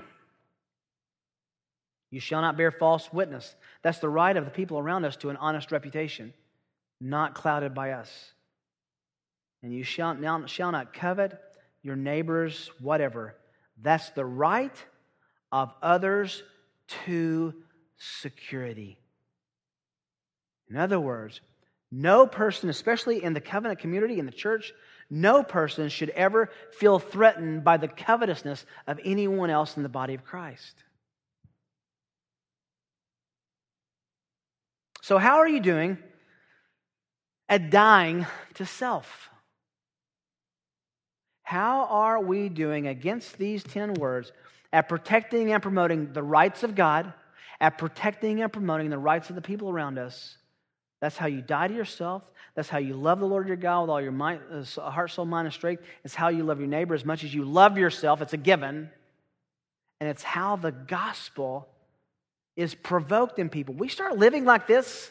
You 2.10 2.20
shall 2.20 2.40
not 2.40 2.56
bear 2.56 2.70
false 2.70 3.12
witness. 3.12 3.54
That's 3.82 3.98
the 3.98 4.08
right 4.08 4.36
of 4.36 4.46
the 4.46 4.50
people 4.50 4.78
around 4.78 5.04
us 5.04 5.16
to 5.16 5.28
an 5.28 5.36
honest 5.36 5.70
reputation, 5.70 6.32
not 6.98 7.34
clouded 7.34 7.74
by 7.74 7.92
us. 7.92 8.10
And 9.62 9.74
you 9.74 9.84
shall, 9.84 10.46
shall 10.46 10.72
not 10.72 10.94
covet 10.94 11.38
your 11.82 11.96
neighbor's 11.96 12.70
whatever. 12.80 13.34
That's 13.82 14.08
the 14.10 14.24
right 14.24 14.74
of 15.52 15.72
others 15.82 16.42
to 17.06 17.54
security. 17.96 18.98
In 20.70 20.76
other 20.76 21.00
words, 21.00 21.40
no 21.90 22.26
person, 22.26 22.68
especially 22.68 23.22
in 23.22 23.32
the 23.32 23.40
covenant 23.40 23.80
community, 23.80 24.18
in 24.18 24.26
the 24.26 24.32
church, 24.32 24.72
no 25.10 25.42
person 25.42 25.88
should 25.88 26.10
ever 26.10 26.50
feel 26.72 26.98
threatened 26.98 27.64
by 27.64 27.78
the 27.78 27.88
covetousness 27.88 28.66
of 28.86 29.00
anyone 29.04 29.48
else 29.48 29.76
in 29.76 29.82
the 29.82 29.88
body 29.88 30.14
of 30.14 30.24
Christ. 30.24 30.74
So, 35.00 35.16
how 35.16 35.38
are 35.38 35.48
you 35.48 35.60
doing 35.60 35.96
at 37.48 37.70
dying 37.70 38.26
to 38.54 38.66
self? 38.66 39.30
How 41.42 41.86
are 41.86 42.20
we 42.20 42.50
doing 42.50 42.86
against 42.86 43.38
these 43.38 43.64
10 43.64 43.94
words 43.94 44.32
at 44.72 44.88
protecting 44.88 45.52
and 45.52 45.62
promoting 45.62 46.12
the 46.12 46.22
rights 46.22 46.62
of 46.62 46.74
God, 46.74 47.12
at 47.60 47.78
protecting 47.78 48.42
and 48.42 48.52
promoting 48.52 48.90
the 48.90 48.98
rights 48.98 49.30
of 49.30 49.36
the 49.36 49.42
people 49.42 49.70
around 49.70 49.98
us? 49.98 50.36
That's 51.00 51.16
how 51.16 51.26
you 51.26 51.42
die 51.42 51.68
to 51.68 51.74
yourself. 51.74 52.22
That's 52.54 52.68
how 52.68 52.78
you 52.78 52.94
love 52.94 53.20
the 53.20 53.26
Lord 53.26 53.46
your 53.46 53.56
God 53.56 53.82
with 53.82 53.90
all 53.90 54.00
your 54.00 54.12
mind, 54.12 54.40
uh, 54.52 54.90
heart, 54.90 55.12
soul, 55.12 55.26
mind, 55.26 55.46
and 55.46 55.54
strength. 55.54 55.84
It's 56.04 56.14
how 56.14 56.28
you 56.28 56.42
love 56.42 56.58
your 56.58 56.68
neighbor 56.68 56.94
as 56.94 57.04
much 57.04 57.22
as 57.22 57.32
you 57.32 57.44
love 57.44 57.78
yourself. 57.78 58.20
It's 58.20 58.32
a 58.32 58.38
given. 58.38 58.90
And 60.00 60.08
it's 60.08 60.22
how 60.22 60.56
the 60.56 60.72
gospel 60.72 61.68
is 62.56 62.74
provoked 62.74 63.38
in 63.38 63.48
people. 63.48 63.74
We 63.74 63.88
start 63.88 64.18
living 64.18 64.44
like 64.44 64.66
this, 64.66 65.10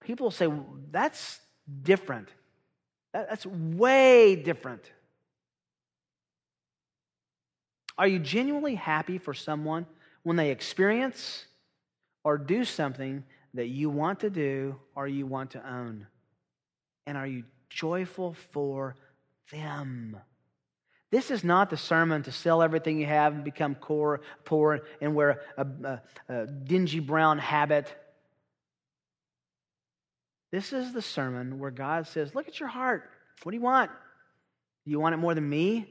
people 0.00 0.30
say, 0.30 0.48
that's 0.92 1.40
different. 1.82 2.28
That's 3.12 3.44
way 3.44 4.36
different. 4.36 4.82
Are 7.98 8.06
you 8.06 8.18
genuinely 8.18 8.74
happy 8.74 9.18
for 9.18 9.34
someone 9.34 9.86
when 10.22 10.36
they 10.36 10.50
experience 10.50 11.44
or 12.24 12.38
do 12.38 12.64
something 12.64 13.24
that 13.54 13.66
you 13.66 13.90
want 13.90 14.20
to 14.20 14.30
do 14.30 14.76
or 14.94 15.06
you 15.06 15.26
want 15.26 15.52
to 15.52 15.70
own? 15.70 16.06
And 17.06 17.16
are 17.16 17.26
you 17.26 17.44
joyful 17.68 18.34
for 18.52 18.96
them? 19.50 20.16
This 21.10 21.30
is 21.30 21.44
not 21.44 21.68
the 21.68 21.76
sermon 21.76 22.22
to 22.22 22.32
sell 22.32 22.62
everything 22.62 22.98
you 22.98 23.06
have 23.06 23.34
and 23.34 23.44
become 23.44 23.74
poor, 23.74 24.22
poor 24.44 24.80
and 25.00 25.14
wear 25.14 25.42
a, 25.58 25.66
a, 25.84 26.02
a 26.28 26.46
dingy 26.46 27.00
brown 27.00 27.38
habit 27.38 27.94
this 30.52 30.74
is 30.74 30.92
the 30.92 31.02
sermon 31.02 31.58
where 31.58 31.70
God 31.70 32.06
says, 32.06 32.34
Look 32.34 32.46
at 32.46 32.60
your 32.60 32.68
heart. 32.68 33.10
What 33.42 33.52
do 33.52 33.56
you 33.56 33.62
want? 33.62 33.90
Do 34.84 34.90
you 34.90 35.00
want 35.00 35.14
it 35.14 35.18
more 35.18 35.34
than 35.34 35.48
me? 35.48 35.88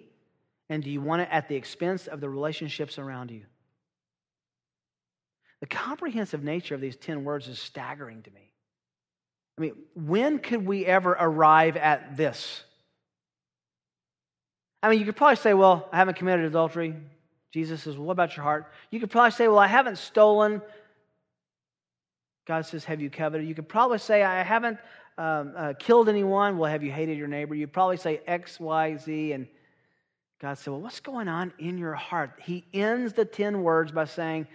And 0.72 0.82
do 0.82 0.90
you 0.90 1.02
want 1.02 1.22
it 1.22 1.28
at 1.30 1.50
the 1.50 1.56
expense 1.58 2.08
of 2.08 2.22
the 2.22 2.30
relationships 2.30 2.98
around 2.98 3.30
you? 3.30 3.42
The 5.60 5.68
comprehensive 5.68 6.46
nature 6.46 6.76
of 6.76 6.80
these 6.80 6.96
10 6.96 7.26
words 7.26 7.50
is 7.50 7.60
staggering 7.60 8.22
to 8.22 8.32
me. 8.32 8.54
I 9.58 9.62
mean, 9.62 9.74
when 9.96 10.40
could 10.40 10.66
we 10.66 10.86
ever 10.86 11.12
arrive 11.12 11.76
at 11.76 12.16
this? 12.16 12.64
I 14.82 14.90
mean, 14.90 15.00
you 15.00 15.06
could 15.06 15.18
probably 15.18 15.36
say, 15.36 15.54
Well, 15.54 15.90
I 15.92 15.98
haven't 15.98 16.16
committed 16.16 16.46
adultery. 16.46 16.96
Jesus 17.52 17.84
says, 17.84 17.98
well, 17.98 18.08
What 18.08 18.14
about 18.14 18.38
your 18.38 18.44
heart? 18.44 18.72
You 18.92 19.02
could 19.02 19.12
probably 19.12 19.32
say, 19.32 19.50
Well, 19.50 19.60
I 19.60 19.68
haven't 19.68 19.98
stolen. 19.98 20.62
God 22.48 22.66
says, 22.66 22.86
Have 22.86 23.02
you 23.02 23.10
coveted? 23.10 23.46
You 23.46 23.56
could 23.56 23.68
probably 23.68 23.98
say, 23.98 24.24
I 24.24 24.42
haven't 24.42 24.78
um, 25.18 25.52
uh, 25.54 25.74
killed 25.78 26.08
anyone. 26.08 26.58
Well, 26.58 26.72
have 26.72 26.82
you 26.82 26.94
hated 26.94 27.18
your 27.18 27.28
neighbor? 27.28 27.56
You'd 27.56 27.74
probably 27.74 27.98
say 27.98 28.22
X, 28.26 28.58
Y, 28.58 28.96
Z. 28.96 29.34
And 29.34 29.48
God 30.42 30.58
said, 30.58 30.72
Well, 30.72 30.82
what's 30.82 31.00
going 31.00 31.28
on 31.28 31.54
in 31.60 31.78
your 31.78 31.94
heart? 31.94 32.40
He 32.42 32.66
ends 32.74 33.14
the 33.14 33.26
10 33.26 33.62
words 33.62 33.92
by 33.92 34.06
saying, 34.06 34.48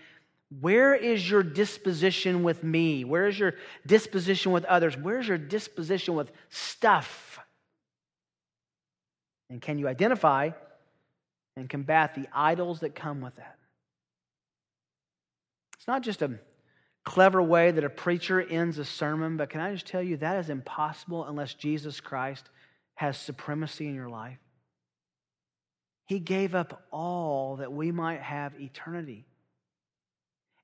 Where 0.61 0.95
is 0.95 1.29
your 1.31 1.45
disposition 1.45 2.43
with 2.43 2.65
me? 2.65 3.05
Where 3.05 3.29
is 3.29 3.39
your 3.39 3.55
disposition 3.87 4.51
with 4.51 4.65
others? 4.65 4.97
Where's 4.97 5.29
your 5.29 5.39
disposition 5.39 6.17
with 6.17 6.33
stuff? 6.49 7.39
And 9.49 9.63
can 9.63 9.79
you 9.79 9.87
identify 9.87 10.51
and 11.57 11.71
combat 11.71 12.17
the 12.17 12.27
idols 12.35 12.81
that 12.81 12.97
come 12.97 13.21
with 13.21 13.37
that? 13.37 13.57
It's 15.79 15.87
not 15.87 16.03
just 16.03 16.21
a 16.21 16.33
clever 17.05 17.41
way 17.41 17.71
that 17.71 17.85
a 17.85 17.89
preacher 17.89 18.43
ends 18.43 18.79
a 18.79 18.85
sermon, 18.85 19.37
but 19.37 19.51
can 19.51 19.61
I 19.61 19.73
just 19.73 19.87
tell 19.87 20.03
you 20.03 20.17
that 20.17 20.39
is 20.39 20.51
impossible 20.51 21.25
unless 21.27 21.55
Jesus 21.55 22.01
Christ 22.01 22.51
has 22.97 23.17
supremacy 23.17 23.87
in 23.87 23.95
your 23.95 24.09
life? 24.09 24.39
He 26.07 26.19
gave 26.19 26.55
up 26.55 26.83
all 26.91 27.57
that 27.57 27.73
we 27.73 27.93
might 27.93 28.21
have 28.21 28.59
eternity. 28.61 29.27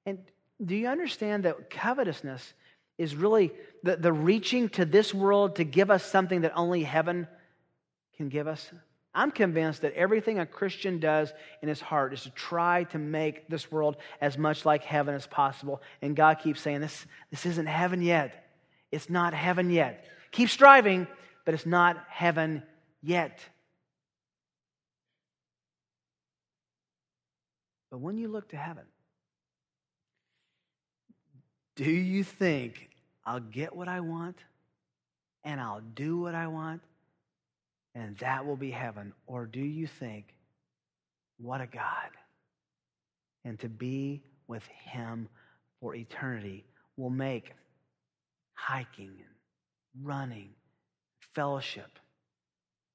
And 0.06 0.18
do 0.64 0.74
you 0.74 0.88
understand 0.88 1.44
that 1.44 1.70
covetousness 1.70 2.54
is 2.98 3.16
really 3.16 3.52
the, 3.82 3.96
the 3.96 4.12
reaching 4.12 4.68
to 4.70 4.84
this 4.84 5.12
world 5.12 5.56
to 5.56 5.64
give 5.64 5.90
us 5.90 6.04
something 6.04 6.42
that 6.42 6.52
only 6.54 6.82
heaven 6.82 7.26
can 8.16 8.28
give 8.28 8.46
us. 8.46 8.70
I'm 9.14 9.30
convinced 9.30 9.82
that 9.82 9.92
everything 9.94 10.38
a 10.38 10.46
Christian 10.46 10.98
does 10.98 11.32
in 11.60 11.68
his 11.68 11.80
heart 11.80 12.14
is 12.14 12.22
to 12.22 12.30
try 12.30 12.84
to 12.84 12.98
make 12.98 13.48
this 13.48 13.70
world 13.70 13.96
as 14.20 14.38
much 14.38 14.64
like 14.64 14.84
heaven 14.84 15.14
as 15.14 15.26
possible. 15.26 15.82
And 16.00 16.16
God 16.16 16.38
keeps 16.38 16.60
saying, 16.60 16.80
This, 16.80 17.06
this 17.30 17.44
isn't 17.44 17.66
heaven 17.66 18.00
yet. 18.00 18.46
It's 18.90 19.10
not 19.10 19.34
heaven 19.34 19.70
yet. 19.70 20.06
Keep 20.30 20.48
striving, 20.48 21.06
but 21.44 21.54
it's 21.54 21.66
not 21.66 22.02
heaven 22.08 22.62
yet. 23.02 23.38
But 27.92 28.00
when 28.00 28.16
you 28.16 28.28
look 28.28 28.48
to 28.48 28.56
heaven, 28.56 28.84
do 31.76 31.84
you 31.84 32.24
think 32.24 32.88
I'll 33.26 33.38
get 33.38 33.76
what 33.76 33.86
I 33.86 34.00
want 34.00 34.38
and 35.44 35.60
I'll 35.60 35.82
do 35.94 36.18
what 36.18 36.34
I 36.34 36.46
want 36.46 36.80
and 37.94 38.16
that 38.16 38.46
will 38.46 38.56
be 38.56 38.70
heaven? 38.70 39.12
Or 39.26 39.44
do 39.44 39.60
you 39.60 39.86
think, 39.86 40.34
what 41.38 41.60
a 41.60 41.66
God? 41.66 42.10
And 43.44 43.60
to 43.60 43.68
be 43.68 44.22
with 44.48 44.64
Him 44.84 45.28
for 45.78 45.94
eternity 45.94 46.64
will 46.96 47.10
make 47.10 47.52
hiking 48.54 49.10
and 49.18 50.06
running, 50.06 50.48
fellowship, 51.34 51.98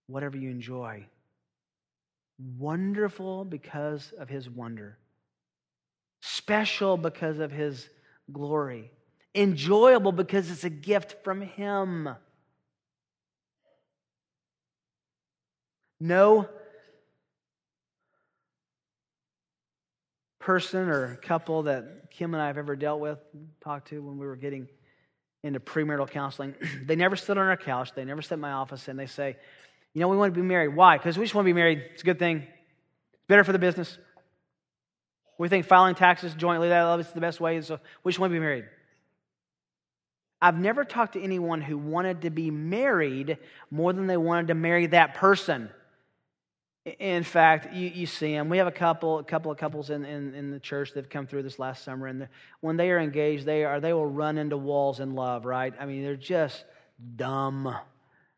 whatever 0.08 0.38
you 0.38 0.50
enjoy, 0.50 1.06
wonderful 2.40 3.46
because 3.46 4.14
of 4.18 4.30
His 4.30 4.50
wonder, 4.50 4.98
special 6.22 6.98
because 6.98 7.40
of 7.40 7.52
His 7.52 7.90
glory, 8.32 8.92
enjoyable 9.34 10.12
because 10.12 10.50
it's 10.52 10.64
a 10.64 10.70
gift 10.70 11.24
from 11.24 11.42
Him. 11.42 12.10
No 16.00 16.48
person 20.40 20.88
or 20.88 21.18
couple 21.18 21.64
that 21.64 22.10
Kim 22.10 22.34
and 22.34 22.42
I 22.42 22.48
have 22.48 22.58
ever 22.58 22.78
dealt 22.78 23.02
with, 23.02 23.20
talked 23.62 23.90
to 23.90 24.02
when 24.02 24.18
we 24.18 24.26
were 24.26 24.38
getting 24.38 24.70
into 25.44 25.60
premarital 25.60 26.10
counseling, 26.10 26.56
they 26.86 26.96
never 26.96 27.16
sit 27.16 27.38
on 27.38 27.48
our 27.48 27.58
couch, 27.58 27.92
they 27.94 28.06
never 28.06 28.22
sit 28.22 28.36
in 28.36 28.40
my 28.40 28.54
office, 28.54 28.88
and 28.88 28.98
they 28.98 29.08
say, 29.08 29.36
You 29.94 30.02
know, 30.02 30.08
we 30.10 30.18
want 30.18 30.34
to 30.34 30.40
be 30.40 30.46
married. 30.46 30.76
Why? 30.76 30.98
Because 30.98 31.18
we 31.18 31.26
just 31.26 31.34
want 31.34 31.46
to 31.46 31.50
be 31.50 31.54
married. 31.54 31.84
It's 31.94 32.04
a 32.04 32.06
good 32.06 32.20
thing, 32.20 32.38
it's 33.14 33.26
better 33.28 33.44
for 33.44 33.52
the 33.52 33.60
business. 33.60 33.98
We 35.38 35.50
think 35.50 35.66
filing 35.66 35.96
taxes 35.96 36.34
jointly, 36.34 36.70
that 36.70 37.00
is 37.00 37.12
the 37.12 37.22
best 37.22 37.40
way, 37.40 37.62
so 37.62 37.80
we 38.04 38.12
just 38.12 38.20
want 38.20 38.32
to 38.32 38.36
be 38.36 38.40
married. 38.40 38.66
I've 40.42 40.58
never 40.58 40.84
talked 40.84 41.14
to 41.14 41.22
anyone 41.22 41.62
who 41.62 41.78
wanted 41.78 42.22
to 42.22 42.30
be 42.30 42.52
married 42.52 43.38
more 43.72 43.94
than 43.94 44.08
they 44.08 44.18
wanted 44.18 44.48
to 44.50 44.56
marry 44.56 44.88
that 44.88 45.16
person. 45.16 45.70
In 47.00 47.24
fact, 47.24 47.74
you, 47.74 47.88
you 47.90 48.06
see 48.06 48.34
them. 48.34 48.48
We 48.48 48.60
have 48.60 48.68
a 48.68 48.72
couple, 48.72 49.20
a 49.20 49.24
couple 49.24 49.52
of 49.52 49.58
couples 49.58 49.90
in, 49.90 50.06
in, 50.06 50.34
in 50.36 50.52
the 50.52 50.60
church 50.60 50.94
that 50.94 51.04
have 51.04 51.10
come 51.10 51.28
through 51.28 51.44
this 51.44 51.60
last 51.60 51.84
summer, 51.84 52.08
and 52.08 52.30
when 52.62 52.78
they 52.78 52.92
are 52.92 53.00
engaged, 53.00 53.46
they 53.46 53.66
are 53.66 53.82
they 53.82 53.94
will 53.94 54.06
run 54.06 54.38
into 54.38 54.58
walls 54.58 55.00
in 55.00 55.14
love. 55.14 55.46
Right? 55.46 55.74
I 55.80 55.86
mean, 55.86 56.04
they're 56.04 56.16
just 56.16 56.64
dumb. 57.16 57.76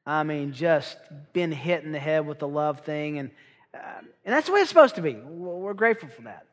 I 0.10 0.24
mean, 0.24 0.54
just 0.54 0.98
been 1.34 1.52
hit 1.52 1.84
in 1.84 1.92
the 1.92 2.00
head 2.00 2.26
with 2.26 2.40
the 2.40 2.48
love 2.48 2.82
thing, 2.82 3.20
and 3.20 3.30
uh, 3.76 4.02
and 4.26 4.34
that's 4.34 4.48
the 4.48 4.54
way 4.54 4.62
it's 4.62 4.70
supposed 4.70 4.96
to 4.96 5.04
be. 5.04 5.14
We're 5.14 5.76
grateful 5.76 6.10
for 6.10 6.24
that 6.24 6.48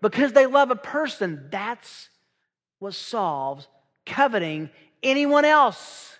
because 0.00 0.32
they 0.32 0.46
love 0.46 0.70
a 0.70 0.76
person. 0.76 1.48
That's 1.50 2.08
what 2.78 2.94
solves 2.94 3.66
coveting 4.04 4.70
anyone 5.02 5.44
else. 5.44 6.16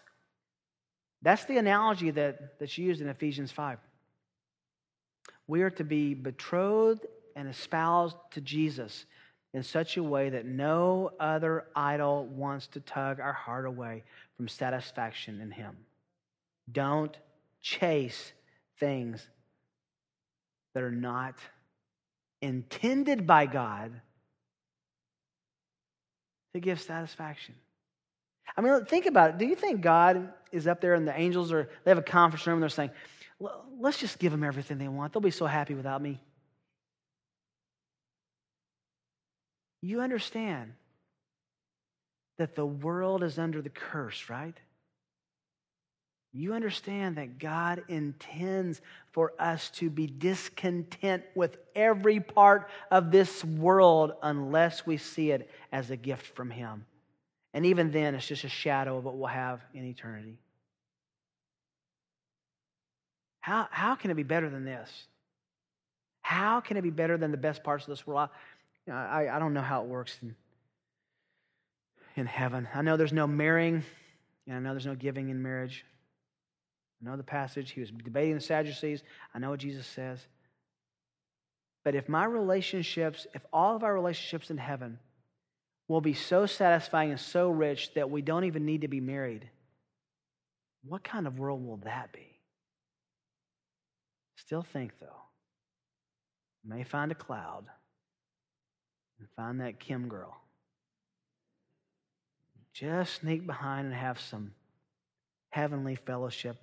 That's 1.22 1.44
the 1.44 1.58
analogy 1.58 2.10
that, 2.10 2.58
that's 2.58 2.76
used 2.76 3.00
in 3.00 3.08
Ephesians 3.08 3.52
5. 3.52 3.78
We 5.46 5.62
are 5.62 5.70
to 5.70 5.84
be 5.84 6.14
betrothed 6.14 7.06
and 7.36 7.48
espoused 7.48 8.16
to 8.32 8.40
Jesus 8.40 9.06
in 9.54 9.62
such 9.62 9.96
a 9.96 10.02
way 10.02 10.30
that 10.30 10.46
no 10.46 11.12
other 11.20 11.66
idol 11.76 12.26
wants 12.26 12.66
to 12.68 12.80
tug 12.80 13.20
our 13.20 13.32
heart 13.32 13.66
away 13.66 14.02
from 14.36 14.48
satisfaction 14.48 15.40
in 15.40 15.52
Him. 15.52 15.76
Don't 16.70 17.16
chase 17.60 18.32
things 18.78 19.26
that 20.74 20.82
are 20.82 20.90
not 20.90 21.34
intended 22.42 23.26
by 23.26 23.46
God 23.46 23.92
to 26.54 26.60
give 26.60 26.80
satisfaction. 26.80 27.54
I 28.56 28.60
mean, 28.60 28.84
think 28.84 29.06
about 29.06 29.30
it. 29.30 29.38
Do 29.38 29.46
you 29.46 29.54
think 29.54 29.80
God 29.80 30.32
is 30.52 30.66
up 30.66 30.80
there 30.80 30.94
and 30.94 31.06
the 31.06 31.18
angels 31.18 31.52
are, 31.52 31.68
they 31.84 31.90
have 31.90 31.98
a 31.98 32.02
conference 32.02 32.46
room 32.46 32.54
and 32.54 32.62
they're 32.62 32.70
saying, 32.70 32.90
let's 33.78 33.98
just 33.98 34.18
give 34.18 34.32
them 34.32 34.44
everything 34.44 34.78
they 34.78 34.88
want. 34.88 35.12
They'll 35.12 35.20
be 35.20 35.30
so 35.30 35.46
happy 35.46 35.74
without 35.74 36.00
me. 36.00 36.20
You 39.82 40.00
understand 40.00 40.72
that 42.38 42.54
the 42.54 42.66
world 42.66 43.22
is 43.22 43.38
under 43.38 43.62
the 43.62 43.70
curse, 43.70 44.28
right? 44.28 44.56
You 46.36 46.52
understand 46.52 47.16
that 47.16 47.38
God 47.38 47.82
intends 47.88 48.82
for 49.12 49.32
us 49.38 49.70
to 49.70 49.88
be 49.88 50.06
discontent 50.06 51.22
with 51.34 51.56
every 51.74 52.20
part 52.20 52.68
of 52.90 53.10
this 53.10 53.42
world 53.42 54.12
unless 54.22 54.84
we 54.84 54.98
see 54.98 55.30
it 55.30 55.50
as 55.72 55.90
a 55.90 55.96
gift 55.96 56.26
from 56.36 56.50
Him. 56.50 56.84
And 57.54 57.64
even 57.64 57.90
then, 57.90 58.14
it's 58.14 58.26
just 58.26 58.44
a 58.44 58.50
shadow 58.50 58.98
of 58.98 59.04
what 59.04 59.16
we'll 59.16 59.28
have 59.28 59.62
in 59.72 59.86
eternity. 59.86 60.38
How, 63.40 63.66
how 63.70 63.94
can 63.94 64.10
it 64.10 64.14
be 64.14 64.22
better 64.22 64.50
than 64.50 64.66
this? 64.66 64.90
How 66.20 66.60
can 66.60 66.76
it 66.76 66.82
be 66.82 66.90
better 66.90 67.16
than 67.16 67.30
the 67.30 67.38
best 67.38 67.64
parts 67.64 67.84
of 67.84 67.88
this 67.88 68.06
world? 68.06 68.28
I, 68.90 68.92
I, 68.92 69.36
I 69.36 69.38
don't 69.38 69.54
know 69.54 69.62
how 69.62 69.82
it 69.82 69.86
works 69.86 70.18
in, 70.20 70.34
in 72.14 72.26
heaven. 72.26 72.68
I 72.74 72.82
know 72.82 72.98
there's 72.98 73.14
no 73.14 73.26
marrying, 73.26 73.82
and 74.46 74.56
I 74.56 74.58
know 74.58 74.72
there's 74.72 74.84
no 74.84 74.96
giving 74.96 75.30
in 75.30 75.42
marriage. 75.42 75.84
I 77.00 77.10
know 77.10 77.16
the 77.16 77.22
passage. 77.22 77.70
He 77.70 77.80
was 77.80 77.90
debating 77.90 78.34
the 78.34 78.40
Sadducees. 78.40 79.02
I 79.34 79.38
know 79.38 79.50
what 79.50 79.60
Jesus 79.60 79.86
says. 79.86 80.18
But 81.84 81.94
if 81.94 82.08
my 82.08 82.24
relationships, 82.24 83.26
if 83.34 83.44
all 83.52 83.76
of 83.76 83.84
our 83.84 83.94
relationships 83.94 84.50
in 84.50 84.58
heaven 84.58 84.98
will 85.88 86.00
be 86.00 86.14
so 86.14 86.46
satisfying 86.46 87.10
and 87.10 87.20
so 87.20 87.50
rich 87.50 87.94
that 87.94 88.10
we 88.10 88.22
don't 88.22 88.44
even 88.44 88.64
need 88.64 88.80
to 88.80 88.88
be 88.88 89.00
married, 89.00 89.48
what 90.84 91.04
kind 91.04 91.26
of 91.26 91.38
world 91.38 91.64
will 91.64 91.78
that 91.78 92.12
be? 92.12 92.38
Still 94.36 94.62
think, 94.62 94.92
though. 95.00 95.22
may 96.64 96.84
find 96.84 97.12
a 97.12 97.16
cloud 97.16 97.64
and 99.18 99.28
find 99.36 99.60
that 99.60 99.80
Kim 99.80 100.08
girl. 100.08 100.36
Just 102.72 103.20
sneak 103.20 103.46
behind 103.46 103.86
and 103.86 103.94
have 103.94 104.20
some 104.20 104.52
heavenly 105.50 105.94
fellowship. 105.94 106.56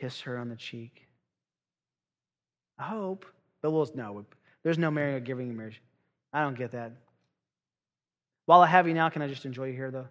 Kiss 0.00 0.20
her 0.22 0.38
on 0.38 0.48
the 0.48 0.56
cheek. 0.56 1.06
I 2.78 2.84
hope. 2.84 3.26
But 3.62 3.70
we'll 3.70 3.90
no. 3.94 4.24
There's 4.62 4.78
no 4.78 4.90
marrying 4.90 5.16
or 5.16 5.20
giving 5.20 5.48
in 5.48 5.56
marriage. 5.56 5.80
I 6.32 6.42
don't 6.42 6.58
get 6.58 6.72
that. 6.72 6.92
While 8.44 8.60
I 8.60 8.66
have 8.66 8.86
you 8.86 8.94
now, 8.94 9.08
can 9.08 9.22
I 9.22 9.28
just 9.28 9.44
enjoy 9.44 9.68
you 9.68 9.72
here, 9.72 9.90
though? 9.90 10.06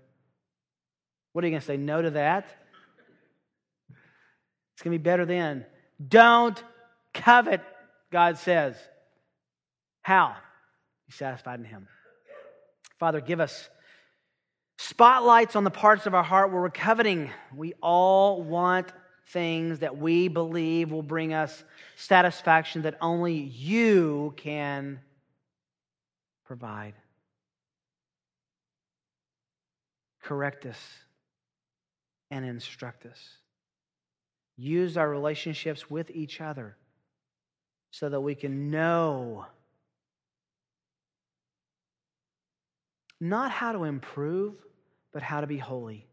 What 1.34 1.44
are 1.44 1.48
you 1.48 1.52
going 1.52 1.62
to 1.62 1.66
say? 1.66 1.78
No 1.78 2.02
to 2.02 2.12
that? 2.12 2.46
It's 4.74 4.82
going 4.82 4.94
to 4.94 5.00
be 5.00 5.04
better 5.04 5.26
then. 5.26 5.66
Don't 6.06 6.62
covet, 7.14 7.62
God 8.12 8.38
says. 8.38 8.76
How? 10.02 10.36
Be 11.08 11.14
satisfied 11.14 11.60
in 11.60 11.66
Him. 11.66 11.88
Father, 13.00 13.22
give 13.22 13.40
us 13.40 13.70
spotlights 14.78 15.56
on 15.56 15.64
the 15.64 15.72
parts 15.72 16.06
of 16.06 16.14
our 16.14 16.24
heart 16.24 16.52
where 16.52 16.62
we're 16.62 16.70
coveting. 16.70 17.30
We 17.56 17.74
all 17.82 18.42
want 18.42 18.92
things 19.28 19.80
that 19.80 19.98
we 19.98 20.28
believe 20.28 20.92
will 20.92 21.02
bring 21.04 21.34
us 21.34 21.64
satisfaction 21.96 22.84
that 22.84 22.98
only 23.02 23.34
you 23.34 24.34
can 24.38 25.00
provide. 26.46 26.94
Correct 30.22 30.66
us 30.66 30.80
and 32.32 32.46
instruct 32.46 33.06
us. 33.06 33.20
Use 34.58 34.98
our 34.98 35.10
relationships 35.10 35.90
with 35.90 36.10
each 36.12 36.40
other 36.42 36.76
so 37.92 38.10
that 38.10 38.22
we 38.22 38.36
can 38.36 38.70
know 38.70 39.46
not 43.20 43.52
how 43.52 43.72
to 43.72 43.84
improve, 43.84 44.56
but 45.14 45.22
how 45.22 45.42
to 45.42 45.48
be 45.48 45.58
holy. 45.58 46.08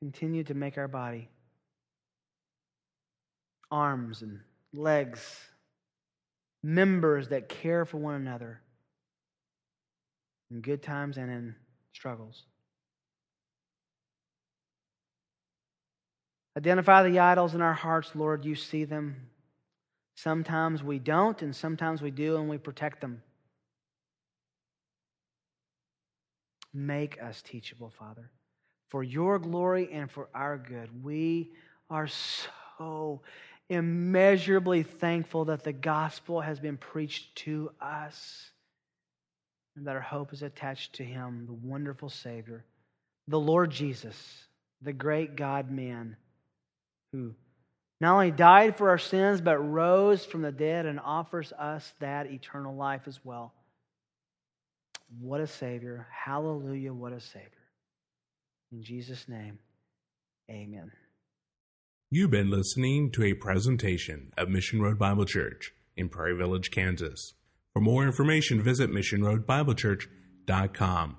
Continue 0.00 0.44
to 0.44 0.54
make 0.54 0.78
our 0.78 0.88
body 0.88 1.28
arms 3.70 4.22
and 4.22 4.40
legs, 4.72 5.40
members 6.62 7.28
that 7.28 7.48
care 7.48 7.84
for 7.84 7.98
one 7.98 8.14
another 8.14 8.60
in 10.50 10.60
good 10.60 10.82
times 10.82 11.16
and 11.16 11.30
in 11.30 11.54
struggles. 11.92 12.44
Identify 16.56 17.08
the 17.08 17.18
idols 17.18 17.54
in 17.54 17.60
our 17.60 17.74
hearts, 17.74 18.12
Lord. 18.14 18.44
You 18.44 18.54
see 18.54 18.84
them. 18.84 19.28
Sometimes 20.14 20.82
we 20.82 20.98
don't, 20.98 21.42
and 21.42 21.54
sometimes 21.54 22.00
we 22.00 22.10
do, 22.10 22.36
and 22.36 22.48
we 22.48 22.56
protect 22.56 23.02
them. 23.02 23.22
Make 26.72 27.22
us 27.22 27.42
teachable, 27.42 27.90
Father. 27.90 28.30
For 28.88 29.02
your 29.02 29.38
glory 29.38 29.90
and 29.92 30.10
for 30.10 30.28
our 30.34 30.58
good. 30.58 31.04
We 31.04 31.50
are 31.90 32.08
so 32.78 33.20
immeasurably 33.68 34.82
thankful 34.84 35.46
that 35.46 35.64
the 35.64 35.72
gospel 35.72 36.40
has 36.40 36.60
been 36.60 36.76
preached 36.76 37.34
to 37.36 37.70
us 37.80 38.50
and 39.76 39.86
that 39.86 39.94
our 39.94 40.00
hope 40.00 40.32
is 40.32 40.42
attached 40.42 40.94
to 40.94 41.04
him, 41.04 41.46
the 41.46 41.68
wonderful 41.68 42.08
Savior, 42.08 42.64
the 43.28 43.40
Lord 43.40 43.70
Jesus, 43.70 44.16
the 44.82 44.92
great 44.92 45.36
God 45.36 45.70
man 45.70 46.16
who 47.12 47.34
not 48.00 48.14
only 48.14 48.30
died 48.30 48.76
for 48.76 48.90
our 48.90 48.98
sins, 48.98 49.40
but 49.40 49.58
rose 49.58 50.24
from 50.24 50.42
the 50.42 50.52
dead 50.52 50.86
and 50.86 51.00
offers 51.00 51.52
us 51.52 51.92
that 52.00 52.26
eternal 52.26 52.74
life 52.74 53.02
as 53.06 53.18
well. 53.24 53.54
What 55.20 55.40
a 55.40 55.46
Savior. 55.46 56.06
Hallelujah. 56.10 56.92
What 56.92 57.12
a 57.12 57.20
Savior. 57.20 57.50
In 58.72 58.82
Jesus' 58.82 59.28
name, 59.28 59.58
amen. 60.50 60.90
You've 62.10 62.30
been 62.30 62.50
listening 62.50 63.10
to 63.12 63.24
a 63.24 63.34
presentation 63.34 64.32
of 64.36 64.48
Mission 64.48 64.80
Road 64.80 64.98
Bible 64.98 65.24
Church 65.24 65.72
in 65.96 66.08
Prairie 66.08 66.36
Village, 66.36 66.70
Kansas. 66.70 67.34
For 67.72 67.80
more 67.80 68.04
information, 68.04 68.62
visit 68.62 68.90
missionroadbiblechurch.com. 68.90 71.16